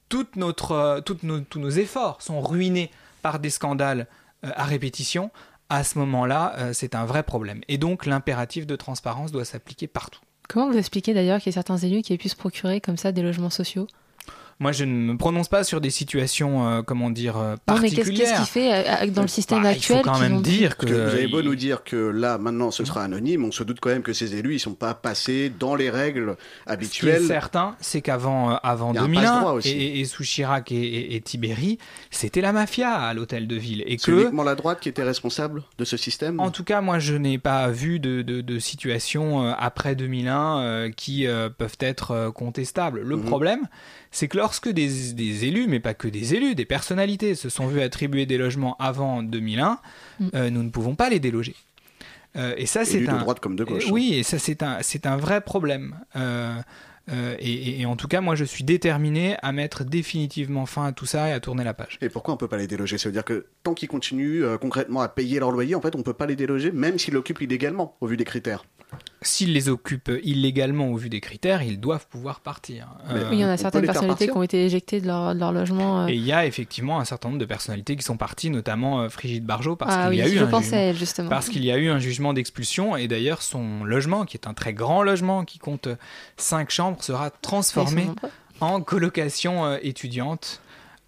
toute 0.08 0.36
notre, 0.36 0.72
euh, 0.72 1.00
toutes 1.00 1.22
nos, 1.22 1.40
tous 1.40 1.60
nos 1.60 1.70
efforts 1.70 2.22
sont 2.22 2.40
ruinés 2.40 2.90
par 3.22 3.38
des 3.38 3.50
scandales 3.50 4.06
euh, 4.44 4.50
à 4.56 4.64
répétition, 4.64 5.30
à 5.68 5.82
ce 5.84 5.98
moment-là, 5.98 6.54
euh, 6.58 6.72
c'est 6.72 6.94
un 6.94 7.04
vrai 7.06 7.22
problème. 7.24 7.60
Et 7.68 7.76
donc, 7.78 8.06
l'impératif 8.06 8.66
de 8.66 8.76
transparence 8.76 9.32
doit 9.32 9.44
s'appliquer 9.44 9.86
partout. 9.88 10.20
Comment 10.48 10.70
vous 10.70 10.76
expliquez 10.78 11.12
d'ailleurs 11.12 11.38
qu'il 11.40 11.50
y 11.50 11.54
a 11.54 11.54
certains 11.54 11.76
élus 11.78 12.02
qui 12.02 12.12
aient 12.12 12.18
pu 12.18 12.28
se 12.28 12.36
procurer 12.36 12.80
comme 12.80 12.96
ça 12.96 13.10
des 13.10 13.22
logements 13.22 13.50
sociaux? 13.50 13.88
Moi, 14.58 14.72
je 14.72 14.84
ne 14.84 14.92
me 15.12 15.16
prononce 15.18 15.48
pas 15.48 15.64
sur 15.64 15.82
des 15.82 15.90
situations, 15.90 16.66
euh, 16.66 16.82
comment 16.82 17.10
dire, 17.10 17.36
euh, 17.36 17.56
Non, 17.68 17.74
mais 17.78 17.90
qu'est-ce 17.90 17.96
particulières. 17.96 18.38
qu'est-ce 18.38 18.40
qui 18.42 18.48
fait 18.50 18.72
euh, 19.04 19.10
dans 19.10 19.20
le 19.20 19.28
système 19.28 19.62
Bah, 19.62 19.68
actuel 19.68 19.98
Il 20.00 20.04
faut 20.04 20.10
quand 20.10 20.18
même 20.18 20.40
dire 20.40 20.78
que... 20.78 20.86
Parce 20.86 20.96
que 20.98 21.04
vous 21.08 21.14
avez 21.14 21.26
beau 21.28 21.42
nous 21.42 21.54
dire 21.56 21.84
que 21.84 21.96
là, 21.96 22.38
maintenant, 22.38 22.70
ce 22.70 22.82
sera 22.86 23.02
anonyme, 23.04 23.44
on 23.44 23.52
se 23.52 23.62
doute 23.64 23.80
quand 23.80 23.90
même 23.90 24.02
que 24.02 24.14
ces 24.14 24.34
élus, 24.34 24.54
ils 24.54 24.58
sont 24.58 24.72
pas 24.74 24.94
passés 24.94 25.50
dans 25.50 25.74
les 25.74 25.90
règles 25.90 26.36
Ce 26.38 26.44
qui 26.64 26.68
est 26.70 26.72
habituelles. 26.72 27.22
certain, 27.26 27.76
c'est 27.80 28.00
qu'avant 28.00 28.52
euh, 28.52 28.56
avant 28.62 28.92
Il 28.92 28.96
y 28.96 28.98
a 28.98 29.02
un 29.02 29.06
2001, 29.08 29.22
passe-droit 29.22 29.52
aussi. 29.52 29.68
et, 29.68 30.00
et 30.00 30.04
sous 30.06 30.22
Chirac 30.24 30.72
et, 30.72 30.76
et- 30.76 31.16
et 31.16 31.20
Tibéri, 31.20 31.78
c'était 32.10 32.40
la 32.40 32.52
mafia 32.52 32.94
à 32.94 33.12
l'hôtel 33.12 33.46
de 33.46 33.56
ville. 33.56 33.82
Et 33.86 33.98
C'est 33.98 34.10
que, 34.10 34.20
uniquement 34.22 34.42
la 34.42 34.54
droite 34.54 34.80
qui 34.80 34.88
était 34.88 35.02
responsable 35.02 35.64
de 35.76 35.84
ce 35.84 35.98
système 35.98 36.40
En 36.40 36.50
tout 36.50 36.64
cas, 36.64 36.80
moi, 36.80 36.98
je 36.98 37.14
n'ai 37.14 37.36
pas 37.36 37.68
vu 37.68 38.00
de, 38.00 38.22
de, 38.22 38.42
euh, 39.42 39.52
après 39.58 39.94
2001 39.94 40.60
euh, 40.60 40.90
qui 40.90 41.26
euh, 41.26 41.50
peuvent 41.50 41.76
être 41.80 42.12
euh, 42.12 42.30
contestables. 42.30 43.00
Le 43.02 43.16
Mhm. 43.16 43.24
problème, 43.24 43.60
c'est 44.16 44.28
que 44.28 44.36
lorsque 44.38 44.68
des, 44.70 45.12
des 45.12 45.44
élus, 45.44 45.66
mais 45.68 45.80
pas 45.80 45.94
que 45.94 46.08
des 46.08 46.34
élus, 46.34 46.54
des 46.54 46.64
personnalités 46.64 47.34
se 47.34 47.48
sont 47.50 47.66
vus 47.66 47.82
attribuer 47.82 48.24
des 48.26 48.38
logements 48.38 48.74
avant 48.78 49.22
2001, 49.22 49.78
Mhm. 50.20 50.30
euh, 50.34 50.50
nous 50.50 50.62
ne 50.62 50.70
pouvons 50.70 50.94
pas 50.94 51.08
les 51.10 51.20
déloger. 51.20 51.54
Euh, 52.36 52.54
et 52.56 52.66
ça, 52.66 52.84
c'est 52.84 52.96
Élus 52.98 53.06
de 53.06 53.12
un 53.12 53.18
droite 53.18 53.40
comme 53.40 53.56
de 53.56 53.64
gauche. 53.64 53.86
euh, 53.88 53.92
Oui, 53.92 54.14
et 54.14 54.22
ça 54.22 54.38
c'est 54.38 54.62
un 54.62 54.78
c'est 54.82 55.04
un 55.06 55.16
vrai 55.16 55.40
problème. 55.42 55.96
Euh, 56.16 56.54
euh, 57.12 57.36
et, 57.38 57.86
en 57.86 57.96
tout 57.96 58.08
cas, 58.08 58.20
moi, 58.20 58.34
je 58.34 58.44
suis 58.44 58.64
déterminé 58.64 59.36
à 59.42 59.52
mettre 59.52 59.84
définitivement 59.84 60.66
fin 60.66 60.86
à 60.86 60.92
tout 60.92 61.06
ça 61.06 61.28
et 61.28 61.32
à 61.32 61.40
tourner 61.40 61.64
la 61.64 61.74
page. 61.74 61.98
Et 62.00 62.08
pourquoi 62.08 62.34
on 62.34 62.36
peut 62.36 62.48
pas 62.48 62.56
les 62.56 62.66
déloger? 62.66 62.98
Ça 62.98 63.08
veut 63.08 63.12
dire 63.12 63.24
que 63.24 63.46
tant 63.62 63.74
qu'ils 63.74 63.88
continuent 63.88 64.42
euh, 64.42 64.58
concrètement 64.58 65.00
à 65.02 65.08
payer 65.08 65.38
leur 65.38 65.50
loyer, 65.52 65.74
en 65.74 65.80
fait, 65.80 65.94
on 65.94 66.02
peut 66.02 66.12
pas 66.14 66.26
les 66.26 66.36
déloger, 66.36 66.72
même 66.72 66.98
s'ils 66.98 67.14
l'occupent 67.14 67.40
illégalement, 67.42 67.96
au 68.00 68.06
vu 68.06 68.16
des 68.16 68.24
critères. 68.24 68.64
S'ils 69.20 69.52
les 69.52 69.68
occupent 69.68 70.12
illégalement 70.22 70.88
au 70.92 70.96
vu 70.96 71.08
des 71.08 71.20
critères, 71.20 71.60
ils 71.62 71.80
doivent 71.80 72.06
pouvoir 72.06 72.38
partir. 72.40 72.86
Euh, 73.10 73.30
Oui, 73.30 73.38
il 73.38 73.40
y 73.40 73.44
en 73.44 73.48
a 73.48 73.56
certaines 73.56 73.84
personnalités 73.84 74.28
qui 74.28 74.36
ont 74.36 74.42
été 74.44 74.64
éjectées 74.64 75.00
de 75.00 75.08
leur, 75.08 75.34
de 75.34 75.40
leur 75.40 75.50
logement. 75.50 76.04
euh. 76.04 76.06
Et 76.06 76.14
il 76.14 76.22
y 76.24 76.32
a 76.32 76.46
effectivement 76.46 77.00
un 77.00 77.04
certain 77.04 77.28
nombre 77.30 77.40
de 77.40 77.44
personnalités 77.46 77.96
qui 77.96 78.04
sont 78.04 78.16
parties, 78.16 78.48
notamment 78.50 79.00
euh, 79.00 79.08
Frigide 79.08 79.44
Barjot, 79.44 79.74
parce 79.74 79.92
ah 79.96 80.02
qu'il 80.02 80.10
oui, 80.10 80.16
y 80.18 80.22
a 80.22 80.28
eu 80.28 80.38
je 80.38 80.44
un 80.44 80.46
pensais 80.46 80.62
jugement. 80.66 80.78
à 80.78 80.82
elle 80.82 80.96
justement. 80.96 81.28
Parce 81.28 81.48
qu'il 81.48 81.64
y 81.64 81.72
a 81.72 81.78
eu 81.78 81.88
un 81.88 81.98
jugement 81.98 82.32
d'expulsion 82.32 82.96
et 82.96 83.08
d'ailleurs 83.08 83.42
son 83.42 83.82
logement, 83.82 84.24
qui 84.24 84.36
est 84.36 84.46
un 84.46 84.54
très 84.54 84.72
grand 84.72 85.02
logement, 85.02 85.44
qui 85.44 85.58
compte 85.58 85.88
5 86.36 86.70
chambres, 86.70 86.95
sera 87.02 87.26
Ils 87.26 87.30
sont 87.30 87.34
transformé 87.42 88.04
nombreux. 88.06 88.30
en 88.60 88.80
colocation 88.80 89.64
euh, 89.66 89.78
étudiante 89.82 90.60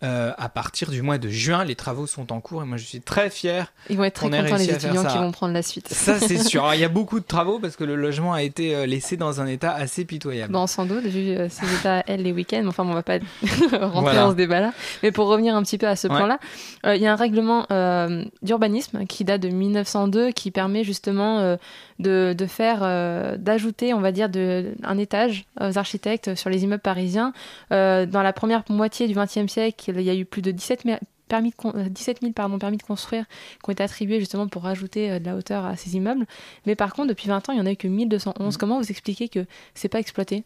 euh, 0.05 0.31
à 0.39 0.49
partir 0.49 0.91
du 0.93 1.03
mois 1.03 1.19
de 1.19 1.29
juin. 1.29 1.65
Les 1.65 1.75
travaux 1.75 2.07
sont 2.07 2.33
en 2.33 2.39
cours 2.41 2.63
et 2.63 2.65
moi 2.65 2.77
je 2.77 2.85
suis 2.85 3.01
très 3.01 3.31
fier. 3.31 3.73
Ils 3.91 3.97
vont 3.97 4.05
être 4.05 4.15
très 4.15 4.31
contents 4.31 4.57
les 4.57 4.71
étudiants 4.71 5.05
qui 5.05 5.19
vont 5.19 5.33
prendre 5.33 5.53
la 5.53 5.63
suite. 5.63 5.89
Ça 5.93 6.21
c'est 6.21 6.39
sûr. 6.45 6.63
Alors, 6.63 6.75
il 6.75 6.81
y 6.81 6.85
a 6.85 6.89
beaucoup 6.89 7.19
de 7.19 7.25
travaux 7.25 7.59
parce 7.59 7.75
que 7.75 7.83
le 7.83 7.97
logement 7.97 8.33
a 8.33 8.43
été 8.45 8.77
euh, 8.77 8.87
laissé 8.87 9.17
dans 9.17 9.41
un 9.41 9.47
état 9.49 9.73
assez 9.75 10.05
pitoyable. 10.05 10.53
Bon, 10.53 10.69
sans 10.69 10.87
doute, 10.87 11.03
vu 11.03 11.31
euh, 11.31 11.49
ses 11.49 11.67
états 11.75 12.05
elle 12.07 12.23
les 12.23 12.31
week-ends. 12.31 12.63
Enfin, 12.69 12.85
on 12.87 12.95
va 12.95 13.03
pas 13.03 13.19
rentrer 13.73 13.89
Voilà. 14.01 14.21
dans 14.23 14.31
ce 14.31 14.37
débat-là. 14.37 14.73
Mais 15.03 15.11
pour 15.11 15.27
revenir 15.27 15.57
un 15.57 15.63
petit 15.65 15.79
peu 15.79 15.89
à 15.89 15.97
ce 15.97 16.07
Ouais. 16.07 16.17
point-là, 16.17 16.39
il 16.95 17.03
y 17.03 17.07
a 17.09 17.13
un 17.13 17.17
règlement 17.17 17.67
d'urbanisme 18.41 19.05
qui 19.07 19.25
date 19.25 19.41
de 19.41 19.49
1902 19.49 20.31
qui 20.31 20.53
permet 20.53 20.85
justement 20.85 21.57
de, 21.99 22.35
de 22.37 22.47
faire, 22.47 22.81
euh, 22.83 23.37
d'ajouter, 23.37 23.93
on 23.95 24.01
va 24.01 24.13
dire, 24.13 24.29
de, 24.29 24.75
un 24.83 24.99
étage 24.99 25.45
aux 25.61 25.79
architectes 25.79 26.35
sur 26.35 26.51
les 26.51 26.65
immeubles 26.65 26.83
parisiens. 26.83 27.33
Euh, 27.73 28.07
dans 28.07 28.23
la 28.23 28.33
première 28.33 28.63
moitié 28.69 29.09
du 29.09 29.15
XXe 29.15 29.51
siècle, 29.51 29.93
il 29.95 30.03
y 30.03 30.11
a 30.11 30.15
eu 30.15 30.25
plus 30.25 30.43
de 30.43 30.51
17 30.51 30.83
000 30.85 30.99
permis 31.29 31.51
de, 31.51 31.57
con- 31.57 31.73
euh, 31.75 31.89
17 31.89 32.21
000 32.23 32.33
pardon, 32.33 32.59
permis 32.59 32.79
de 32.79 32.83
construire 32.83 33.25
qui 33.63 33.69
ont 33.69 33.73
été 33.73 33.83
attribués 33.83 34.19
justement 34.19 34.49
pour 34.49 34.63
rajouter 34.63 35.11
euh, 35.11 35.19
de 35.19 35.27
la 35.27 35.37
hauteur 35.37 35.67
à 35.67 35.77
ces 35.77 35.97
immeubles. 35.97 36.27
Mais 36.67 36.75
par 36.75 36.95
contre, 36.95 37.09
depuis 37.09 37.29
20 37.29 37.49
ans, 37.49 37.53
il 37.53 37.57
n'y 37.57 37.63
en 37.63 37.67
a 37.67 37.73
eu 37.73 37.77
que 37.77 37.89
1211. 37.89 38.55
Mmh. 38.55 38.59
Comment 38.59 38.79
vous 38.81 38.91
expliquez 38.91 39.29
que 39.29 39.45
c'est 39.75 39.89
pas 39.89 39.99
exploité? 39.99 40.45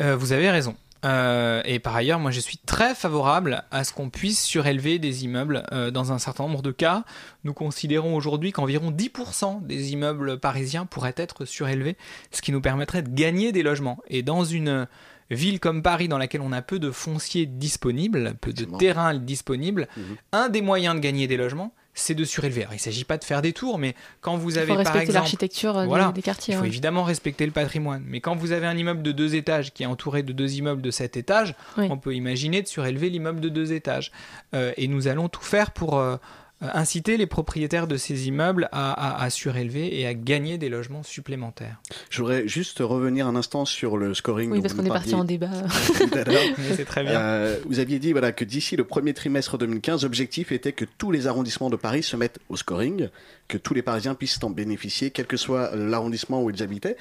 Euh, 0.00 0.16
vous 0.16 0.32
avez 0.32 0.50
raison. 0.50 0.74
Euh, 1.04 1.62
et 1.64 1.78
par 1.80 1.96
ailleurs, 1.96 2.20
moi 2.20 2.30
je 2.30 2.40
suis 2.40 2.58
très 2.58 2.94
favorable 2.94 3.64
à 3.70 3.82
ce 3.84 3.92
qu'on 3.92 4.08
puisse 4.10 4.42
surélever 4.42 4.98
des 4.98 5.24
immeubles 5.24 5.64
euh, 5.72 5.90
dans 5.90 6.12
un 6.12 6.18
certain 6.18 6.44
nombre 6.44 6.62
de 6.62 6.70
cas. 6.70 7.04
Nous 7.44 7.54
considérons 7.54 8.14
aujourd'hui 8.14 8.52
qu'environ 8.52 8.90
10% 8.92 9.66
des 9.66 9.92
immeubles 9.92 10.38
parisiens 10.38 10.86
pourraient 10.86 11.14
être 11.16 11.44
surélevés, 11.44 11.96
ce 12.30 12.40
qui 12.42 12.52
nous 12.52 12.60
permettrait 12.60 13.02
de 13.02 13.08
gagner 13.10 13.50
des 13.52 13.62
logements. 13.62 13.98
Et 14.08 14.22
dans 14.22 14.44
une 14.44 14.86
ville 15.30 15.60
comme 15.60 15.82
Paris 15.82 16.08
dans 16.08 16.18
laquelle 16.18 16.42
on 16.42 16.52
a 16.52 16.62
peu 16.62 16.78
de 16.78 16.90
foncier 16.90 17.46
disponible, 17.46 18.34
peu 18.40 18.50
de 18.52 18.58
Effectivement. 18.58 18.78
terrain 18.78 19.14
disponible, 19.14 19.88
Mhm. 19.96 20.16
un 20.32 20.48
des 20.50 20.60
moyens 20.62 20.94
de 20.94 21.00
gagner 21.00 21.26
des 21.26 21.36
logements, 21.36 21.74
c'est 21.94 22.14
de 22.14 22.24
surélever. 22.24 22.62
Alors, 22.62 22.72
il 22.72 22.76
ne 22.76 22.80
s'agit 22.80 23.04
pas 23.04 23.18
de 23.18 23.24
faire 23.24 23.42
des 23.42 23.52
tours, 23.52 23.78
mais 23.78 23.94
quand 24.20 24.36
vous 24.36 24.52
Il 24.52 24.58
avez 24.58 24.74
faut 24.74 24.82
par 24.82 24.96
exemple 24.96 25.12
l'architecture 25.12 25.76
euh, 25.76 25.82
des- 25.82 25.88
Voilà. 25.88 26.12
des, 26.12 26.22
quartiers. 26.22 26.54
il 26.54 26.56
faut 26.56 26.62
ouais. 26.62 26.68
évidemment 26.68 27.04
respecter 27.04 27.44
le 27.44 27.52
patrimoine. 27.52 28.02
Mais 28.06 28.20
quand 28.20 28.34
vous 28.34 28.52
avez 28.52 28.66
un 28.66 28.76
immeuble 28.76 29.02
de 29.02 29.12
deux 29.12 29.34
étages 29.34 29.72
qui 29.72 29.82
est 29.82 29.86
entouré 29.86 30.22
de 30.22 30.32
deux 30.32 30.54
immeubles 30.54 30.80
de 30.82 30.90
sept 30.90 31.16
étages, 31.16 31.54
Oui. 31.76 31.88
on 31.90 31.98
peut 31.98 32.14
imaginer 32.14 32.62
de 32.62 32.66
surélever 32.68 33.10
l'immeuble 33.10 33.40
de 33.40 33.48
deux 33.50 33.72
étages. 33.72 34.10
Euh, 34.54 34.72
et 34.76 34.88
nous 34.88 35.06
allons 35.08 35.28
tout 35.28 35.42
faire 35.42 35.70
pour 35.72 35.98
euh, 35.98 36.16
inciter 36.62 37.16
les 37.16 37.26
propriétaires 37.26 37.86
de 37.86 37.96
ces 37.96 38.28
immeubles 38.28 38.68
à, 38.72 38.92
à- 38.92 39.22
à 39.24 39.30
surélever 39.30 39.98
et 40.00 40.06
à 40.06 40.14
gagner 40.14 40.58
des 40.58 40.68
logements 40.68 41.02
supplémentaires. 41.02 41.80
Je 42.10 42.18
voudrais 42.22 42.46
juste 42.48 42.78
revenir 42.80 43.26
un 43.26 43.36
instant 43.36 43.64
sur 43.64 43.96
le 43.96 44.14
scoring. 44.14 44.50
Oui, 44.50 44.60
parce 44.62 44.74
qu'on 44.74 44.84
est 44.84 44.88
parti 44.88 45.14
en 45.14 45.24
débat. 45.24 45.50
tout 45.98 46.08
à 46.18 46.24
l'heure. 46.24 46.40
Mais 46.58 46.76
c'est 46.76 46.84
très 46.84 47.02
bien. 47.02 47.20
Euh, 47.20 47.56
vous 47.66 47.78
aviez 47.78 47.98
dit 47.98 48.12
voilà, 48.12 48.32
que 48.32 48.44
d'ici 48.44 48.76
le 48.76 48.84
premier 48.84 49.12
trimestre 49.14 49.58
2015, 49.58 50.04
l'objectif 50.04 50.52
était 50.52 50.72
que 50.72 50.84
tous 50.98 51.10
les 51.10 51.26
arrondissements 51.26 51.70
de 51.70 51.76
Paris 51.76 52.02
se 52.02 52.16
mettent 52.16 52.38
au 52.48 52.56
scoring, 52.56 53.08
que 53.48 53.58
tous 53.58 53.74
les 53.74 53.82
Parisiens 53.82 54.14
puissent 54.14 54.38
en 54.42 54.50
bénéficier, 54.50 55.10
quel 55.10 55.26
que 55.26 55.36
soit 55.36 55.74
l'arrondissement 55.76 56.42
où 56.42 56.50
ils 56.50 56.62
habitaient. 56.62 56.96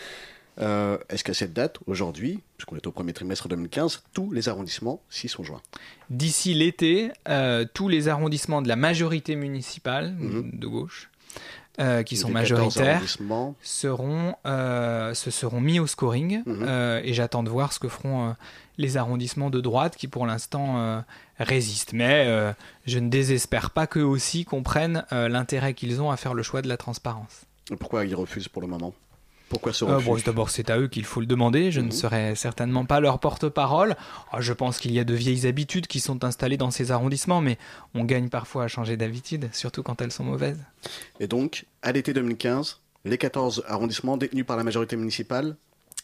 Euh, 0.60 0.98
Est-ce 1.10 1.24
qu'à 1.24 1.34
cette 1.34 1.54
date, 1.54 1.78
aujourd'hui, 1.88 2.40
puisqu'on 2.58 2.76
est 2.76 2.86
au 2.86 2.92
premier 2.92 3.14
trimestre 3.14 3.48
2015, 3.48 4.04
tous 4.14 4.32
les 4.32 4.50
arrondissements 4.50 5.02
s'y 5.10 5.28
sont 5.30 5.44
joints 5.44 5.62
D'ici 6.10 6.54
l'été, 6.54 7.12
euh, 7.30 7.66
tous 7.74 7.88
les 7.88 8.08
arrondissements 8.10 8.62
de 8.62 8.68
la 8.68 8.76
majorité 8.76 9.36
municipale 9.36 10.14
Mhm. 10.20 10.52
de 10.54 10.68
gauche, 10.68 11.10
euh, 11.80 12.04
qui 12.04 12.18
sont 12.18 12.28
Les 12.28 12.34
14 12.34 12.52
majoritaires, 12.76 13.02
seront, 13.62 14.36
se 14.46 15.32
seront 15.32 15.62
mis 15.62 15.80
au 15.80 15.88
scoring. 15.88 16.44
Mhm. 16.46 17.02
et 17.04 17.14
j'attends 17.14 17.44
de 17.44 17.50
voir 17.50 17.72
ce 17.74 17.80
que 17.80 17.88
feront 17.88 18.36
les 18.78 18.98
arrondissements 18.98 19.50
de 19.50 19.62
droite 19.62 19.96
qui, 19.96 20.08
pour 20.08 20.26
l'instant, 20.28 21.04
résistent. 21.40 21.94
Mais 21.94 22.54
je 22.86 23.00
ne 23.00 23.10
désespère 23.10 23.72
pas 23.72 23.88
qu'eux 23.88 24.04
aussi 24.04 24.44
comprennent 24.44 25.06
l'intérêt 25.12 25.74
qu'ils 25.74 26.02
ont 26.02 26.12
à 26.12 26.18
faire 26.18 26.34
le 26.34 26.44
choix 26.44 26.62
de 26.62 26.68
la 26.68 26.78
transparence. 26.78 27.46
Pourquoi 27.80 28.06
ils 28.06 28.16
refusent 28.16 28.50
pour 28.50 28.62
le 28.62 28.68
moment? 28.68 28.94
Pourquoi 29.52 29.72
ce 29.74 29.86
Euh, 29.86 29.98
refus 29.98 30.06
bon, 30.08 30.18
D'abord, 30.26 30.50
c'est 30.50 30.70
à 30.72 30.80
eux 30.80 30.88
qu'il 30.88 31.06
faut 31.06 31.20
le 31.20 31.26
demander. 31.28 31.72
Je 31.72 31.80
ne 31.82 31.86
Mhm. 31.88 31.92
serai 31.92 32.36
certainement 32.36 32.86
pas 32.86 33.00
leur 33.00 33.20
porte-parole. 33.20 33.96
Ah, 34.32 34.42
je 34.42 34.54
pense 34.54 34.80
qu'il 34.80 34.92
y 34.94 35.00
a 35.00 35.04
de 35.04 35.14
vieilles 35.14 35.46
habitudes 35.46 35.86
qui 35.88 36.00
sont 36.00 36.24
installées 36.24 36.58
dans 36.58 36.72
ces 36.72 36.92
arrondissements, 36.92 37.42
mais 37.42 37.58
on 37.94 38.04
gagne 38.06 38.30
parfois 38.30 38.64
à 38.64 38.68
changer 38.68 38.98
d'habitude, 38.98 39.50
surtout 39.54 39.84
quand 39.84 40.02
elles 40.02 40.12
sont 40.12 40.24
mauvaises. 40.24 40.60
Et 41.20 41.28
donc, 41.28 41.66
à 41.84 41.92
l'été 41.92 42.14
2015, 42.14 42.80
les 43.06 43.18
14 43.20 43.64
arrondissements 43.68 44.18
détenus 44.18 44.46
par 44.46 44.58
la 44.58 44.64
majorité 44.64 44.96
municipale 44.96 45.56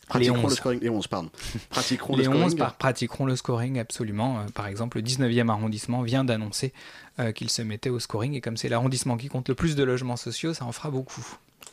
pratiqueront 0.09 0.39
11. 0.43 0.49
le 0.51 0.55
scoring. 0.55 0.79
Les 0.81 0.89
11, 0.89 1.07
pardon. 1.07 1.29
pratiqueront 1.69 2.15
Les 2.15 2.23
le 2.23 2.29
11 2.29 2.35
scoring. 2.37 2.57
par- 2.57 2.75
pratiqueront 2.75 3.25
le 3.25 3.35
scoring, 3.35 3.79
absolument. 3.79 4.39
Euh, 4.39 4.43
par 4.53 4.67
exemple, 4.67 4.97
le 4.97 5.03
19e 5.03 5.49
arrondissement 5.49 6.01
vient 6.01 6.23
d'annoncer 6.23 6.73
euh, 7.19 7.31
qu'il 7.31 7.49
se 7.49 7.61
mettait 7.61 7.89
au 7.89 7.99
scoring, 7.99 8.33
et 8.33 8.41
comme 8.41 8.57
c'est 8.57 8.69
l'arrondissement 8.69 9.17
qui 9.17 9.27
compte 9.27 9.49
le 9.49 9.55
plus 9.55 9.75
de 9.75 9.83
logements 9.83 10.15
sociaux, 10.17 10.53
ça 10.53 10.65
en 10.65 10.71
fera 10.71 10.89
beaucoup. 10.91 11.25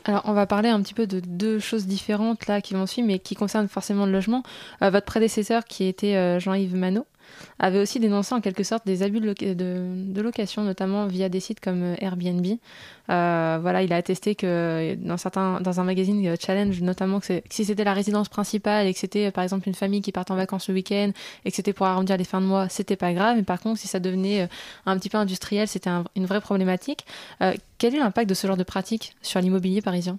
Alors, 0.04 0.22
on 0.26 0.34
va 0.34 0.46
parler 0.46 0.68
un 0.68 0.82
petit 0.82 0.92
peu 0.92 1.06
de 1.06 1.20
deux 1.20 1.58
choses 1.58 1.86
différentes 1.86 2.46
là 2.46 2.60
qui 2.60 2.74
vont 2.74 2.86
suivre, 2.86 3.08
mais 3.08 3.18
qui 3.18 3.34
concernent 3.34 3.68
forcément 3.68 4.04
le 4.04 4.12
logement. 4.12 4.42
Euh, 4.82 4.90
votre 4.90 5.06
prédécesseur, 5.06 5.64
qui 5.64 5.84
était 5.84 6.16
euh, 6.16 6.38
Jean-Yves 6.38 6.76
Manot, 6.76 7.06
avait 7.58 7.78
aussi 7.80 8.00
dénoncé 8.00 8.34
en 8.34 8.40
quelque 8.40 8.62
sorte 8.62 8.86
des 8.86 9.02
abus 9.02 9.20
de, 9.20 9.26
loca- 9.26 9.54
de- 9.54 10.12
de 10.12 10.20
location, 10.22 10.62
notamment 10.62 11.06
via 11.06 11.28
des 11.28 11.40
sites 11.40 11.60
comme 11.60 11.82
euh, 11.82 11.96
Airbnb. 11.98 12.46
Euh, 13.10 13.58
voilà, 13.60 13.82
il 13.82 13.92
a 13.92 13.96
attesté 13.96 14.34
que 14.34 14.94
dans 14.96 15.16
certains, 15.18 15.60
dans 15.60 15.78
un 15.80 15.84
magazine 15.84 16.26
euh, 16.26 16.36
Challenge, 16.40 16.80
notamment 16.80 17.20
que, 17.20 17.42
si 17.50 17.64
c'était 17.64 17.84
la 17.84 17.92
résidence 17.92 18.28
principale 18.28 18.86
et 18.86 18.94
que 18.94 18.98
c'était 18.98 19.26
euh, 19.26 19.30
par 19.30 19.44
exemple 19.44 19.68
une 19.68 19.74
famille 19.74 20.00
qui 20.00 20.10
part 20.12 20.24
en 20.30 20.36
vacances 20.36 20.68
le 20.68 20.74
week-end 20.74 21.10
et 21.44 21.50
que 21.50 21.56
c'était 21.56 21.72
pour 21.74 21.86
arrondir 21.86 22.16
les 22.16 22.24
fins 22.24 22.40
de 22.40 22.46
mois, 22.46 22.68
c'était 22.68 22.96
pas 22.96 23.12
grave. 23.12 23.36
Mais 23.36 23.42
par 23.42 23.60
contre, 23.60 23.78
si 23.78 23.88
ça 23.88 24.00
devenait 24.00 24.42
euh, 24.42 24.46
un 24.86 24.98
petit 24.98 25.10
peu 25.10 25.18
industriel, 25.18 25.68
c'était 25.68 25.90
un- 25.90 26.04
une 26.16 26.26
vraie 26.26 26.40
problématique. 26.40 27.04
Euh, 27.42 27.52
quel 27.78 27.94
est 27.94 27.98
l'impact 27.98 28.28
de 28.28 28.34
ce 28.34 28.46
genre 28.46 28.56
de 28.56 28.62
pratique 28.64 29.14
sur 29.22 29.40
l'immobilier 29.40 29.82
parisien? 29.82 30.18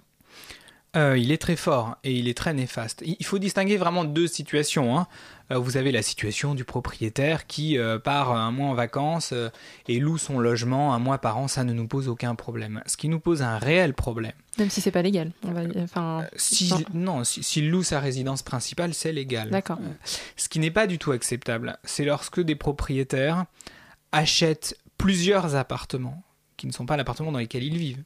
Euh, 0.96 1.18
il 1.18 1.30
est 1.30 1.36
très 1.40 1.56
fort 1.56 1.96
et 2.04 2.12
il 2.14 2.26
est 2.26 2.36
très 2.36 2.54
néfaste. 2.54 3.02
Il 3.06 3.24
faut 3.26 3.38
distinguer 3.38 3.76
vraiment 3.76 4.04
deux 4.04 4.26
situations. 4.26 4.98
hein. 4.98 5.06
Euh, 5.52 5.58
vous 5.58 5.76
avez 5.76 5.92
la 5.92 6.00
situation 6.02 6.54
du 6.54 6.64
propriétaire 6.64 7.46
qui 7.46 7.76
euh, 7.78 7.98
part 7.98 8.32
un 8.32 8.50
mois 8.50 8.68
en 8.70 8.74
vacances 8.74 9.34
et 9.88 10.00
loue 10.00 10.16
son 10.18 10.38
logement 10.38 10.94
un 10.94 10.98
mois 10.98 11.18
par 11.18 11.36
an, 11.36 11.48
ça 11.48 11.64
ne 11.64 11.72
nous 11.74 11.86
pose 11.86 12.08
aucun 12.08 12.34
problème. 12.34 12.82
Ce 12.86 12.96
qui 12.96 13.08
nous 13.08 13.20
pose 13.20 13.42
un 13.42 13.58
réel 13.58 13.92
problème, 13.94 14.32
Même 14.58 14.70
si 14.70 14.80
c'est 14.80 14.90
pas 14.90 15.02
légal. 15.02 15.32
On 15.44 15.52
va, 15.52 15.60
enfin, 15.82 16.24
si, 16.36 16.70
non. 16.70 16.84
non, 17.18 17.24
si- 17.24 17.42
s'il 17.42 17.68
loue 17.70 17.82
sa 17.82 18.00
résidence 18.00 18.42
principale, 18.42 18.94
c'est 18.94 19.12
légal. 19.12 19.50
D'accord. 19.50 19.78
Ce 20.36 20.48
qui 20.48 20.58
n'est 20.60 20.70
pas 20.70 20.86
du 20.86 20.98
tout 20.98 21.12
acceptable, 21.12 21.78
c'est 21.84 22.04
lorsque 22.06 22.40
des 22.40 22.56
propriétaires 22.56 23.44
achètent 24.12 24.76
plusieurs 24.98 25.54
appartements, 25.56 26.22
qui 26.56 26.66
ne 26.66 26.72
sont 26.72 26.86
pas 26.86 26.96
l'appartement 26.96 27.32
dans 27.32 27.38
lequel 27.38 27.62
ils 27.62 27.76
vivent, 27.76 28.02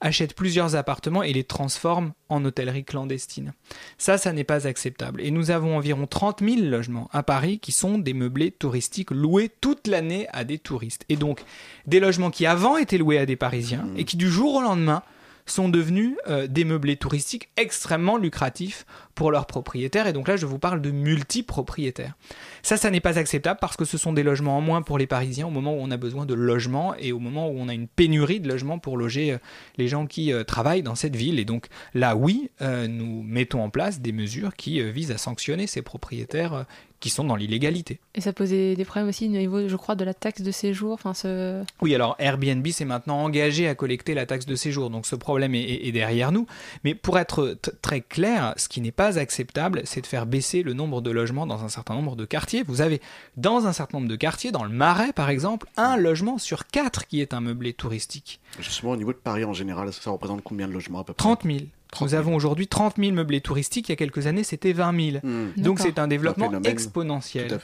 achètent 0.00 0.34
plusieurs 0.34 0.76
appartements 0.76 1.22
et 1.22 1.32
les 1.32 1.44
transforment 1.44 2.12
en 2.28 2.44
hôtellerie 2.44 2.84
clandestine. 2.84 3.52
Ça, 3.98 4.18
ça 4.18 4.32
n'est 4.32 4.44
pas 4.44 4.66
acceptable. 4.66 5.20
Et 5.20 5.30
nous 5.30 5.50
avons 5.50 5.76
environ 5.76 6.06
30 6.06 6.40
000 6.42 6.62
logements 6.62 7.08
à 7.12 7.22
Paris 7.22 7.58
qui 7.58 7.72
sont 7.72 7.98
des 7.98 8.14
meublés 8.14 8.50
touristiques 8.50 9.10
loués 9.10 9.50
toute 9.60 9.86
l'année 9.86 10.26
à 10.32 10.44
des 10.44 10.58
touristes. 10.58 11.04
Et 11.08 11.16
donc, 11.16 11.42
des 11.86 12.00
logements 12.00 12.30
qui 12.30 12.46
avant 12.46 12.76
étaient 12.76 12.98
loués 12.98 13.18
à 13.18 13.26
des 13.26 13.36
Parisiens 13.36 13.86
et 13.96 14.04
qui 14.04 14.16
du 14.16 14.30
jour 14.30 14.54
au 14.54 14.62
lendemain 14.62 15.02
sont 15.50 15.68
devenus 15.68 16.16
euh, 16.28 16.46
des 16.46 16.64
meublés 16.64 16.96
touristiques 16.96 17.50
extrêmement 17.56 18.16
lucratifs 18.16 18.86
pour 19.14 19.30
leurs 19.30 19.46
propriétaires. 19.46 20.06
Et 20.06 20.12
donc 20.12 20.28
là, 20.28 20.36
je 20.36 20.46
vous 20.46 20.58
parle 20.58 20.80
de 20.80 20.90
multipropriétaires. 20.90 22.14
Ça, 22.62 22.76
ça 22.76 22.90
n'est 22.90 23.00
pas 23.00 23.18
acceptable 23.18 23.58
parce 23.60 23.76
que 23.76 23.84
ce 23.84 23.98
sont 23.98 24.12
des 24.12 24.22
logements 24.22 24.56
en 24.56 24.60
moins 24.60 24.82
pour 24.82 24.98
les 24.98 25.06
Parisiens 25.06 25.46
au 25.46 25.50
moment 25.50 25.74
où 25.74 25.78
on 25.80 25.90
a 25.90 25.96
besoin 25.96 26.26
de 26.26 26.34
logements 26.34 26.94
et 26.96 27.12
au 27.12 27.18
moment 27.18 27.48
où 27.48 27.58
on 27.58 27.68
a 27.68 27.74
une 27.74 27.88
pénurie 27.88 28.40
de 28.40 28.48
logements 28.48 28.78
pour 28.78 28.96
loger 28.96 29.32
euh, 29.32 29.38
les 29.76 29.88
gens 29.88 30.06
qui 30.06 30.32
euh, 30.32 30.44
travaillent 30.44 30.82
dans 30.82 30.94
cette 30.94 31.16
ville. 31.16 31.38
Et 31.38 31.44
donc 31.44 31.66
là, 31.94 32.16
oui, 32.16 32.50
nous 32.60 33.22
mettons 33.22 33.62
en 33.62 33.70
place 33.70 34.00
des 34.00 34.12
mesures 34.12 34.54
qui 34.54 34.82
visent 34.92 35.10
à 35.10 35.18
sanctionner 35.18 35.66
ces 35.66 35.82
propriétaires 35.82 36.64
qui 37.00 37.10
sont 37.10 37.24
dans 37.24 37.34
l'illégalité. 37.36 37.98
Et 38.14 38.20
ça 38.20 38.32
posait 38.32 38.76
des 38.76 38.84
problèmes 38.84 39.08
aussi 39.08 39.24
au 39.26 39.28
niveau, 39.30 39.66
je 39.68 39.76
crois, 39.76 39.94
de 39.94 40.04
la 40.04 40.14
taxe 40.14 40.42
de 40.42 40.50
séjour. 40.50 40.92
Enfin, 40.92 41.14
ce... 41.14 41.62
Oui, 41.80 41.94
alors 41.94 42.14
Airbnb 42.18 42.66
s'est 42.68 42.84
maintenant 42.84 43.22
engagé 43.22 43.66
à 43.68 43.74
collecter 43.74 44.14
la 44.14 44.26
taxe 44.26 44.44
de 44.46 44.54
séjour, 44.54 44.90
donc 44.90 45.06
ce 45.06 45.16
problème 45.16 45.54
est, 45.54 45.60
est- 45.62 45.88
est 45.88 45.92
derrière 45.92 46.30
nous. 46.30 46.46
Mais 46.84 46.94
pour 46.94 47.18
être 47.18 47.58
très 47.82 48.00
clair, 48.02 48.52
ce 48.56 48.68
qui 48.68 48.80
n'est 48.80 48.92
pas 48.92 49.18
acceptable, 49.18 49.82
c'est 49.84 50.02
de 50.02 50.06
faire 50.06 50.26
baisser 50.26 50.62
le 50.62 50.74
nombre 50.74 51.00
de 51.00 51.10
logements 51.10 51.46
dans 51.46 51.64
un 51.64 51.68
certain 51.68 51.94
nombre 51.94 52.16
de 52.16 52.24
quartiers. 52.26 52.62
Vous 52.66 52.80
avez 52.82 53.00
dans 53.36 53.66
un 53.66 53.72
certain 53.72 53.98
nombre 53.98 54.10
de 54.10 54.16
quartiers, 54.16 54.52
dans 54.52 54.64
le 54.64 54.70
Marais 54.70 55.12
par 55.14 55.30
exemple, 55.30 55.66
un 55.76 55.96
logement 55.96 56.36
sur 56.38 56.66
quatre 56.66 57.06
qui 57.06 57.20
est 57.20 57.32
un 57.34 57.40
meublé 57.40 57.72
touristique. 57.72 58.40
Justement, 58.60 58.92
au 58.92 58.96
niveau 58.96 59.12
de 59.12 59.18
Paris 59.18 59.44
en 59.44 59.54
général, 59.54 59.92
ça, 59.92 60.02
ça 60.02 60.10
représente 60.10 60.42
combien 60.42 60.68
de 60.68 60.72
logements 60.72 61.00
à 61.00 61.04
peu 61.04 61.14
près? 61.14 61.22
30 61.22 61.44
000. 61.44 61.58
30 61.92 62.02
Nous 62.06 62.10
000. 62.10 62.20
avons 62.20 62.34
aujourd'hui 62.36 62.68
30 62.68 62.96
000 62.98 63.12
meublés 63.12 63.40
touristiques. 63.40 63.88
Il 63.88 63.92
y 63.92 63.94
a 63.94 63.96
quelques 63.96 64.26
années, 64.26 64.44
c'était 64.44 64.72
20 64.72 65.10
000. 65.12 65.18
Hmm, 65.22 65.48
Donc 65.56 65.80
c'est 65.80 65.98
un 65.98 66.08
développement 66.08 66.50
exponentiel. 66.62 67.58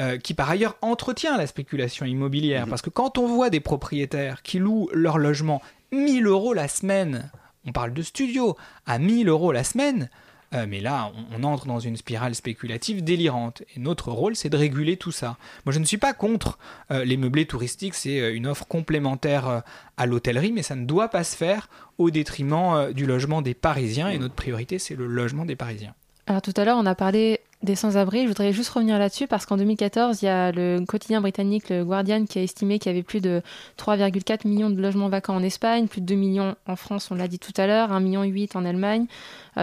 Euh, 0.00 0.18
qui 0.18 0.34
par 0.34 0.50
ailleurs 0.50 0.76
entretient 0.82 1.36
la 1.36 1.46
spéculation 1.46 2.06
immobilière. 2.06 2.64
Mhm. 2.64 2.70
Parce 2.70 2.82
que 2.82 2.90
quand 2.90 3.18
on 3.18 3.26
voit 3.26 3.50
des 3.50 3.60
propriétaires 3.60 4.42
qui 4.42 4.58
louent 4.58 4.88
leur 4.92 5.18
logement 5.18 5.60
1000 5.92 6.26
euros 6.26 6.54
la 6.54 6.68
semaine, 6.68 7.30
on 7.66 7.72
parle 7.72 7.92
de 7.92 8.02
studio, 8.02 8.56
à 8.86 8.98
1000 8.98 9.28
euros 9.28 9.52
la 9.52 9.64
semaine, 9.64 10.08
euh, 10.54 10.66
mais 10.68 10.80
là, 10.80 11.12
on, 11.36 11.42
entre 11.44 11.66
dans 11.66 11.80
une 11.80 11.96
spirale 11.96 12.34
spéculative 12.34 13.02
délirante. 13.02 13.62
Et 13.74 13.80
notre 13.80 14.10
rôle, 14.10 14.36
c'est 14.36 14.48
de 14.48 14.56
réguler 14.56 14.96
tout 14.96 15.12
ça. 15.12 15.36
Moi, 15.64 15.72
je 15.72 15.78
ne 15.78 15.84
suis 15.84 15.98
pas 15.98 16.12
contre 16.12 16.58
euh, 16.90 17.04
les 17.04 17.16
meublés 17.16 17.46
touristiques, 17.46 17.94
c'est 17.94 18.20
euh, 18.20 18.34
une 18.34 18.46
offre 18.46 18.66
complémentaire 18.66 19.62
à 19.96 20.06
l'hôtellerie, 20.06 20.52
mais 20.52 20.62
ça 20.62 20.74
ne 20.74 20.84
doit 20.84 21.08
pas 21.08 21.24
se 21.24 21.36
faire 21.36 21.68
au 21.98 22.10
détriment 22.10 22.92
du 22.92 23.06
logement 23.06 23.42
des 23.42 23.54
Parisiens. 23.54 24.08
Et 24.08 24.18
notre 24.18 24.34
priorité, 24.34 24.78
c'est 24.78 24.94
le 24.94 25.06
logement 25.06 25.44
des 25.44 25.56
Parisiens. 25.56 25.94
Alors 26.26 26.42
tout 26.42 26.54
à 26.56 26.64
l'heure, 26.64 26.78
on 26.78 26.86
a 26.86 26.94
parlé 26.94 27.40
des 27.62 27.74
sans-abri. 27.74 28.22
Je 28.22 28.28
voudrais 28.28 28.52
juste 28.52 28.70
revenir 28.70 28.98
là-dessus 28.98 29.26
parce 29.26 29.46
qu'en 29.46 29.56
2014, 29.56 30.22
il 30.22 30.26
y 30.26 30.28
a 30.28 30.52
le 30.52 30.84
quotidien 30.86 31.20
britannique, 31.20 31.68
le 31.68 31.84
Guardian, 31.84 32.24
qui 32.26 32.38
a 32.38 32.42
estimé 32.42 32.78
qu'il 32.78 32.90
y 32.90 32.94
avait 32.94 33.02
plus 33.02 33.20
de 33.20 33.42
3,4 33.78 34.46
millions 34.46 34.70
de 34.70 34.80
logements 34.80 35.08
vacants 35.08 35.34
en 35.34 35.42
Espagne, 35.42 35.86
plus 35.86 36.00
de 36.00 36.06
2 36.06 36.14
millions 36.14 36.54
en 36.66 36.76
France, 36.76 37.10
on 37.10 37.14
l'a 37.14 37.28
dit 37.28 37.38
tout 37.38 37.52
à 37.56 37.66
l'heure, 37.66 37.90
1,8 37.90 38.00
million 38.00 38.46
en 38.54 38.64
Allemagne, 38.64 39.06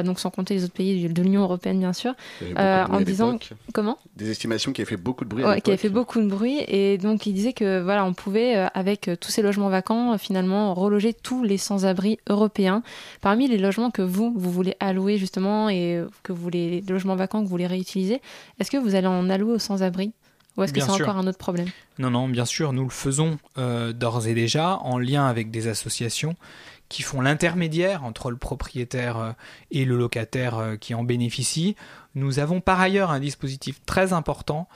donc 0.04 0.19
sans 0.19 0.30
compter 0.30 0.54
les 0.54 0.63
autres 0.63 0.73
pays 0.73 1.08
de 1.10 1.21
l'Union 1.23 1.41
européenne, 1.41 1.80
bien 1.80 1.93
sûr. 1.93 2.13
Euh, 2.43 2.86
en 2.86 3.02
disant-. 3.02 3.39
Comment? 3.73 3.97
Des 4.15 4.30
estimations 4.30 4.71
qui 4.71 4.82
avaient 4.82 4.89
fait 4.89 4.97
beaucoup 4.97 5.23
de 5.25 5.30
bruit 5.30 5.43
à 5.43 5.49
Ouais, 5.49 5.62
qui 5.62 5.71
l'époque. 5.71 5.82
fait 5.82 5.89
beaucoup 5.89 6.19
de 6.21 6.28
bruit 6.28 6.60
et 6.67 6.97
donc 6.97 7.25
il 7.25 7.34
disait 7.34 7.54
que 7.54 7.82
voilà 7.82 8.06
on 8.06 8.13
pouvait 8.13 8.56
euh, 8.58 8.67
avec 8.73 9.08
euh, 9.08 9.15
tous 9.15 9.32
ces 9.32 9.41
logements 9.41 9.69
vacants 9.69 10.13
euh, 10.13 10.17
finalement 10.17 10.73
reloger 10.73 11.13
tous 11.13 11.43
les 11.43 11.58
sans-abri 11.58 12.19
européens 12.30 12.84
parmi 13.21 13.47
les 13.47 13.58
logements 13.58 13.89
que 13.91 14.02
vous 14.02 14.34
vous 14.36 14.52
voulez 14.52 14.75
allouer 14.80 15.17
justement 15.17 15.69
et 15.69 15.95
euh, 15.97 16.08
que 16.23 16.32
vous 16.34 16.41
voulez 16.41 16.69
les 16.69 16.82
logements 16.82 17.15
vacants 17.15 17.39
que 17.39 17.45
vous 17.45 17.49
voulez 17.52 17.67
réutiliser 17.67 18.21
est-ce 18.60 18.69
que 18.71 18.78
vous 18.78 18.95
allez 18.95 19.08
en 19.08 19.30
allouer 19.30 19.54
aux 19.54 19.60
sans-abri? 19.60 20.12
Ou 20.58 20.63
est-ce 20.63 20.73
que 20.73 20.82
c'est 20.82 20.91
encore 20.91 21.15
un 21.17 21.25
autre 21.28 21.38
problème? 21.38 21.67
Non, 21.99 22.10
non, 22.10 22.28
bien 22.28 22.43
sûr, 22.43 22.73
nous 22.73 22.84
le 22.84 22.89
faisons 22.89 23.38
euh, 23.58 23.93
d'ores 23.93 24.28
et 24.28 24.34
déjà 24.34 24.78
en 24.80 24.97
lien 24.97 25.25
avec 25.25 25.52
des 25.52 25.67
associations 25.69 26.36
qui 26.89 27.04
font 27.04 27.21
l'intermédiaire 27.21 28.04
entre 28.04 28.30
le 28.32 28.38
propriétaire 28.38 29.17
euh, 29.17 29.32
et 29.71 29.86
le 29.86 29.95
locataire 29.97 30.58
euh, 30.58 30.75
qui 30.75 30.93
en 30.95 31.04
bénéficie. 31.04 31.75
Nous 32.15 32.39
avons 32.39 32.62
par 32.62 32.80
ailleurs 32.82 33.12
un 33.12 33.19
dispositif 33.19 33.80
très 33.86 34.12
important 34.12 34.67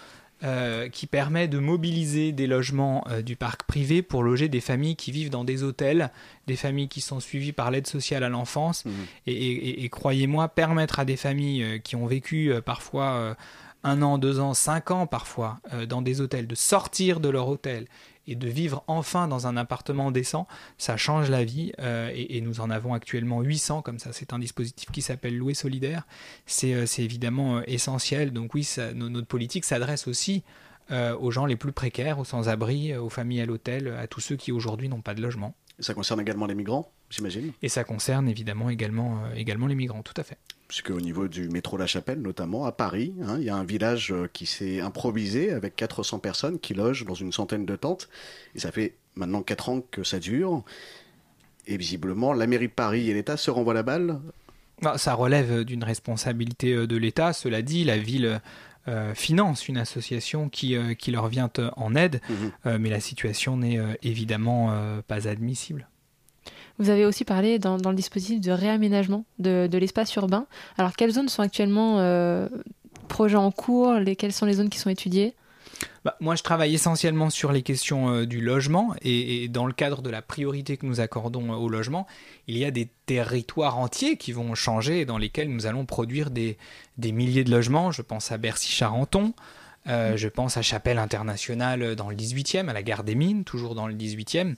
euh, 0.43 0.89
qui 0.89 1.07
permet 1.07 1.47
de 1.47 1.57
mobiliser 1.57 2.31
des 2.33 2.47
logements 2.47 3.05
euh, 3.09 3.21
du 3.21 3.35
parc 3.37 3.63
privé 3.63 4.01
pour 4.01 4.23
loger 4.23 4.49
des 4.49 4.59
familles 4.59 4.95
qui 4.97 5.11
vivent 5.11 5.29
dans 5.29 5.43
des 5.45 5.63
hôtels, 5.63 6.11
des 6.47 6.55
familles 6.57 6.89
qui 6.89 6.99
sont 7.01 7.19
suivies 7.21 7.53
par 7.53 7.71
l'aide 7.71 7.87
sociale 7.87 8.23
à 8.23 8.29
l'enfance. 8.29 8.83
Mhm. 8.85 8.91
Et, 9.27 9.33
et- 9.33 9.83
et 9.85 9.89
croyez-moi, 9.89 10.49
permettre 10.49 10.99
à 10.99 11.05
des 11.05 11.15
familles 11.17 11.63
euh, 11.63 11.77
qui 11.79 11.95
ont 11.95 12.05
vécu 12.07 12.53
parfois 12.65 13.35
un 13.83 14.01
an, 14.01 14.17
deux 14.17 14.39
ans, 14.39 14.53
cinq 14.53 14.91
ans 14.91 15.07
parfois 15.07 15.59
euh, 15.73 15.85
dans 15.85 16.01
des 16.01 16.21
hôtels, 16.21 16.47
de 16.47 16.55
sortir 16.55 17.19
de 17.19 17.29
leur 17.29 17.47
hôtel 17.47 17.85
et 18.25 18.35
de 18.35 18.47
vivre 18.47 18.83
enfin 18.87 19.27
dans 19.27 19.47
un 19.47 19.57
appartement 19.57 20.09
décent, 20.11 20.47
ça 20.77 20.95
change 20.95 21.29
la 21.29 21.43
vie. 21.43 21.73
euh, 21.79 22.09
et, 22.13 22.37
et 22.37 22.41
nous 22.41 22.61
en 22.61 22.69
avons 22.69 22.93
actuellement 22.93 23.41
800 23.41 23.81
comme 23.81 23.99
ça. 23.99 24.13
C'est 24.13 24.31
un 24.31 24.39
dispositif 24.39 24.89
qui 24.91 25.01
s'appelle 25.01 25.37
Louer 25.37 25.53
Solidaire. 25.53 26.07
C'est 26.45 26.73
euh, 26.73 26.85
évidemment 26.99 27.61
essentiel. 27.63 28.31
Donc 28.31 28.53
oui, 28.53 28.63
ça- 28.63 28.93
no- 28.93 29.09
notre 29.09 29.27
politique 29.27 29.65
s'adresse 29.65 30.07
aussi 30.07 30.43
aux 31.19 31.31
gens 31.31 31.45
les 31.47 31.55
plus 31.55 31.71
précaires, 31.71 32.19
aux 32.19 32.25
sans-abri, 32.25 32.95
aux 32.95 33.09
familles 33.09 33.41
à 33.41 33.45
l'hôtel, 33.45 33.87
à 33.97 34.05
tous 34.05 34.19
ceux 34.19 34.35
qui 34.35 34.51
aujourd'hui 34.51 34.89
n'ont 34.89 35.01
pas 35.01 35.15
de 35.15 35.21
logement. 35.21 35.55
Ça 35.79 35.93
concerne 35.95 36.19
également 36.21 36.45
les 36.45 36.53
migrants, 36.53 36.91
j'imagine? 37.09 37.51
Et 37.63 37.69
ça 37.69 37.83
concerne 37.83 38.27
évidemment 38.27 38.69
également, 38.69 39.17
également 39.35 39.65
les 39.65 39.73
migrants, 39.75 40.03
tout 40.03 40.13
à 40.17 40.23
fait. 40.23 40.37
Puisque 40.67 40.89
au 40.89 41.01
niveau 41.01 41.27
du 41.27 41.49
métro 41.49 41.77
La 41.77 41.85
Chapelle, 41.87 42.21
notamment 42.21 42.65
à 42.65 42.71
Paris, 42.71 43.13
hein, 43.23 43.37
il 43.37 43.43
y 43.43 43.49
a 43.49 43.55
un 43.55 43.63
village 43.63 44.11
euh, 44.11 44.27
qui 44.31 44.45
s'est 44.45 44.79
improvisé 44.79 45.51
avec 45.51 45.75
400 45.75 46.19
personnes 46.19 46.59
qui 46.59 46.73
logent 46.73 47.05
dans 47.05 47.13
une 47.13 47.31
centaine 47.31 47.65
de 47.65 47.75
tentes. 47.75 48.09
Et 48.55 48.59
ça 48.59 48.71
fait 48.71 48.95
maintenant 49.15 49.43
4 49.43 49.69
ans 49.69 49.81
que 49.91 50.03
ça 50.03 50.19
dure. 50.19 50.63
Et 51.67 51.77
visiblement, 51.77 52.33
la 52.33 52.47
mairie 52.47 52.67
de 52.67 52.73
Paris 52.73 53.09
et 53.09 53.13
l'État 53.13 53.37
se 53.37 53.51
renvoient 53.51 53.73
la 53.75 53.83
balle. 53.83 54.19
Bah, 54.81 54.97
ça 54.97 55.13
relève 55.13 55.63
d'une 55.63 55.83
responsabilité 55.83 56.73
euh, 56.73 56.87
de 56.87 56.97
l'État. 56.97 57.33
Cela 57.33 57.61
dit, 57.61 57.83
la 57.83 57.97
ville 57.97 58.41
euh, 58.89 59.13
finance 59.15 59.69
une 59.69 59.77
association 59.77 60.49
qui, 60.49 60.75
euh, 60.75 60.93
qui 60.93 61.11
leur 61.11 61.29
vient 61.29 61.49
en 61.77 61.95
aide, 61.95 62.19
Mhm. 62.29 62.51
euh, 62.65 62.77
mais 62.79 62.89
la 62.89 62.99
situation 62.99 63.55
n'est 63.55 63.79
évidemment 64.01 64.75
pas 65.07 65.27
admissible. 65.29 65.87
Vous 66.79 66.89
avez 66.89 67.05
aussi 67.05 67.23
parlé 67.23 67.59
dans, 67.59 67.77
le 67.77 67.95
dispositif 67.95 68.41
de 68.41 68.51
réaménagement 68.51 69.25
de, 69.39 69.69
l'espace 69.77 70.13
urbain. 70.15 70.47
Alors, 70.77 70.95
quelles 70.95 71.11
zones 71.11 71.29
sont 71.29 71.41
actuellement 71.41 71.99
euh, 71.99 72.47
projets 73.07 73.37
en 73.37 73.51
cours? 73.51 73.93
Les, 73.93 74.15
Quelles 74.15 74.33
sont 74.33 74.45
les 74.45 74.53
zones 74.53 74.69
qui 74.69 74.79
sont 74.79 74.89
étudiées? 74.89 75.35
Bah, 76.03 76.15
moi, 76.19 76.35
je 76.35 76.43
travaille 76.43 76.73
essentiellement 76.73 77.29
sur 77.29 77.51
les 77.51 77.61
questions 77.61 78.09
euh, 78.09 78.25
du 78.25 78.41
logement 78.41 78.93
et, 79.01 79.47
dans 79.47 79.65
le 79.65 79.73
cadre 79.73 80.01
de 80.01 80.09
la 80.09 80.21
priorité 80.21 80.77
que 80.77 80.85
nous 80.85 80.99
accordons 80.99 81.53
euh, 81.53 81.55
au 81.55 81.69
logement, 81.69 82.07
il 82.47 82.57
y 82.57 82.65
a 82.65 82.71
des 82.71 82.89
territoires 83.05 83.77
entiers 83.77 84.17
qui 84.17 84.31
vont 84.31 84.55
changer 84.55 85.01
et 85.01 85.05
dans 85.05 85.17
lesquels 85.17 85.49
nous 85.49 85.65
allons 85.65 85.85
produire 85.85 86.29
des 86.31 86.57
milliers 86.97 87.43
de 87.43 87.51
logements. 87.51 87.91
Je 87.91 88.01
pense 88.01 88.31
à 88.31 88.37
Bercy-Charenton, 88.37 89.33
euh, 89.87 90.15
je 90.17 90.27
pense 90.27 90.55
à 90.57 90.61
Chapelle 90.61 90.97
Internationale 90.97 91.81
euh, 91.81 91.95
dans 91.95 92.09
le 92.09 92.15
18e, 92.15 92.67
à 92.69 92.73
la 92.73 92.83
gare 92.83 93.03
des 93.03 93.15
Mines, 93.15 93.43
toujours 93.43 93.75
dans 93.75 93.87
le 93.87 93.93
18e. 93.93 94.55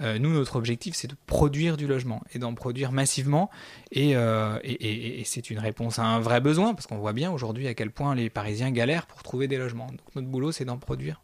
Euh, 0.00 0.18
nous, 0.18 0.32
notre 0.32 0.56
objectif, 0.56 0.94
c'est 0.96 1.08
de 1.08 1.16
produire 1.26 1.76
du 1.76 1.86
logement 1.86 2.22
et 2.34 2.38
d'en 2.38 2.54
produire 2.54 2.90
massivement. 2.92 3.50
Et, 3.92 4.16
euh, 4.16 4.58
et- 4.64 4.72
et- 4.72 5.20
et 5.20 5.24
c'est 5.24 5.50
une 5.50 5.58
réponse 5.60 5.98
à 5.98 6.04
un 6.04 6.18
vrai 6.20 6.40
besoin, 6.40 6.74
parce 6.74 6.86
qu'on 6.86 6.98
voit 6.98 7.12
bien 7.12 7.30
aujourd'hui 7.30 7.68
à 7.68 7.74
quel 7.74 7.90
point 7.90 8.14
les 8.14 8.30
Parisiens 8.30 8.70
galèrent 8.70 9.06
pour 9.06 9.22
trouver 9.22 9.46
des 9.48 9.56
logements. 9.58 9.86
Donc 9.86 10.00
notre 10.16 10.28
boulot, 10.28 10.50
c'est 10.52 10.64
d'en 10.64 10.78
produire 10.78 11.22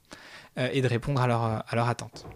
euh, 0.58 0.68
et 0.72 0.82
de 0.82 0.86
répondre 0.88 1.20
à 1.20 1.26
leur, 1.26 1.42
à 1.42 1.64
leur 1.74 1.88
attente. 1.88 2.26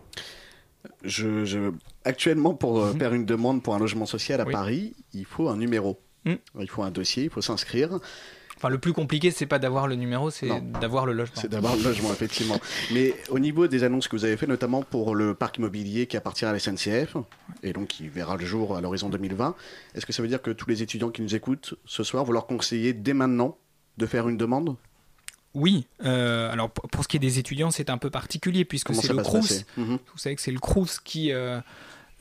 Je, 1.03 1.45
je- 1.45 1.73
Actuellement, 2.05 2.53
pour 2.55 2.79
euh, 2.81 2.93
faire 2.93 3.15
une 3.15 3.25
demande 3.25 3.63
pour 3.63 3.75
un 3.75 3.79
logement 3.79 4.05
social 4.07 4.41
à 4.41 4.45
Oui. 4.45 4.53
Paris, 4.53 4.95
il 5.15 5.25
faut 5.25 5.49
un 5.49 5.57
numéro. 5.57 5.99
Mm. 6.27 6.35
Il 6.61 6.69
faut 6.69 6.83
un 6.83 6.91
dossier, 6.91 7.25
il 7.25 7.31
faut 7.31 7.41
s'inscrire. 7.41 7.99
Enfin, 8.65 8.73
le 8.73 8.79
plus 8.79 8.95
compliqué, 8.95 9.31
c'est 9.31 9.45
pas 9.45 9.59
d'avoir 9.59 9.87
le 9.87 9.95
numéro, 9.95 10.31
c'est 10.31 10.49
d'avoir 10.81 11.05
le 11.05 11.13
logement. 11.13 11.37
C'est 11.39 11.51
d'avoir 11.51 11.77
le 11.77 11.83
logement, 11.83 12.11
effectivement. 12.11 12.59
Mais 12.95 13.15
au 13.29 13.39
niveau 13.39 13.67
des 13.67 13.85
annonces 13.85 14.09
que 14.09 14.17
vous 14.17 14.25
avez 14.25 14.39
fait, 14.39 14.47
notamment 14.47 14.81
pour 14.81 15.15
le 15.15 15.35
parc 15.35 15.59
immobilier 15.59 16.07
qui 16.07 16.17
appartient 16.17 16.47
à 16.47 16.53
la 16.53 16.59
SNCF, 16.59 17.19
et 17.63 17.75
donc 17.75 17.89
qui 17.89 18.09
verra 18.09 18.39
le 18.39 18.47
jour 18.47 18.75
à 18.75 18.81
l'horizon 18.81 19.11
2020, 19.11 19.55
est-ce 19.95 20.07
que 20.07 20.15
ça 20.15 20.23
veut 20.23 20.29
dire 20.29 20.41
que 20.41 20.51
tous 20.51 20.67
les 20.71 20.83
étudiants 20.83 21.11
qui 21.11 21.21
nous 21.21 21.35
écoutent 21.35 21.75
ce 21.85 22.03
soir, 22.05 22.25
vous 22.25 22.33
leur 22.33 22.47
conseillez 22.47 22.95
dès 22.95 23.13
maintenant 23.13 23.59
de 23.99 24.07
faire 24.07 24.31
une 24.31 24.39
demande? 24.39 24.77
Oui, 25.53 25.87
euh, 26.03 26.51
alors 26.51 26.71
pour, 26.71 27.03
ce 27.03 27.09
qui 27.09 27.19
est 27.19 27.21
des 27.21 27.39
étudiants, 27.39 27.71
c'est 27.71 27.91
un 27.91 27.99
peu 27.99 28.09
particulier 28.09 28.65
puisque 28.65 28.95
c'est 28.95 29.13
le 29.13 29.23
CRUS. 29.23 29.67
Mhm. 29.77 29.99
Vous 30.11 30.19
savez 30.19 30.37
que 30.37 30.41
c'est 30.41 30.53
le 30.53 30.59
CRUS 30.59 31.01
qui 31.05 31.33
euh, 31.33 31.61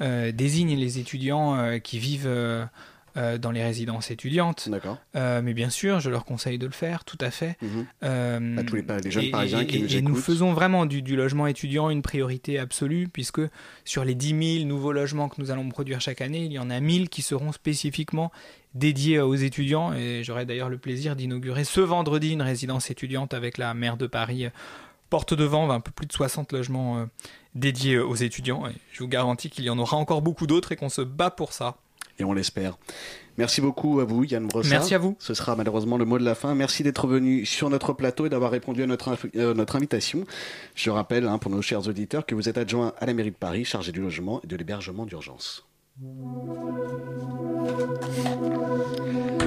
euh, 0.02 0.34
désigne 0.34 0.76
les 0.76 1.00
étudiants 1.00 1.80
qui 1.80 2.00
vivent 2.00 2.28
euh, 3.16 3.38
dans 3.38 3.52
les 3.52 3.64
résidences 3.64 4.10
étudiantes. 4.12 4.70
D'accord. 4.70 4.98
Euh, 5.16 5.42
mais 5.44 5.54
bien 5.54 5.70
sûr, 5.70 6.00
je 6.00 6.10
leur 6.10 6.26
conseille 6.26 6.58
de 6.58 6.66
le 6.66 6.72
faire, 6.72 7.04
tout 7.06 7.18
à 7.22 7.30
fait. 7.32 7.58
Mhm. 7.62 7.86
Euh, 8.04 8.58
À 8.58 8.64
tous 8.64 8.76
les, 8.76 9.12
jeunes 9.12 9.24
et- 9.26 9.30
parisiens 9.32 9.60
et- 9.62 9.68
qui 9.68 9.80
nous 9.82 9.88
et 9.94 9.98
écoutent. 9.98 10.10
nous 10.10 10.16
faisons 10.16 10.54
vraiment 10.54 10.86
du, 10.86 11.02
du 11.02 11.16
logement 11.16 11.46
étudiant 11.48 11.90
une 11.90 12.02
priorité 12.02 12.58
absolue, 12.60 13.08
puisque 13.08 13.42
sur 13.86 14.04
les 14.04 14.16
10 14.16 14.58
000 14.60 14.66
nouveaux 14.68 14.92
logements 14.92 15.30
que 15.30 15.40
nous 15.42 15.52
allons 15.52 15.68
produire 15.70 16.02
chaque 16.02 16.22
année, 16.22 16.44
il 16.46 16.52
y 16.52 16.60
en 16.60 16.70
a 16.70 16.80
1000 16.80 17.10
qui 17.10 17.22
seront 17.22 17.52
spécifiquement 17.52 18.32
dédiés 18.74 19.20
aux 19.20 19.36
étudiants. 19.36 19.94
Et 19.94 20.24
j'aurai 20.24 20.46
d'ailleurs 20.46 20.70
le 20.70 20.78
plaisir 20.80 21.16
d'inaugurer 21.16 21.64
ce 21.64 21.82
vendredi 21.82 22.32
une 22.32 22.42
résidence 22.42 22.90
étudiante 22.90 23.34
avec 23.34 23.58
la 23.58 23.74
maire 23.74 23.98
de 23.98 24.08
Paris. 24.08 24.48
Porte 25.12 25.36
de 25.36 25.44
Vent, 25.44 25.70
un 25.70 25.80
peu 25.80 25.92
plus 25.92 26.08
de 26.08 26.14
60 26.14 26.52
logements 26.54 27.08
dédiés 27.54 28.00
aux 28.00 28.16
étudiants. 28.16 28.66
Et 28.68 28.72
je 28.94 29.04
vous 29.04 29.08
garantis 29.08 29.52
qu'il 29.52 29.64
y 29.64 29.70
en 29.70 29.78
aura 29.78 29.98
encore 29.98 30.24
beaucoup 30.24 30.48
d'autres 30.48 30.72
et 30.72 30.76
qu'on 30.76 30.90
se 30.90 31.02
bat 31.02 31.30
pour 31.30 31.54
ça. 31.54 31.76
Et 32.20 32.24
on 32.24 32.34
l'espère. 32.34 32.78
Merci 33.38 33.62
beaucoup 33.62 34.00
à 34.00 34.04
vous, 34.06 34.24
Yann 34.24 34.46
Brossard. 34.46 34.70
Merci 34.72 34.94
à 34.94 35.00
vous. 35.00 35.16
Ce 35.18 35.34
sera 35.34 35.56
malheureusement 35.56 35.98
le 35.98 36.06
mot 36.06 36.20
de 36.20 36.24
la 36.24 36.36
fin. 36.36 36.54
Merci 36.54 36.84
d'être 36.84 37.08
venu 37.08 37.46
sur 37.48 37.72
notre 37.72 37.92
plateau 37.94 38.28
et 38.28 38.30
d'avoir 38.30 38.52
répondu 38.52 38.84
à 38.84 38.86
notre, 38.86 39.12
inf- 39.12 39.30
euh, 39.36 39.56
notre 39.56 39.76
invitation. 39.76 40.24
Je 40.76 40.92
rappelle, 40.92 41.26
hein, 41.28 41.40
pour 41.40 41.50
nos 41.50 41.64
chers 41.64 41.88
auditeurs, 41.88 42.26
que 42.28 42.36
vous 42.36 42.48
êtes 42.48 42.60
adjoint 42.60 42.94
à 43.00 43.08
la 43.08 43.14
mairie 43.14 43.32
de 43.32 43.36
Paris, 43.36 43.66
chargé 43.66 43.92
du 43.92 44.02
logement 44.02 44.40
et 44.44 44.48
de 44.48 44.56
l'hébergement 44.56 45.06
d'urgence. 45.08 45.66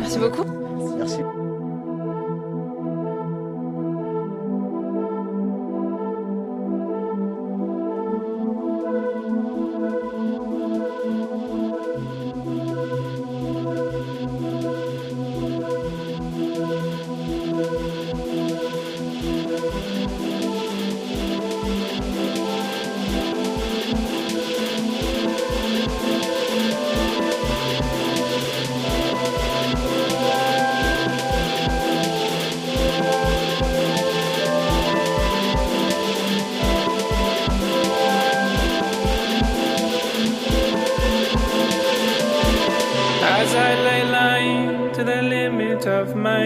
Merci 0.00 0.18
beaucoup. 0.18 0.44
Merci. 0.98 1.18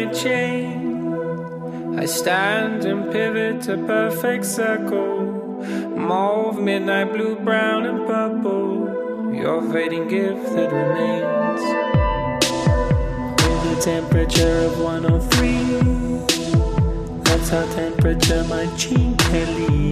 Chain, 0.06 1.98
I 1.98 2.06
stand 2.06 2.84
and 2.84 3.10
pivot 3.12 3.68
a 3.68 3.76
perfect 3.76 4.44
circle. 4.44 5.26
Mauve, 5.96 6.58
midnight 6.60 7.12
blue, 7.12 7.36
brown, 7.36 7.86
and 7.86 8.06
purple. 8.06 9.34
Your 9.34 9.62
fading 9.72 10.08
gift 10.08 10.52
that 10.54 10.72
remains. 10.72 11.62
With 13.42 13.78
a 13.78 13.80
temperature 13.82 14.58
of 14.66 14.78
103, 14.80 17.20
that's 17.24 17.52
our 17.52 17.66
temperature, 17.74 18.44
my 18.44 18.66
cheek 18.76 19.18
can 19.18 19.66
leave. 19.66 19.89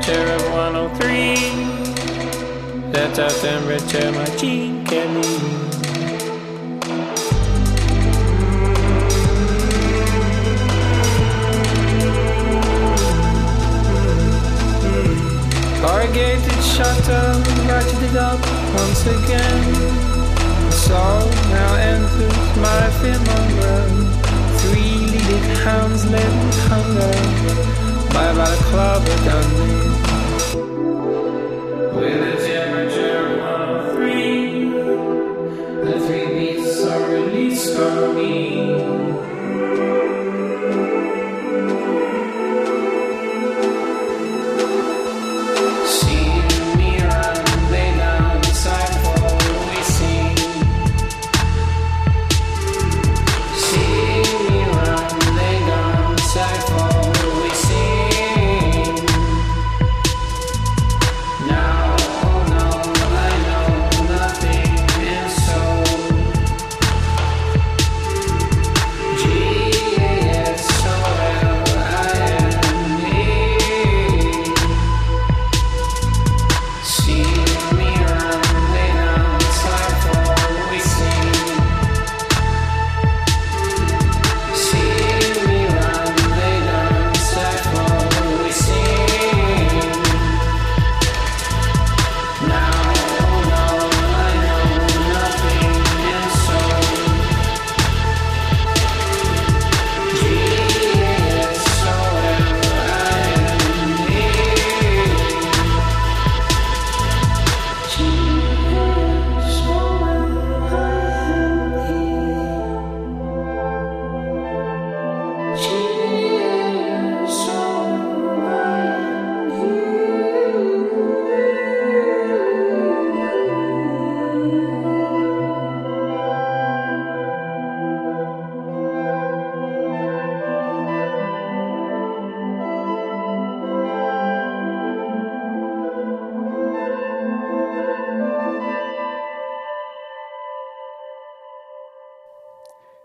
Temperature 0.00 0.34
of 0.34 0.42
103. 0.52 1.34
That's 2.92 3.18
our 3.18 3.30
temperature, 3.30 4.12
my 4.12 4.26
Gene 4.36 4.84
Kelly. 4.84 5.38
Hmm. 14.82 15.14
Corrugated 15.80 16.62
shutter 16.62 17.42
ratcheted 17.66 18.16
up 18.16 18.40
once 18.74 19.06
again. 19.06 19.74
So 20.70 21.00
now 21.50 21.74
enters 21.74 22.56
my 22.58 22.90
fearmonger. 23.00 23.86
Three-leaded 24.58 25.44
hounds 25.58 26.02
led 26.10 26.32
with 26.44 26.58
hunger 26.68 27.87
Live 28.18 28.36
got 28.36 28.50
a 28.50 28.56
club 28.64 30.17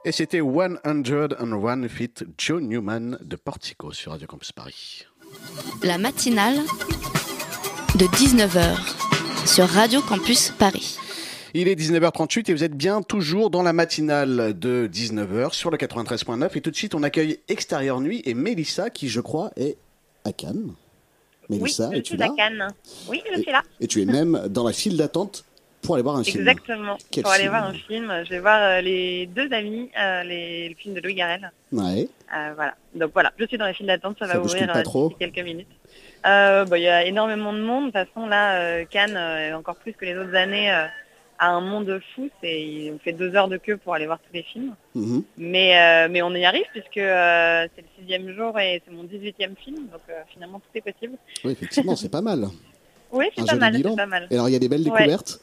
Et 0.06 0.12
c'était 0.12 0.42
101 0.42 1.88
Feet 1.88 2.26
Joe 2.38 2.62
Newman 2.62 3.18
de 3.22 3.38
Portico 3.38 3.94
sur 3.94 4.12
Radio 4.12 4.28
Campus 4.28 4.52
Paris. 4.52 5.06
La 5.82 5.98
matinale 5.98 6.58
de 7.96 8.06
19h 8.08 9.48
sur 9.48 9.66
Radio 9.66 10.02
Campus 10.02 10.52
Paris. 10.60 10.98
Il 11.54 11.70
est 11.70 11.76
19h38 11.76 12.52
et 12.52 12.54
vous 12.54 12.66
êtes 12.66 12.76
bien 12.76 13.02
toujours 13.02 13.50
dans 13.50 13.64
la 13.64 13.72
matinale 13.72 14.60
de 14.60 14.90
19h 14.92 15.54
sur 15.54 15.72
le 15.72 15.78
93.9. 15.78 16.50
Et 16.58 16.60
tout 16.60 16.72
de 16.72 16.76
suite, 16.76 16.96
on 16.96 17.04
accueille 17.04 17.40
Extérieur 17.48 18.02
Nuit 18.02 18.24
et 18.26 18.34
Mélissa 18.34 18.90
qui, 18.90 19.08
je 19.08 19.22
crois, 19.22 19.52
est 19.56 19.78
à 20.26 20.34
Cannes. 20.34 20.74
Mélissa, 21.48 21.88
oui, 21.88 21.96
je 21.96 22.00
es-tu 22.00 22.08
suis 22.10 22.18
là? 22.18 22.26
À 22.26 22.36
Cannes. 22.36 22.68
Oui, 23.08 23.22
je 23.34 23.42
suis 23.42 23.52
là. 23.52 23.64
Et 23.80 23.88
tu 23.88 24.02
es 24.02 24.06
même 24.06 24.48
dans 24.50 24.66
la 24.66 24.74
file 24.74 24.98
d'attente 24.98 25.46
pour 25.84 25.96
aller 25.96 26.04
voir 26.04 26.16
un 26.16 26.24
film. 26.24 26.40
Exactement. 26.40 26.98
Quel 27.12 27.24
Pour 27.24 27.32
aller 27.32 27.48
voir 27.48 27.66
un 27.66 27.74
film, 27.74 28.12
je 28.26 28.30
vais 28.30 28.40
voir 28.40 28.60
euh, 28.62 28.82
les 28.82 29.28
deux 29.28 29.52
amis, 29.54 29.90
euh, 30.00 30.24
les, 30.24 30.70
le 30.70 30.76
film 30.76 30.96
de 30.96 31.02
Louis 31.02 31.14
Garrel. 31.14 31.52
Ouais. 31.72 32.08
Euh, 32.36 32.52
voilà. 32.56 32.74
Donc 32.96 33.12
voilà, 33.14 33.32
je 33.38 33.46
suis 33.46 33.58
dans 33.58 33.66
la 33.66 33.74
file 33.74 33.88
d'attente, 33.88 34.18
ça, 34.18 34.28
Ça 34.28 34.34
va 34.34 34.40
ouvrir 34.44 34.68
pas 34.68 34.80
euh, 34.80 34.84
trop 34.84 35.10
quelques 35.10 35.40
minutes. 35.40 35.68
Euh, 36.26 36.66
bah, 36.66 36.78
Il 36.78 36.84
y 36.84 36.88
a 36.88 37.06
énormément 37.06 37.54
de 37.54 37.60
monde. 37.62 37.92
De 37.92 38.00
toute 38.00 38.08
façon, 38.08 38.28
là, 38.28 38.56
euh, 38.56 38.86
Cannes, 38.90 39.18
euh, 39.18 39.58
encore 39.58 39.76
plus 39.76 39.94
que 39.94 40.06
les 40.06 40.18
autres 40.18 40.34
années, 40.36 40.72
euh, 40.72 40.86
a 41.40 41.50
un 41.50 41.62
monde 41.62 42.00
fou. 42.16 42.30
C'est, 42.42 42.92
on 42.94 43.00
fait 43.00 43.12
deux 43.14 43.36
heures 43.36 43.50
de 43.50 43.58
queue 43.58 43.78
pour 43.78 43.94
aller 43.94 44.06
voir 44.06 44.20
tous 44.20 44.34
les 44.34 44.44
films. 44.44 44.74
Mhm. 44.96 45.24
Mais, 45.38 45.78
euh, 45.78 46.08
mais 46.10 46.22
on 46.22 46.32
y 46.34 46.46
arrive 46.46 46.66
puisque 46.72 46.98
euh, 46.98 47.68
c'est 47.76 47.82
le 47.82 47.88
sixième 48.00 48.34
jour 48.36 48.58
et 48.58 48.82
c'est 48.86 48.94
mon 48.94 49.04
18e 49.04 49.56
film. 49.58 49.88
Donc 49.92 50.02
euh, 50.10 50.14
finalement, 50.34 50.60
tout 50.60 50.70
est 50.78 50.82
possible. 50.82 51.18
Oui, 51.44 51.52
effectivement, 51.52 51.96
c'est 51.96 52.10
pas 52.10 52.22
mal. 52.22 52.48
Oui, 53.16 53.28
c'est 53.38 53.46
pas 53.46 53.56
mal, 53.56 53.80
pas. 53.80 54.08
Et 54.32 54.34
alors, 54.34 54.50
il 54.50 54.54
y 54.54 54.56
a 54.56 54.60
des 54.60 54.68
belles 54.68 54.84
découvertes 54.84 55.40
Euh, 55.40 55.43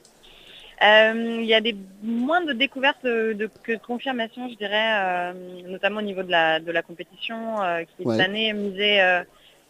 Il 0.83 1.45
y 1.45 1.55
a 1.55 1.61
des 1.61 1.77
moins 2.03 2.41
de 2.43 2.53
découvertes 2.53 3.05
euh, 3.05 3.35
de, 3.35 3.51
que 3.63 3.73
de 3.73 3.79
confirmations, 3.79 4.49
je 4.49 4.55
dirais, 4.55 4.93
euh, 4.95 5.33
notamment 5.69 5.99
au 5.99 6.03
niveau 6.03 6.23
de 6.23 6.31
la, 6.31 6.59
de 6.61 6.73
la 6.73 6.83
compétition, 6.83 7.63
euh, 7.63 7.83
qui 7.85 8.07
Ouais. 8.07 8.17
cette 8.17 8.27
année 8.27 8.53
misait, 8.55 9.03
euh, 9.03 9.23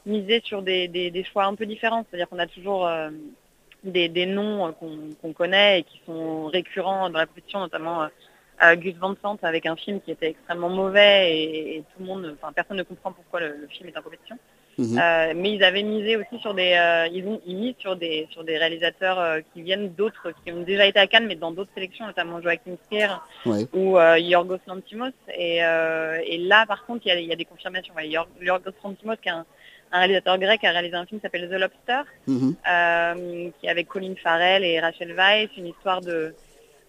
misait 0.06 0.40
sur 0.44 0.62
des, 0.62 0.86
des, 0.88 1.10
des 1.10 1.24
choix 1.24 1.44
un 1.46 1.54
peu 1.56 1.66
différents. 1.66 2.04
C'est-à-dire 2.08 2.28
qu'on 2.28 2.38
a 2.38 2.46
toujours 2.46 2.86
euh, 2.86 3.10
des, 3.82 4.08
des 4.08 4.26
noms 4.26 4.68
euh, 4.68 4.72
qu'on 5.20 5.32
connaît 5.32 5.80
et 5.80 5.82
qui 5.82 6.00
sont 6.06 6.46
récurrents 6.46 7.10
dans 7.10 7.18
la 7.18 7.26
compétition, 7.26 7.58
notamment 7.60 8.04
euh, 8.04 8.08
euh, 8.62 8.76
Gus 8.76 8.94
Van 8.96 9.16
Sant 9.20 9.38
avec 9.42 9.66
un 9.66 9.74
film 9.74 10.00
qui 10.00 10.12
était 10.12 10.28
extrêmement 10.30 10.68
mauvais 10.68 11.34
et, 11.34 11.76
et 11.76 11.80
tout 11.80 12.00
le 12.00 12.06
monde, 12.06 12.36
enfin 12.40 12.52
personne 12.52 12.76
ne 12.76 12.82
comprend 12.84 13.10
pourquoi 13.10 13.40
le, 13.40 13.56
le 13.62 13.66
film 13.68 13.88
est 13.88 13.98
en 13.98 14.02
compétition. 14.02 14.36
Mhm. 14.80 14.98
Euh, 14.98 15.32
mais 15.36 15.52
ils 15.56 15.62
avaient 15.62 15.82
misé 15.82 16.16
aussi 16.16 16.36
sur 16.40 16.54
des, 16.54 16.72
euh, 16.74 17.06
ils 17.12 17.26
ont 17.28 17.38
ils 17.46 17.56
misent 17.56 17.74
sur 17.78 17.96
des 17.96 18.26
sur 18.30 18.44
des 18.44 18.56
réalisateurs 18.56 19.18
euh, 19.20 19.40
qui 19.52 19.60
viennent 19.62 19.90
d'autres, 19.94 20.32
qui 20.42 20.52
ont 20.52 20.62
déjà 20.62 20.86
été 20.86 20.98
à 20.98 21.06
Cannes, 21.06 21.26
mais 21.26 21.34
dans 21.34 21.52
d'autres 21.52 21.70
sélections, 21.74 22.06
notamment 22.06 22.40
Joachim 22.40 22.76
Trier 22.86 23.08
Ouais. 23.44 23.66
ou 23.74 23.98
Yorgos 24.32 24.64
Lantimos. 24.66 25.12
Et, 25.36 25.56
et 25.58 26.38
là, 26.38 26.64
par 26.66 26.86
contre, 26.86 27.02
il 27.04 27.08
y 27.10 27.12
a, 27.12 27.20
il 27.20 27.28
y 27.28 27.32
a 27.32 27.36
des 27.36 27.44
confirmations. 27.44 27.92
Ouais, 27.94 28.08
Yorgos 28.08 28.72
Lantimos, 28.82 29.16
qui 29.22 29.28
est 29.28 29.32
un, 29.32 29.44
un 29.92 29.98
réalisateur 29.98 30.38
grec, 30.38 30.64
a 30.64 30.70
réalisé 30.70 30.94
un 30.96 31.04
film 31.04 31.20
qui 31.20 31.24
s'appelle 31.26 31.48
The 31.48 31.60
Lobster, 31.60 32.02
Mhm. 32.26 32.54
qui 33.60 33.66
est 33.66 33.70
avec 33.70 33.86
Colin 33.88 34.14
Farrell 34.22 34.64
et 34.64 34.80
Rachel 34.80 35.12
Weisz, 35.14 35.50
une 35.58 35.66
histoire 35.66 36.00
de 36.00 36.34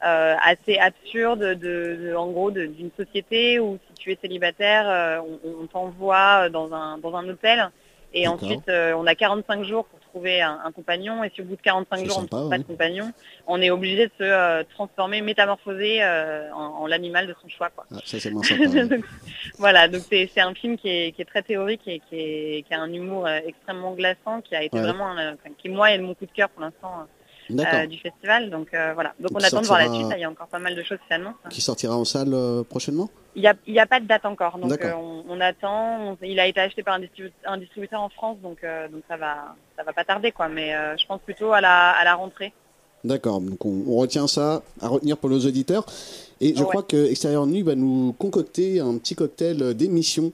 euh, 0.04 0.36
assez 0.44 0.80
absurde, 0.80 1.42
de, 1.42 1.54
de- 1.96 2.16
en 2.16 2.32
gros, 2.32 2.50
d'une 2.50 2.89
société 2.98 3.60
où 3.60 3.78
si 3.88 3.94
tu 4.00 4.12
es 4.12 4.18
célibataire, 4.20 4.86
euh, 4.89 5.20
on, 5.46 5.62
on 5.62 5.68
t'envoie 5.68 6.50
dans 6.50 6.74
un, 6.74 6.98
dans 6.98 7.16
un 7.16 7.28
hôtel 7.30 7.70
et 8.14 8.28
ensuite 8.28 8.68
euh, 8.70 8.93
on 8.97 9.05
a 9.07 9.16
45 9.16 9.64
jours 9.64 9.86
pour 9.86 9.99
trouver 9.99 10.41
un, 10.41 10.59
un 10.66 10.72
compagnon 10.72 11.24
et 11.24 11.32
si 11.34 11.41
au 11.41 11.45
bout 11.45 11.55
de 11.55 11.62
45 11.62 11.97
C'est 11.99 12.05
jours 12.05 12.18
on 12.20 12.22
ne 12.24 12.28
trouve 12.28 12.41
pas 12.41 12.47
ouais. 12.47 12.57
de 12.59 12.64
compagnon, 12.64 13.12
on 13.47 13.62
est 13.62 13.70
obligé 13.70 14.07
de 14.07 14.12
se 14.18 14.24
euh, 14.24 14.64
transformer, 14.74 15.22
métamorphoser 15.22 16.03
euh, 16.03 16.51
en, 16.53 16.82
en 16.82 16.88
l'animal 16.88 17.28
de 17.28 17.36
son 17.41 17.47
choix. 17.47 17.70
Quoi. 17.70 17.86
Ah, 17.93 17.99
ça, 18.05 18.20
c'est 18.20 18.30
moins 18.32 18.43
sympa. 18.43 18.64
ouais. 18.66 18.86
Donc, 18.89 19.05
voilà, 19.57 19.88
donc 19.88 20.01
c'est 20.09 20.30
c'est 20.34 20.41
un 20.41 20.53
film 20.53 20.78
qui 20.78 20.89
est, 20.89 21.12
qui 21.14 21.22
est 21.22 21.26
très 21.26 21.41
théorique 21.43 21.88
et 21.88 21.99
qui, 22.09 22.16
est, 22.20 22.64
qui 22.68 22.74
a 22.74 22.82
un 22.82 22.91
humour 22.91 23.28
extrêmement 23.30 23.93
glaçant, 23.93 24.41
qui 24.41 24.55
a 24.55 24.64
été 24.64 24.78
Ouais. 24.78 24.84
vraiment, 24.84 25.16
qui 25.57 25.70
moi 25.70 25.91
est 25.91 25.97
mon 25.99 26.14
coup 26.14 26.26
de 26.26 26.32
cœur 26.32 26.49
pour 26.49 26.62
l'instant. 26.62 27.07
Euh, 27.60 27.86
du 27.88 27.97
festival. 27.99 28.49
Donc 28.49 28.74
euh, 28.74 28.91
voilà, 28.93 29.14
donc 29.20 29.32
Donc, 29.32 29.41
on 29.41 29.43
attend 29.43 29.62
de 29.62 29.66
voir 29.68 29.80
la 29.80 29.93
suite. 29.93 30.08
Il 30.16 30.20
y 30.22 30.24
a 30.24 30.30
encore 30.30 30.47
pas 30.47 30.60
mal 30.60 30.76
de 30.76 30.84
choses 30.84 30.97
qui 30.99 31.08
s'annoncent. 31.10 31.36
Qui 31.49 31.62
sortira 31.62 31.95
en 31.97 32.06
salle 32.06 32.34
euh, 32.34 32.64
prochainement? 32.64 33.10
Il 33.36 33.41
n'y 33.41 33.47
a, 33.47 33.54
il 33.66 33.74
y 33.74 33.80
a 33.80 33.86
pas 33.86 33.99
de 33.99 34.06
date 34.06 34.26
encore, 34.26 34.58
donc 34.58 34.78
on, 34.84 35.24
on 35.30 35.39
attend. 35.41 36.12
On- 36.12 36.18
il 36.22 36.39
a 36.39 36.47
été 36.47 36.60
acheté 36.60 36.84
par 36.84 36.95
un, 36.95 36.99
distribu- 36.99 37.32
un 37.45 37.58
distributeur 37.58 38.02
en 38.02 38.10
France, 38.10 38.38
donc, 38.43 38.58
donc 38.91 39.04
ça 39.08 39.16
va, 39.18 39.56
ça 39.78 39.84
va 39.84 39.93
pas 39.93 40.04
tarder 40.04 40.32
quoi. 40.32 40.49
Mais 40.49 40.74
je 40.99 41.06
pense 41.06 41.22
plutôt 41.22 41.54
à 41.54 41.62
la, 41.62 41.91
à 41.91 42.04
la 42.04 42.16
rentrée. 42.16 42.52
D'accord, 43.04 43.41
donc 43.41 43.66
on, 43.66 43.84
on 43.88 43.95
retient 43.97 44.28
ça 44.28 44.62
à 44.80 44.88
retenir 44.88 45.18
pour 45.18 45.30
nos 45.30 45.39
auditeurs. 45.39 45.86
Et 46.39 46.56
je 46.56 46.64
crois 46.64 46.84
que 46.84 47.10
Extérieur 47.10 47.47
Nuit 47.47 47.62
va 47.64 47.74
nous 47.76 48.14
concocter 48.20 48.80
un 48.80 48.97
petit 48.97 49.16
cocktail 49.16 49.74
d'émission 49.76 50.32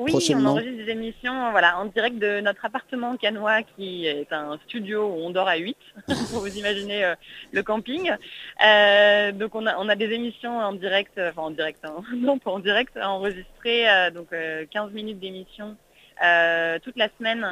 Oui, 0.00 0.34
on 0.34 0.46
enregistre 0.46 0.84
des 0.84 0.90
émissions 0.90 1.50
voilà, 1.50 1.78
en 1.78 1.84
direct 1.86 2.18
de 2.18 2.40
notre 2.40 2.64
appartement 2.64 3.16
canois 3.16 3.62
qui 3.62 4.06
est 4.06 4.32
un 4.32 4.58
studio 4.66 5.06
où 5.08 5.18
on 5.26 5.30
dort 5.30 5.48
à 5.48 5.56
8, 5.56 5.76
pour 6.30 6.40
vous 6.40 6.56
imaginer 6.56 7.04
euh, 7.04 7.14
le 7.52 7.62
camping. 7.62 8.10
Euh, 8.64 9.32
donc 9.32 9.54
on 9.54 9.66
a, 9.66 9.76
on 9.78 9.88
a 9.88 9.96
des 9.96 10.10
émissions 10.12 10.58
en 10.58 10.72
direct, 10.72 11.12
euh, 11.18 11.30
enfin 11.30 11.42
en 11.42 11.50
direct, 11.50 11.80
hein, 11.84 12.02
non 12.16 12.38
pas 12.38 12.50
en 12.50 12.58
direct, 12.58 12.96
enregistrées, 12.96 13.88
euh, 13.90 14.10
donc 14.10 14.32
euh, 14.32 14.64
15 14.70 14.92
minutes 14.92 15.20
d'émission 15.20 15.76
toute 16.84 16.96
la 16.96 17.08
semaine. 17.18 17.46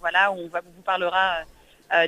voilà, 0.00 0.32
où 0.32 0.36
on 0.38 0.48
va, 0.48 0.60
vous 0.60 0.82
parlera 0.82 1.38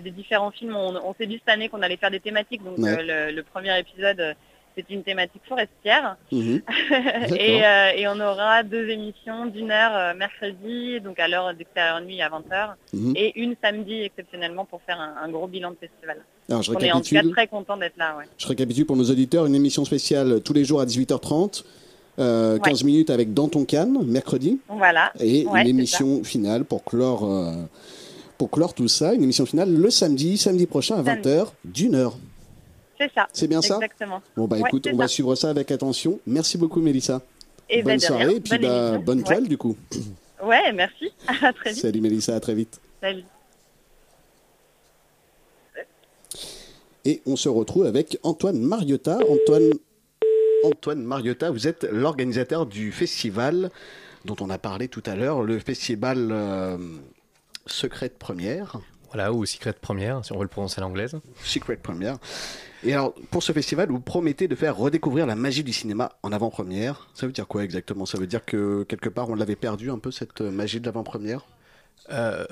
des 0.03 0.11
différents 0.11 0.51
films. 0.51 0.77
On, 0.77 0.95
on 0.97 1.15
s'est 1.15 1.27
dit 1.27 1.39
cette 1.39 1.49
année 1.55 1.69
qu'on 1.71 1.81
allait 1.83 1.97
faire 1.97 2.11
des 2.11 2.21
thématiques, 2.21 2.63
donc 2.63 2.77
Ouais. 2.79 3.03
le, 3.03 3.31
le 3.35 3.43
premier 3.43 3.79
épisode 3.79 4.35
euh, 4.77 4.83
c'était 4.83 4.95
une 4.95 5.03
thématique 5.03 5.43
forestière. 5.49 6.17
Mhm. 6.33 6.61
et, 7.39 7.65
euh, 7.65 7.91
et 7.97 8.07
on 8.09 8.21
aura 8.21 8.63
deux 8.63 8.89
émissions 8.89 9.47
d'une 9.47 9.71
heure 9.71 9.93
euh, 9.95 10.15
mercredi, 10.15 11.01
donc 11.01 11.19
à 11.19 11.29
l'heure 11.29 11.55
d'extérieur 11.55 12.01
nuit 12.01 12.21
à 12.23 12.29
20h, 12.29 12.75
Mhm. 12.93 13.13
et 13.17 13.41
une 13.41 13.55
samedi 13.63 14.03
exceptionnellement 14.03 14.65
pour 14.65 14.81
faire 14.83 15.01
un, 15.01 15.15
un 15.25 15.29
gros 15.31 15.47
bilan 15.47 15.71
de 15.71 15.77
festival. 15.77 16.19
Alors, 16.49 16.63
je 16.63 16.71
on 16.73 16.79
est 16.79 16.93
en 16.93 17.01
tout 17.01 17.15
cas 17.15 17.23
très 17.33 17.47
content 17.49 17.77
d'être 17.77 17.97
là. 17.97 18.17
Ouais. 18.17 18.25
Je 18.39 18.47
récapitule 18.47 18.87
pour 18.87 18.97
nos 18.97 19.11
auditeurs 19.11 19.47
une 19.47 19.55
émission 19.55 19.85
spéciale 19.85 20.41
tous 20.43 20.53
les 20.53 20.65
jours 20.65 20.81
à 20.81 20.87
18h30, 20.87 21.65
euh, 22.19 22.59
15 22.59 22.85
minutes 22.85 23.11
avec 23.11 23.35
Dans 23.35 23.49
ton 23.49 23.65
canne, 23.65 23.99
mercredi, 24.07 24.61
Voilà. 24.69 25.13
et 25.19 25.45
Ouais, 25.47 25.61
une 25.61 25.65
c'est 25.65 25.71
émission 25.71 26.25
finale 26.25 26.65
pour 26.65 26.85
clore, 26.85 27.25
euh, 27.31 27.53
pour 28.39 28.51
clore 28.51 28.75
tout 28.75 28.87
ça, 28.89 29.13
une 29.15 29.23
émission 29.25 29.45
finale 29.45 29.75
le 29.75 29.91
samedi, 29.91 30.39
samedi 30.39 30.67
prochain 30.67 30.95
à 31.01 31.05
Samedi. 31.05 31.29
20h, 31.29 31.47
d'une 31.65 31.95
heure. 31.95 32.17
C'est 32.99 33.13
ça. 33.13 33.29
C'est 33.33 33.49
bien 33.49 33.61
ça 33.63 33.75
Exactement. 33.77 34.23
Bon 34.37 34.47
bah 34.47 34.59
écoute, 34.59 34.89
on 34.93 34.97
va 34.97 35.09
suivre 35.09 35.35
ça 35.35 35.51
avec 35.51 35.71
attention. 35.71 36.19
Merci 36.27 36.57
beaucoup 36.59 36.81
Mélissa. 36.81 37.21
Et 37.69 37.83
bonne 37.83 37.95
ben, 37.95 37.97
de 37.99 38.01
rien. 38.01 38.09
soirée 38.09 38.37
et 38.37 38.41
puis 38.41 38.51
Bonne 38.59 38.61
bah, 38.63 38.99
bonne 38.99 39.19
Ouais. 39.19 39.25
toile 39.25 39.49
du 39.49 39.59
coup. 39.59 39.77
Ouais, 40.43 40.73
merci. 40.73 41.13
À 41.43 41.53
très 41.53 41.71
vite. 41.73 41.83
Salut 41.83 42.01
Mélissa, 42.01 42.35
à 42.37 42.41
très 42.41 42.55
vite. 42.55 42.81
Salut. 43.01 43.25
Et 47.05 47.23
on 47.27 47.37
se 47.37 47.49
retrouve 47.49 47.87
avec 47.87 48.19
Antoine 48.23 48.59
Mariota. 48.61 49.19
Antoine, 49.29 49.71
Antoine 50.65 51.03
Mariota, 51.05 51.51
vous 51.51 51.69
êtes 51.69 51.85
l'organisateur 51.91 52.67
du 52.67 52.91
festival 52.93 53.71
dont 54.25 54.37
on 54.41 54.51
a 54.51 54.59
parlé 54.59 54.89
tout 54.89 55.03
à 55.07 55.15
l'heure, 55.15 55.43
le 55.43 55.59
festival 55.61 56.31
euh, 56.33 56.77
Secret 57.67 58.09
de 58.09 58.15
Première. 58.15 58.81
Voilà, 59.13 59.33
ou 59.33 59.45
Secret 59.47 59.75
Première, 59.81 60.25
si 60.25 60.33
on 60.33 60.37
veut 60.37 60.43
le 60.43 60.49
prononcer 60.49 60.81
à 60.81 60.83
l'anglaise. 60.83 61.19
Secret 61.43 61.77
Première. 61.77 62.19
Et 62.85 62.93
alors, 62.93 63.15
pour 63.31 63.43
ce 63.43 63.53
festival, 63.53 63.89
vous 63.89 64.01
promettez 64.01 64.49
de 64.49 64.55
faire 64.55 64.77
redécouvrir 64.77 65.27
la 65.27 65.35
magie 65.35 65.65
du 65.65 65.73
cinéma 65.73 66.13
en 66.23 66.33
avant-première. 66.33 67.09
Ça 67.15 67.27
veut 67.27 67.33
dire 67.33 67.47
quoi 67.49 67.65
exactement? 67.65 68.07
Ça 68.07 68.19
veut 68.19 68.27
dire 68.27 68.45
que 68.45 68.85
quelque 68.85 69.09
part, 69.09 69.29
on 69.31 69.35
l'avait 69.35 69.57
perdu 69.57 69.91
un 69.91 69.99
peu, 69.99 70.11
cette 70.11 70.41
euh, 70.41 70.51
magie 70.51 70.81
de 70.81 70.87
l'avant-première? 70.87 71.47
Euh, 72.11 72.45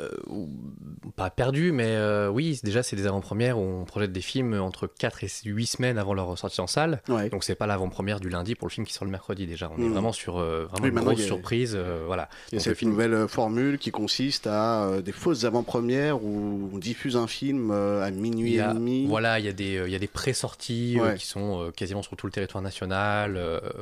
pas 1.17 1.31
perdu, 1.31 1.71
mais 1.71 1.95
euh, 1.95 2.29
oui, 2.29 2.59
déjà 2.65 2.83
c'est 2.83 2.97
des 2.97 3.07
avant-premières 3.07 3.57
où 3.57 3.63
on 3.63 3.85
projette 3.85 4.11
des 4.11 4.21
films 4.21 4.55
entre 4.61 4.89
4 4.89 5.23
et 5.23 5.29
8 5.45 5.67
semaines 5.67 5.97
avant 5.99 6.13
leur 6.13 6.37
sortie 6.37 6.61
en 6.61 6.67
salle. 6.67 7.01
Ouais. 7.09 7.29
Donc 7.31 7.45
c'est 7.45 7.55
pas 7.55 7.67
l'avant-première 7.69 8.19
du 8.19 8.29
lundi 8.31 8.57
pour 8.57 8.67
le 8.67 8.73
film 8.73 8.85
qui 8.87 8.93
sort 8.93 9.05
le 9.05 9.13
mercredi 9.13 9.47
déjà. 9.47 9.71
On 9.71 9.79
est 9.81 9.85
Mhm. 9.85 9.93
vraiment 9.93 10.13
sur 10.13 10.39
euh, 10.39 10.67
vraiment 10.71 10.83
Oui, 10.85 10.89
une 10.91 10.99
grosse 11.07 11.21
a- 11.21 11.27
surprise. 11.27 11.77
voilà. 12.07 12.29
Il 12.51 12.57
y 12.57 12.57
a 12.57 12.59
Donc, 12.59 12.67
le 12.67 12.71
cette 12.73 12.79
film- 12.79 12.91
nouvelle 12.91 13.29
formule 13.29 13.79
qui 13.79 13.93
consiste 13.93 14.49
à 14.49 15.01
des 15.05 15.13
fausses 15.13 15.45
avant-premières 15.45 16.23
où 16.23 16.71
on 16.73 16.79
diffuse 16.79 17.17
un 17.17 17.29
film 17.29 17.71
à 17.71 18.11
minuit 18.11 18.57
et 18.57 18.63
demi. 18.63 19.07
voilà, 19.07 19.39
il 19.39 19.45
y 19.45 19.49
a 19.49 19.53
des, 19.53 19.83
il 19.87 19.93
y 19.93 19.97
a 19.97 19.99
des 20.01 20.09
pré-sorties 20.09 20.99
Ouais. 21.01 21.15
qui 21.17 21.27
sont 21.27 21.71
quasiment 21.77 22.03
sur 22.03 22.17
tout 22.17 22.27
le 22.27 22.33
territoire 22.33 22.63
national, 22.63 23.39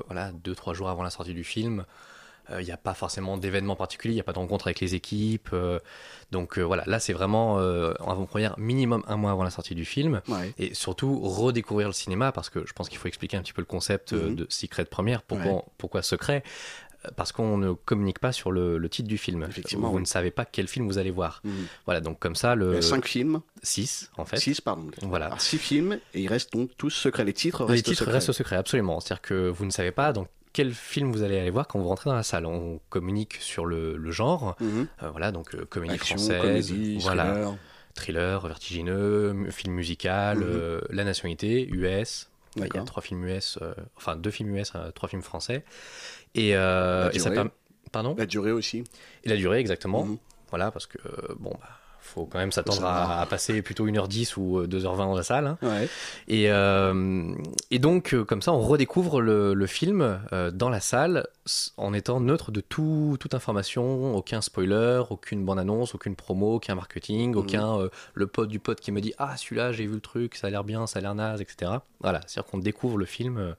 voilà, 0.08 0.32
deux, 0.44 0.54
trois 0.54 0.74
jours 0.74 0.90
avant 0.90 1.02
la 1.02 1.10
sortie 1.10 1.34
du 1.34 1.44
film. 1.44 1.84
Euh, 2.52 2.60
Il 2.62 2.64
n'y 2.64 2.70
a 2.72 2.76
pas 2.76 2.94
forcément 2.94 3.36
d'événements 3.36 3.76
particuliers, 3.76 4.12
il 4.14 4.16
n'y 4.16 4.20
a 4.20 4.24
pas 4.24 4.32
de 4.32 4.38
rencontre 4.38 4.66
avec 4.68 4.80
les 4.80 4.94
équipes. 4.94 5.50
euh, 5.52 5.78
donc 6.30 6.58
euh, 6.58 6.62
voilà, 6.62 6.82
là 6.86 6.98
c'est 7.00 7.12
vraiment 7.12 7.54
en 7.54 8.10
avant-première 8.10 8.58
minimum 8.58 9.02
un 9.06 9.16
mois 9.16 9.30
avant 9.32 9.44
la 9.44 9.50
sortie 9.50 9.74
du 9.74 9.84
film. 9.84 10.20
Ouais. 10.28 10.54
Et 10.58 10.72
surtout 10.74 11.18
redécouvrir 11.20 11.88
le 11.88 11.92
cinéma, 11.92 12.32
parce 12.32 12.48
que 12.50 12.64
je 12.66 12.72
pense 12.72 12.88
qu'il 12.88 12.98
faut 12.98 13.08
expliquer 13.08 13.36
un 13.36 13.42
petit 13.42 13.52
peu 13.52 13.60
le 13.62 13.66
concept 13.66 14.12
Mhm. 14.12 14.34
de 14.36 14.46
Secret 14.48 14.84
Première. 14.86 15.22
Pourquoi, 15.22 15.52
Ouais. 15.52 15.62
pourquoi 15.78 16.02
secret? 16.02 16.42
Parce 17.16 17.32
qu'on 17.32 17.58
ne 17.58 17.72
communique 17.72 18.20
pas 18.20 18.30
sur 18.30 18.52
le, 18.52 18.78
le 18.78 18.88
titre 18.88 19.08
du 19.08 19.18
film. 19.18 19.42
Effectivement, 19.42 19.88
Vous 19.90 19.96
oui. 19.96 20.02
ne 20.02 20.06
savez 20.06 20.30
pas 20.30 20.44
quel 20.44 20.68
film 20.68 20.86
vous 20.86 20.98
allez 20.98 21.10
voir. 21.10 21.40
Mhm. 21.42 21.66
Voilà, 21.84 22.00
donc 22.00 22.20
comme 22.20 22.36
ça, 22.36 22.54
le... 22.54 22.70
Il 22.70 22.74
y 22.76 22.78
a 22.78 22.82
cinq 22.82 23.06
films. 23.06 23.40
6 23.64 24.10
en 24.16 24.24
fait. 24.24 24.36
Six, 24.36 24.60
pardon. 24.60 24.86
Voilà. 25.02 25.26
Alors, 25.26 25.40
six 25.40 25.58
films 25.58 25.98
et 26.14 26.20
ils 26.22 26.28
restent 26.28 26.52
donc 26.52 26.70
tous 26.76 26.90
secrets. 26.90 27.24
Les 27.24 27.32
titres 27.32 27.64
Les 27.66 27.72
restent 27.72 27.84
titres 27.86 27.98
secrets. 27.98 28.12
restent 28.14 28.32
secrets, 28.32 28.56
absolument. 28.56 29.00
C'est-à-dire 29.00 29.20
que 29.22 29.48
vous 29.48 29.64
ne 29.66 29.70
savez 29.70 29.90
pas 29.90 30.12
dans 30.12 30.26
quel 30.52 30.74
film 30.74 31.12
vous 31.12 31.22
allez 31.22 31.38
aller 31.38 31.50
voir 31.50 31.66
quand 31.68 31.78
vous 31.78 31.88
rentrez 31.88 32.10
dans 32.10 32.16
la 32.16 32.22
salle. 32.22 32.46
On 32.46 32.80
communique 32.90 33.34
sur 33.40 33.64
le, 33.66 33.96
le 33.96 34.10
genre, 34.10 34.56
Mhm. 34.60 34.86
Euh, 35.02 35.10
voilà, 35.10 35.32
donc 35.32 35.54
euh, 35.54 35.64
comédie 35.64 35.94
Action, 35.94 36.16
française, 36.16 36.40
comédie, 36.40 36.98
voilà, 37.00 37.24
thriller. 37.32 37.56
thriller, 37.94 38.46
vertigineux, 38.46 39.50
film 39.50 39.74
musical, 39.74 40.38
Mhm. 40.38 40.44
euh, 40.46 40.80
la 40.90 41.04
nationalité, 41.04 41.66
US. 41.68 42.28
Il 42.56 42.62
y 42.62 42.76
a 42.76 42.82
trois 42.82 43.02
films 43.02 43.24
US, 43.26 43.58
enfin 43.96 44.14
deux 44.16 44.30
films 44.30 44.54
US, 44.56 44.72
trois 44.94 45.08
films 45.08 45.22
français. 45.22 45.64
Et, 46.34 46.52
La 46.52 47.10
et 47.14 47.18
ça 47.18 47.30
Pardon? 47.92 48.14
La 48.16 48.26
durée 48.26 48.52
aussi. 48.52 48.84
Et 49.24 49.28
la 49.28 49.36
durée, 49.36 49.58
exactement. 49.58 50.04
Mhm. 50.06 50.18
Voilà, 50.50 50.70
parce 50.70 50.86
que, 50.86 50.98
bon, 51.38 51.50
bah, 51.60 51.68
faut 52.04 52.26
quand 52.26 52.38
même 52.38 52.52
s'attendre 52.52 52.84
à, 52.84 53.20
à 53.20 53.26
passer 53.26 53.62
plutôt 53.62 53.86
1h10 53.86 54.34
ou 54.36 54.58
euh, 54.58 54.66
2h20 54.66 54.96
dans 54.98 55.14
la 55.14 55.22
salle. 55.22 55.46
hein. 55.46 55.58
Ouais. 55.62 55.88
Et, 56.28 56.50
euh, 56.50 57.34
et 57.70 57.78
donc, 57.78 58.12
euh, 58.12 58.24
comme 58.24 58.42
ça, 58.42 58.52
on 58.52 58.60
redécouvre 58.60 59.20
le, 59.20 59.54
le 59.54 59.66
film 59.66 60.20
euh, 60.32 60.50
dans 60.50 60.68
la 60.68 60.80
salle 60.80 61.26
en 61.76 61.94
étant 61.94 62.20
neutre 62.20 62.50
de 62.50 62.60
tout, 62.60 63.16
toute 63.20 63.34
information, 63.34 64.14
aucun 64.16 64.40
spoiler, 64.40 65.02
aucune 65.10 65.44
bande-annonce, 65.44 65.94
aucune 65.94 66.16
promo, 66.16 66.54
aucun 66.56 66.74
marketing, 66.74 67.34
aucun 67.34 67.78
euh, 67.78 67.88
le 68.14 68.26
pote 68.26 68.48
du 68.48 68.58
pote 68.58 68.80
qui 68.80 68.92
me 68.92 69.00
dit 69.00 69.14
Ah, 69.18 69.36
celui-là, 69.36 69.72
j'ai 69.72 69.86
vu 69.86 69.94
le 69.94 70.00
truc, 70.00 70.34
ça 70.34 70.48
a 70.48 70.50
l'air 70.50 70.64
bien, 70.64 70.86
ça 70.86 70.98
a 70.98 71.02
l'air 71.02 71.14
naze, 71.14 71.40
etc. 71.40 71.72
Voilà, 72.00 72.20
c'est-à-dire 72.26 72.50
qu'on 72.50 72.58
découvre 72.58 72.98
le 72.98 73.06
film 73.06 73.38
euh, 73.38 73.52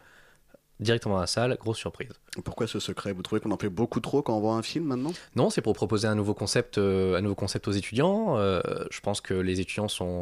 directement 0.84 1.15
dans 1.15 1.21
la 1.21 1.27
salle, 1.27 1.57
grosse 1.59 1.77
surprise. 1.77 2.09
Pourquoi 2.43 2.67
ce 2.67 2.79
secret? 2.79 3.13
Vous 3.13 3.21
trouvez 3.21 3.41
qu'on 3.41 3.51
en 3.51 3.57
fait 3.57 3.69
beaucoup 3.69 3.99
trop 3.99 4.21
quand 4.21 4.36
on 4.36 4.39
voit 4.39 4.53
un 4.53 4.61
film 4.61 4.86
maintenant? 4.86 5.13
Non, 5.36 5.49
c'est 5.49 5.61
pour 5.61 5.73
proposer 5.73 6.07
un 6.07 6.15
nouveau 6.15 6.34
concept, 6.34 6.77
euh, 6.77 7.17
un 7.17 7.21
nouveau 7.21 7.36
concept 7.36 7.67
aux 7.67 7.71
étudiants. 7.71 8.38
Euh, 8.38 8.61
je 8.91 8.99
pense 8.99 9.21
que 9.21 9.34
les 9.34 9.59
étudiants 9.59 9.88
sont 9.88 10.21